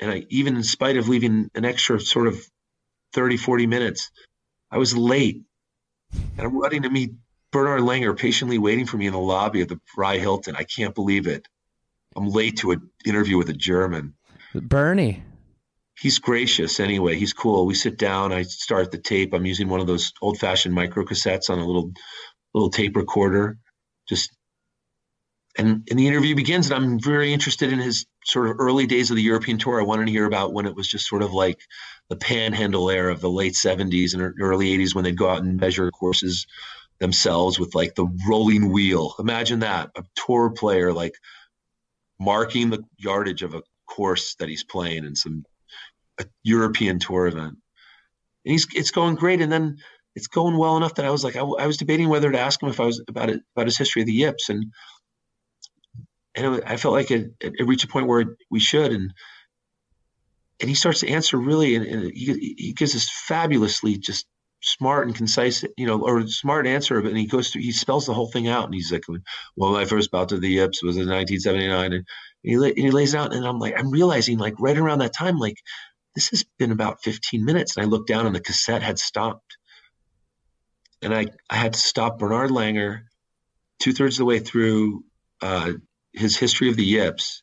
and 0.00 0.10
I 0.10 0.26
even 0.30 0.56
in 0.56 0.62
spite 0.62 0.96
of 0.96 1.08
leaving 1.08 1.50
an 1.54 1.64
extra 1.64 2.00
sort 2.00 2.26
of 2.26 2.40
30 3.12 3.36
40 3.36 3.66
minutes, 3.66 4.10
I 4.70 4.78
was 4.78 4.96
late, 4.96 5.42
and 6.12 6.40
I'm 6.40 6.58
running 6.58 6.82
to 6.82 6.90
meet 6.90 7.12
Bernard 7.52 7.82
Langer 7.82 8.16
patiently 8.16 8.58
waiting 8.58 8.86
for 8.86 8.96
me 8.96 9.06
in 9.06 9.12
the 9.12 9.18
lobby 9.18 9.60
of 9.60 9.68
the 9.68 9.80
Rye 9.96 10.18
Hilton. 10.18 10.56
I 10.56 10.64
can't 10.64 10.94
believe 10.94 11.26
it. 11.28 11.46
I'm 12.16 12.28
late 12.28 12.58
to 12.58 12.72
an 12.72 12.90
interview 13.04 13.38
with 13.38 13.48
a 13.48 13.54
German. 13.54 14.14
Bernie. 14.54 15.22
He's 15.98 16.18
gracious 16.18 16.80
anyway. 16.80 17.16
He's 17.16 17.32
cool. 17.32 17.66
We 17.66 17.74
sit 17.74 17.98
down. 17.98 18.32
I 18.32 18.42
start 18.42 18.90
the 18.90 18.98
tape. 18.98 19.32
I'm 19.32 19.46
using 19.46 19.68
one 19.68 19.80
of 19.80 19.86
those 19.86 20.12
old 20.20 20.38
fashioned 20.38 20.74
micro 20.74 21.04
cassettes 21.04 21.50
on 21.50 21.58
a 21.58 21.66
little 21.66 21.92
little 22.52 22.70
tape 22.70 22.96
recorder. 22.96 23.58
Just 24.08 24.36
and, 25.56 25.86
and 25.88 25.98
the 25.98 26.08
interview 26.08 26.34
begins, 26.34 26.70
and 26.70 26.74
I'm 26.74 26.98
very 26.98 27.32
interested 27.32 27.72
in 27.72 27.78
his 27.78 28.06
sort 28.24 28.48
of 28.48 28.56
early 28.58 28.86
days 28.86 29.10
of 29.10 29.16
the 29.16 29.22
European 29.22 29.58
tour. 29.58 29.80
I 29.80 29.84
wanted 29.84 30.06
to 30.06 30.10
hear 30.10 30.24
about 30.24 30.52
when 30.52 30.66
it 30.66 30.74
was 30.74 30.88
just 30.88 31.06
sort 31.06 31.22
of 31.22 31.32
like 31.32 31.60
the 32.08 32.16
panhandle 32.16 32.90
era 32.90 33.12
of 33.12 33.20
the 33.20 33.30
late 33.30 33.54
70s 33.54 34.14
and 34.14 34.34
early 34.40 34.76
80s 34.76 34.94
when 34.94 35.04
they'd 35.04 35.16
go 35.16 35.28
out 35.28 35.42
and 35.42 35.60
measure 35.60 35.90
courses 35.92 36.46
themselves 36.98 37.58
with 37.58 37.74
like 37.74 37.94
the 37.94 38.06
rolling 38.28 38.72
wheel. 38.72 39.14
Imagine 39.18 39.60
that 39.60 39.90
a 39.96 40.04
tour 40.14 40.50
player 40.50 40.92
like 40.92 41.14
marking 42.24 42.70
the 42.70 42.82
yardage 42.96 43.42
of 43.42 43.54
a 43.54 43.62
course 43.86 44.34
that 44.36 44.48
he's 44.48 44.64
playing 44.64 45.04
in 45.04 45.14
some 45.14 45.44
European 46.42 46.98
tour 46.98 47.26
event. 47.26 47.56
And 48.44 48.52
he's 48.52 48.66
it's 48.74 48.90
going 48.90 49.14
great, 49.14 49.40
and 49.40 49.52
then 49.52 49.78
it's 50.14 50.26
going 50.26 50.56
well 50.56 50.76
enough 50.76 50.94
that 50.94 51.04
I 51.04 51.10
was 51.10 51.24
like, 51.24 51.36
I, 51.36 51.40
I 51.40 51.66
was 51.66 51.76
debating 51.76 52.08
whether 52.08 52.30
to 52.30 52.38
ask 52.38 52.62
him 52.62 52.68
if 52.68 52.80
I 52.80 52.86
was 52.86 53.02
about 53.08 53.30
it 53.30 53.40
about 53.54 53.66
his 53.66 53.78
history 53.78 54.02
of 54.02 54.06
the 54.06 54.12
yips, 54.12 54.48
and 54.48 54.72
and 56.34 56.56
it, 56.56 56.64
I 56.66 56.76
felt 56.76 56.94
like 56.94 57.10
it, 57.10 57.32
it, 57.40 57.66
reached 57.66 57.84
a 57.84 57.88
point 57.88 58.06
where 58.06 58.24
we 58.50 58.60
should, 58.60 58.92
and 58.92 59.12
and 60.60 60.68
he 60.68 60.74
starts 60.74 61.00
to 61.00 61.08
answer 61.08 61.36
really, 61.36 61.74
and, 61.74 61.86
and 61.86 62.12
he, 62.12 62.54
he 62.58 62.72
gives 62.72 62.92
this 62.92 63.10
fabulously 63.10 63.96
just 63.98 64.26
smart 64.64 65.06
and 65.06 65.16
concise, 65.16 65.64
you 65.76 65.86
know, 65.86 66.00
or 66.00 66.26
smart 66.26 66.66
answer. 66.66 66.98
And 66.98 67.16
he 67.16 67.26
goes 67.26 67.50
through, 67.50 67.62
he 67.62 67.72
spells 67.72 68.06
the 68.06 68.14
whole 68.14 68.30
thing 68.30 68.48
out, 68.48 68.64
and 68.64 68.74
he's 68.74 68.90
like, 68.92 69.04
"Well, 69.56 69.72
my 69.72 69.84
first 69.84 70.10
bout 70.10 70.30
to 70.30 70.38
the 70.38 70.48
yips 70.48 70.82
was 70.82 70.96
in 70.96 71.08
1979," 71.08 71.92
and 71.92 72.06
he, 72.42 72.54
and 72.54 72.78
he 72.78 72.90
lays 72.90 73.14
it 73.14 73.18
out, 73.18 73.34
and 73.34 73.46
I'm 73.46 73.58
like, 73.58 73.74
I'm 73.78 73.90
realizing 73.90 74.38
like 74.38 74.54
right 74.58 74.76
around 74.76 74.98
that 75.00 75.14
time, 75.14 75.38
like 75.38 75.56
this 76.14 76.28
has 76.30 76.44
been 76.58 76.72
about 76.72 77.02
15 77.02 77.44
minutes, 77.44 77.76
and 77.76 77.84
I 77.84 77.88
looked 77.88 78.08
down, 78.08 78.26
and 78.26 78.34
the 78.34 78.40
cassette 78.40 78.82
had 78.82 78.98
stopped, 78.98 79.56
and 81.02 81.14
I 81.14 81.26
I 81.50 81.56
had 81.56 81.74
to 81.74 81.80
stop 81.80 82.18
Bernard 82.18 82.50
Langer 82.50 83.02
two 83.80 83.92
thirds 83.92 84.16
of 84.16 84.18
the 84.18 84.24
way 84.24 84.38
through 84.38 85.04
uh, 85.42 85.72
his 86.12 86.36
history 86.36 86.70
of 86.70 86.76
the 86.76 86.84
yips 86.84 87.42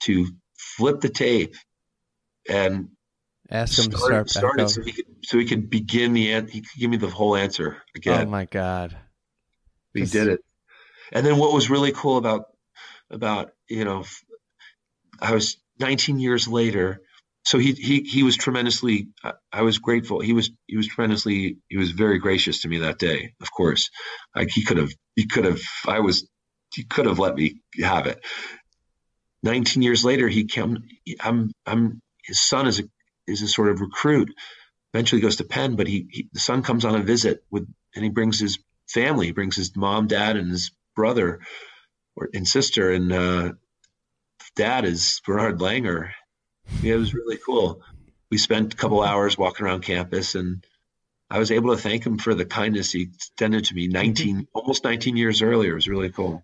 to 0.00 0.26
flip 0.56 1.00
the 1.00 1.08
tape 1.08 1.54
and 2.48 2.88
Ask 3.52 3.78
him 3.78 3.92
start, 3.92 4.26
to 4.26 4.32
start, 4.32 4.56
start 4.56 4.60
it 4.60 4.68
so 4.70 4.82
he, 4.82 4.92
could, 4.92 5.04
so 5.24 5.38
he 5.38 5.44
could 5.44 5.68
begin 5.68 6.14
the 6.14 6.40
he 6.46 6.62
could 6.62 6.78
give 6.78 6.90
me 6.90 6.96
the 6.96 7.10
whole 7.10 7.36
answer 7.36 7.82
again. 7.94 8.26
Oh 8.26 8.30
my 8.30 8.46
god, 8.46 8.96
he 9.92 10.00
Just... 10.00 10.14
did 10.14 10.28
it. 10.28 10.40
And 11.12 11.26
then 11.26 11.36
what 11.36 11.52
was 11.52 11.68
really 11.68 11.92
cool 11.92 12.16
about 12.16 12.46
about 13.10 13.50
you 13.68 13.84
know, 13.84 14.04
I 15.20 15.34
was 15.34 15.58
19 15.80 16.18
years 16.18 16.48
later. 16.48 17.02
So 17.44 17.58
he 17.58 17.72
he 17.72 18.00
he 18.00 18.22
was 18.22 18.38
tremendously. 18.38 19.08
I 19.52 19.62
was 19.62 19.78
grateful. 19.78 20.20
He 20.20 20.32
was 20.32 20.50
he 20.66 20.78
was 20.78 20.86
tremendously. 20.86 21.58
He 21.68 21.76
was 21.76 21.90
very 21.90 22.18
gracious 22.18 22.62
to 22.62 22.68
me 22.68 22.78
that 22.78 22.98
day. 22.98 23.34
Of 23.42 23.52
course, 23.52 23.90
like 24.34 24.48
he 24.48 24.64
could 24.64 24.78
have 24.78 24.92
he 25.14 25.26
could 25.26 25.44
have. 25.44 25.60
I 25.86 26.00
was 26.00 26.26
he 26.72 26.84
could 26.84 27.04
have 27.04 27.18
let 27.18 27.34
me 27.34 27.60
have 27.82 28.06
it. 28.06 28.24
19 29.42 29.82
years 29.82 30.04
later, 30.04 30.28
he 30.28 30.44
came. 30.44 30.78
I'm 31.20 31.50
I'm 31.66 32.00
his 32.24 32.40
son 32.40 32.66
is 32.66 32.80
a 32.80 32.84
is 33.32 33.42
a 33.42 33.48
sort 33.48 33.68
of 33.68 33.80
recruit. 33.80 34.32
Eventually 34.94 35.22
goes 35.22 35.36
to 35.36 35.44
Penn, 35.44 35.76
but 35.76 35.86
he, 35.86 36.06
he 36.10 36.28
the 36.32 36.40
son 36.40 36.62
comes 36.62 36.84
on 36.84 36.94
a 36.94 37.02
visit 37.02 37.42
with, 37.50 37.66
and 37.94 38.04
he 38.04 38.10
brings 38.10 38.38
his 38.38 38.58
family. 38.88 39.26
He 39.26 39.32
brings 39.32 39.56
his 39.56 39.74
mom, 39.74 40.06
dad, 40.06 40.36
and 40.36 40.50
his 40.50 40.72
brother 40.94 41.40
or 42.14 42.28
and 42.34 42.46
sister. 42.46 42.90
And 42.90 43.12
uh, 43.12 43.52
dad 44.54 44.84
is 44.84 45.20
Bernard 45.26 45.58
Langer. 45.58 46.10
Yeah, 46.82 46.94
it 46.94 46.98
was 46.98 47.14
really 47.14 47.38
cool. 47.38 47.82
We 48.30 48.38
spent 48.38 48.74
a 48.74 48.76
couple 48.76 49.02
hours 49.02 49.36
walking 49.36 49.66
around 49.66 49.82
campus, 49.82 50.34
and 50.34 50.64
I 51.30 51.38
was 51.38 51.50
able 51.50 51.74
to 51.74 51.80
thank 51.80 52.04
him 52.04 52.18
for 52.18 52.34
the 52.34 52.44
kindness 52.44 52.92
he 52.92 53.02
extended 53.02 53.64
to 53.66 53.74
me 53.74 53.88
19, 53.88 54.48
almost 54.54 54.84
19 54.84 55.16
years 55.16 55.42
earlier. 55.42 55.72
It 55.72 55.76
was 55.76 55.88
really 55.88 56.10
cool. 56.10 56.42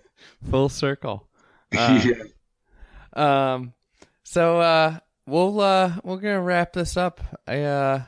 Full 0.50 0.68
circle. 0.68 1.24
Uh, 1.76 2.02
yeah. 2.02 3.52
Um, 3.52 3.74
so, 4.22 4.58
uh, 4.58 4.98
we'll 5.28 5.60
uh 5.60 5.92
we're 6.02 6.16
gonna 6.16 6.40
wrap 6.40 6.72
this 6.72 6.96
up. 6.96 7.20
I 7.46 7.62
uh 7.62 8.02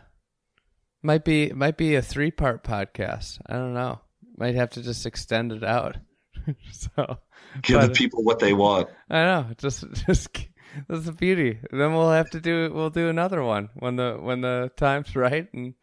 might 1.02 1.24
be 1.24 1.52
might 1.52 1.76
be 1.76 1.94
a 1.94 2.02
three 2.02 2.30
part 2.30 2.64
podcast. 2.64 3.38
I 3.46 3.54
don't 3.54 3.74
know. 3.74 4.00
Might 4.36 4.54
have 4.54 4.70
to 4.70 4.82
just 4.82 5.06
extend 5.06 5.52
it 5.52 5.62
out. 5.62 5.96
so 6.72 7.18
give 7.62 7.80
but, 7.80 7.86
the 7.88 7.92
people 7.92 8.24
what 8.24 8.38
they 8.38 8.52
want. 8.52 8.88
I 9.08 9.24
know. 9.24 9.46
Just 9.58 9.84
just 10.06 10.30
that's 10.88 11.06
the 11.06 11.12
beauty. 11.12 11.58
Then 11.70 11.94
we'll 11.94 12.10
have 12.10 12.30
to 12.30 12.40
do 12.40 12.70
we'll 12.72 12.90
do 12.90 13.08
another 13.08 13.42
one 13.42 13.68
when 13.74 13.96
the 13.96 14.18
when 14.20 14.40
the 14.40 14.70
time's 14.76 15.14
right 15.16 15.48
and 15.52 15.74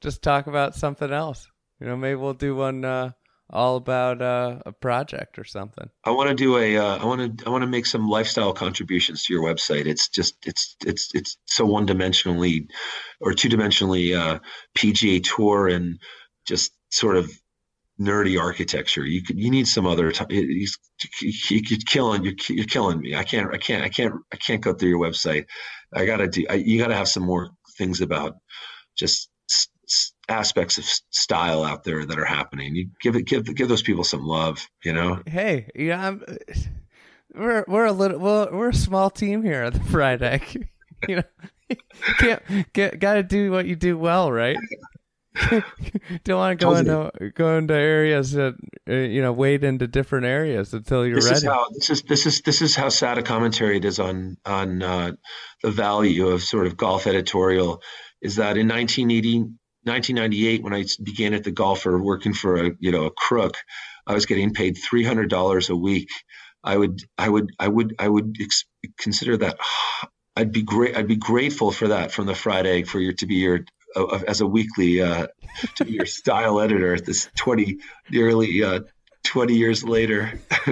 just 0.00 0.22
talk 0.22 0.46
about 0.46 0.74
something 0.74 1.12
else. 1.12 1.46
You 1.80 1.86
know, 1.86 1.96
maybe 1.96 2.16
we'll 2.16 2.34
do 2.34 2.56
one 2.56 2.84
uh 2.84 3.10
all 3.50 3.76
about 3.76 4.20
uh, 4.20 4.58
a 4.66 4.72
project 4.72 5.38
or 5.38 5.44
something. 5.44 5.88
I 6.04 6.10
want 6.10 6.28
to 6.28 6.34
do 6.34 6.58
a. 6.58 6.76
Uh, 6.76 6.98
I 6.98 7.04
want 7.04 7.38
to. 7.38 7.46
I 7.46 7.50
want 7.50 7.62
to 7.62 7.68
make 7.68 7.86
some 7.86 8.08
lifestyle 8.08 8.52
contributions 8.52 9.24
to 9.24 9.34
your 9.34 9.42
website. 9.42 9.86
It's 9.86 10.08
just. 10.08 10.34
It's. 10.46 10.76
It's. 10.84 11.10
It's 11.14 11.38
so 11.46 11.64
one 11.64 11.86
dimensionally, 11.86 12.68
or 13.20 13.32
two 13.32 13.48
dimensionally 13.48 14.18
uh, 14.18 14.40
PGA 14.76 15.22
Tour, 15.22 15.68
and 15.68 15.98
just 16.46 16.72
sort 16.90 17.16
of 17.16 17.30
nerdy 18.00 18.40
architecture. 18.40 19.04
You 19.04 19.22
could, 19.22 19.38
you 19.38 19.50
need 19.50 19.66
some 19.66 19.86
other. 19.86 20.12
T- 20.12 20.66
he, 21.20 21.64
you're 21.68 21.78
killing 21.86 22.24
you're, 22.24 22.34
you're 22.48 22.66
killing 22.66 23.00
me. 23.00 23.14
I 23.14 23.24
can't 23.24 23.52
I 23.52 23.58
can't 23.58 23.84
I 23.84 23.88
can't 23.88 24.14
I 24.32 24.36
can't 24.36 24.60
go 24.60 24.72
through 24.72 24.90
your 24.90 25.00
website. 25.00 25.46
I 25.92 26.04
gotta 26.04 26.28
do. 26.28 26.44
I, 26.48 26.54
you 26.54 26.78
gotta 26.78 26.96
have 26.96 27.08
some 27.08 27.24
more 27.24 27.50
things 27.76 28.00
about 28.00 28.36
just 28.96 29.30
aspects 30.28 30.78
of 30.78 30.84
style 31.10 31.64
out 31.64 31.84
there 31.84 32.04
that 32.04 32.18
are 32.18 32.24
happening. 32.24 32.74
You 32.74 32.90
give 33.00 33.16
it 33.16 33.26
give 33.26 33.54
give 33.54 33.68
those 33.68 33.82
people 33.82 34.04
some 34.04 34.24
love. 34.24 34.66
You 34.84 34.92
know. 34.92 35.22
Hey, 35.26 35.70
yeah, 35.74 36.08
I'm, 36.08 36.24
we're 37.34 37.64
we're 37.68 37.86
a 37.86 37.92
little 37.92 38.18
we're, 38.18 38.52
we're 38.52 38.68
a 38.70 38.74
small 38.74 39.10
team 39.10 39.42
here 39.42 39.62
at 39.62 39.74
the 39.74 39.80
Fried 39.80 40.22
Egg. 40.22 40.68
you 41.08 41.16
know, 41.16 41.22
can't 42.18 42.72
get 42.72 42.98
got 42.98 43.14
to 43.14 43.22
do 43.22 43.50
what 43.50 43.66
you 43.66 43.76
do 43.76 43.98
well, 43.98 44.32
right? 44.32 44.56
Don't 46.24 46.38
want 46.38 46.58
to 46.58 46.64
go 46.64 46.74
into 46.74 47.30
go 47.34 47.58
into 47.58 47.74
areas 47.74 48.32
that 48.32 48.54
uh, 48.88 48.92
you 48.92 49.22
know 49.22 49.32
wade 49.32 49.62
into 49.62 49.86
different 49.86 50.26
areas 50.26 50.74
until 50.74 51.06
you're 51.06 51.16
this 51.16 51.26
ready. 51.26 51.36
Is 51.36 51.44
how, 51.44 51.66
this 51.74 51.90
is 51.90 52.02
this 52.02 52.26
is 52.26 52.40
this 52.42 52.62
is 52.62 52.74
how 52.74 52.88
sad 52.88 53.18
a 53.18 53.22
commentary 53.22 53.76
it 53.76 53.84
is 53.84 53.98
on 53.98 54.36
on 54.44 54.82
uh, 54.82 55.12
the 55.62 55.70
value 55.70 56.28
of 56.28 56.42
sort 56.42 56.66
of 56.66 56.76
golf 56.76 57.06
editorial. 57.06 57.82
Is 58.20 58.36
that 58.36 58.56
in 58.56 58.66
1980, 58.66 59.46
1998 59.88 60.62
when 60.62 60.74
I 60.74 60.84
began 61.02 61.34
at 61.34 61.44
the 61.44 61.50
Golfer 61.50 62.00
working 62.00 62.34
for 62.34 62.66
a 62.66 62.70
you 62.78 62.92
know 62.92 63.06
a 63.06 63.10
crook, 63.10 63.56
I 64.06 64.14
was 64.14 64.26
getting 64.26 64.52
paid 64.52 64.78
three 64.78 65.04
hundred 65.04 65.30
dollars 65.30 65.70
a 65.70 65.76
week. 65.76 66.10
I 66.62 66.76
would 66.76 67.02
I 67.16 67.28
would 67.28 67.50
I 67.58 67.68
would 67.68 67.94
I 67.98 68.08
would 68.08 68.36
ex- 68.40 68.66
consider 68.98 69.36
that 69.38 69.58
I'd 70.36 70.52
be 70.52 70.62
great. 70.62 70.96
I'd 70.96 71.08
be 71.08 71.16
grateful 71.16 71.72
for 71.72 71.88
that 71.88 72.12
from 72.12 72.26
the 72.26 72.34
Friday 72.34 72.84
for 72.84 73.00
your 73.00 73.14
to 73.14 73.26
be 73.26 73.36
your 73.36 73.60
uh, 73.96 74.20
as 74.28 74.40
a 74.40 74.46
weekly 74.46 75.02
uh, 75.02 75.26
to 75.76 75.84
be 75.84 75.92
your 75.92 76.06
style 76.06 76.60
editor 76.60 76.94
at 76.94 77.04
this 77.04 77.28
20 77.36 77.78
nearly 78.10 78.62
uh, 78.62 78.80
20 79.24 79.54
years 79.54 79.82
later. 79.82 80.40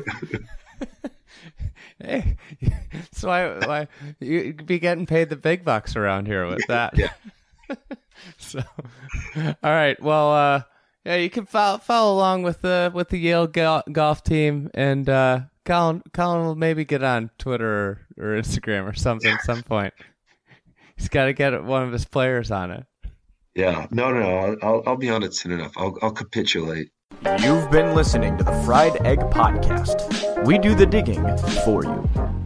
hey, 1.98 2.36
so 3.12 3.28
why 3.28 3.66
why 3.66 3.88
you 4.20 4.54
be 4.54 4.78
getting 4.78 5.06
paid 5.06 5.30
the 5.30 5.36
big 5.36 5.64
bucks 5.64 5.96
around 5.96 6.26
here 6.26 6.46
with 6.46 6.66
that? 6.68 6.96
yeah. 6.96 7.12
so, 8.38 8.62
all 9.36 9.54
right. 9.62 10.00
Well, 10.02 10.32
uh, 10.32 10.62
yeah, 11.04 11.16
you 11.16 11.30
can 11.30 11.46
follow 11.46 11.78
follow 11.78 12.14
along 12.14 12.42
with 12.42 12.62
the 12.62 12.90
with 12.94 13.08
the 13.10 13.18
Yale 13.18 13.46
go- 13.46 13.82
golf 13.90 14.24
team, 14.24 14.70
and 14.74 15.08
uh, 15.08 15.40
Colin 15.64 16.02
Colin 16.12 16.46
will 16.46 16.54
maybe 16.54 16.84
get 16.84 17.02
on 17.02 17.30
Twitter 17.38 17.66
or, 17.66 18.00
or 18.18 18.40
Instagram 18.40 18.90
or 18.90 18.94
something 18.94 19.30
at 19.30 19.42
some 19.42 19.62
point. 19.62 19.94
He's 20.96 21.08
got 21.08 21.26
to 21.26 21.32
get 21.32 21.62
one 21.62 21.82
of 21.82 21.92
his 21.92 22.04
players 22.04 22.50
on 22.50 22.70
it. 22.70 22.86
Yeah, 23.54 23.86
no, 23.90 24.12
no, 24.12 24.20
no. 24.20 24.56
I'll, 24.62 24.82
I'll 24.86 24.96
be 24.96 25.10
on 25.10 25.22
it 25.22 25.34
soon 25.34 25.52
enough. 25.52 25.72
I'll, 25.76 25.96
I'll 26.02 26.10
capitulate. 26.10 26.90
You've 27.40 27.70
been 27.70 27.94
listening 27.94 28.36
to 28.38 28.44
the 28.44 28.52
Fried 28.64 29.04
Egg 29.06 29.20
Podcast. 29.30 30.44
We 30.44 30.58
do 30.58 30.74
the 30.74 30.86
digging 30.86 31.24
for 31.64 31.84
you. 31.84 32.45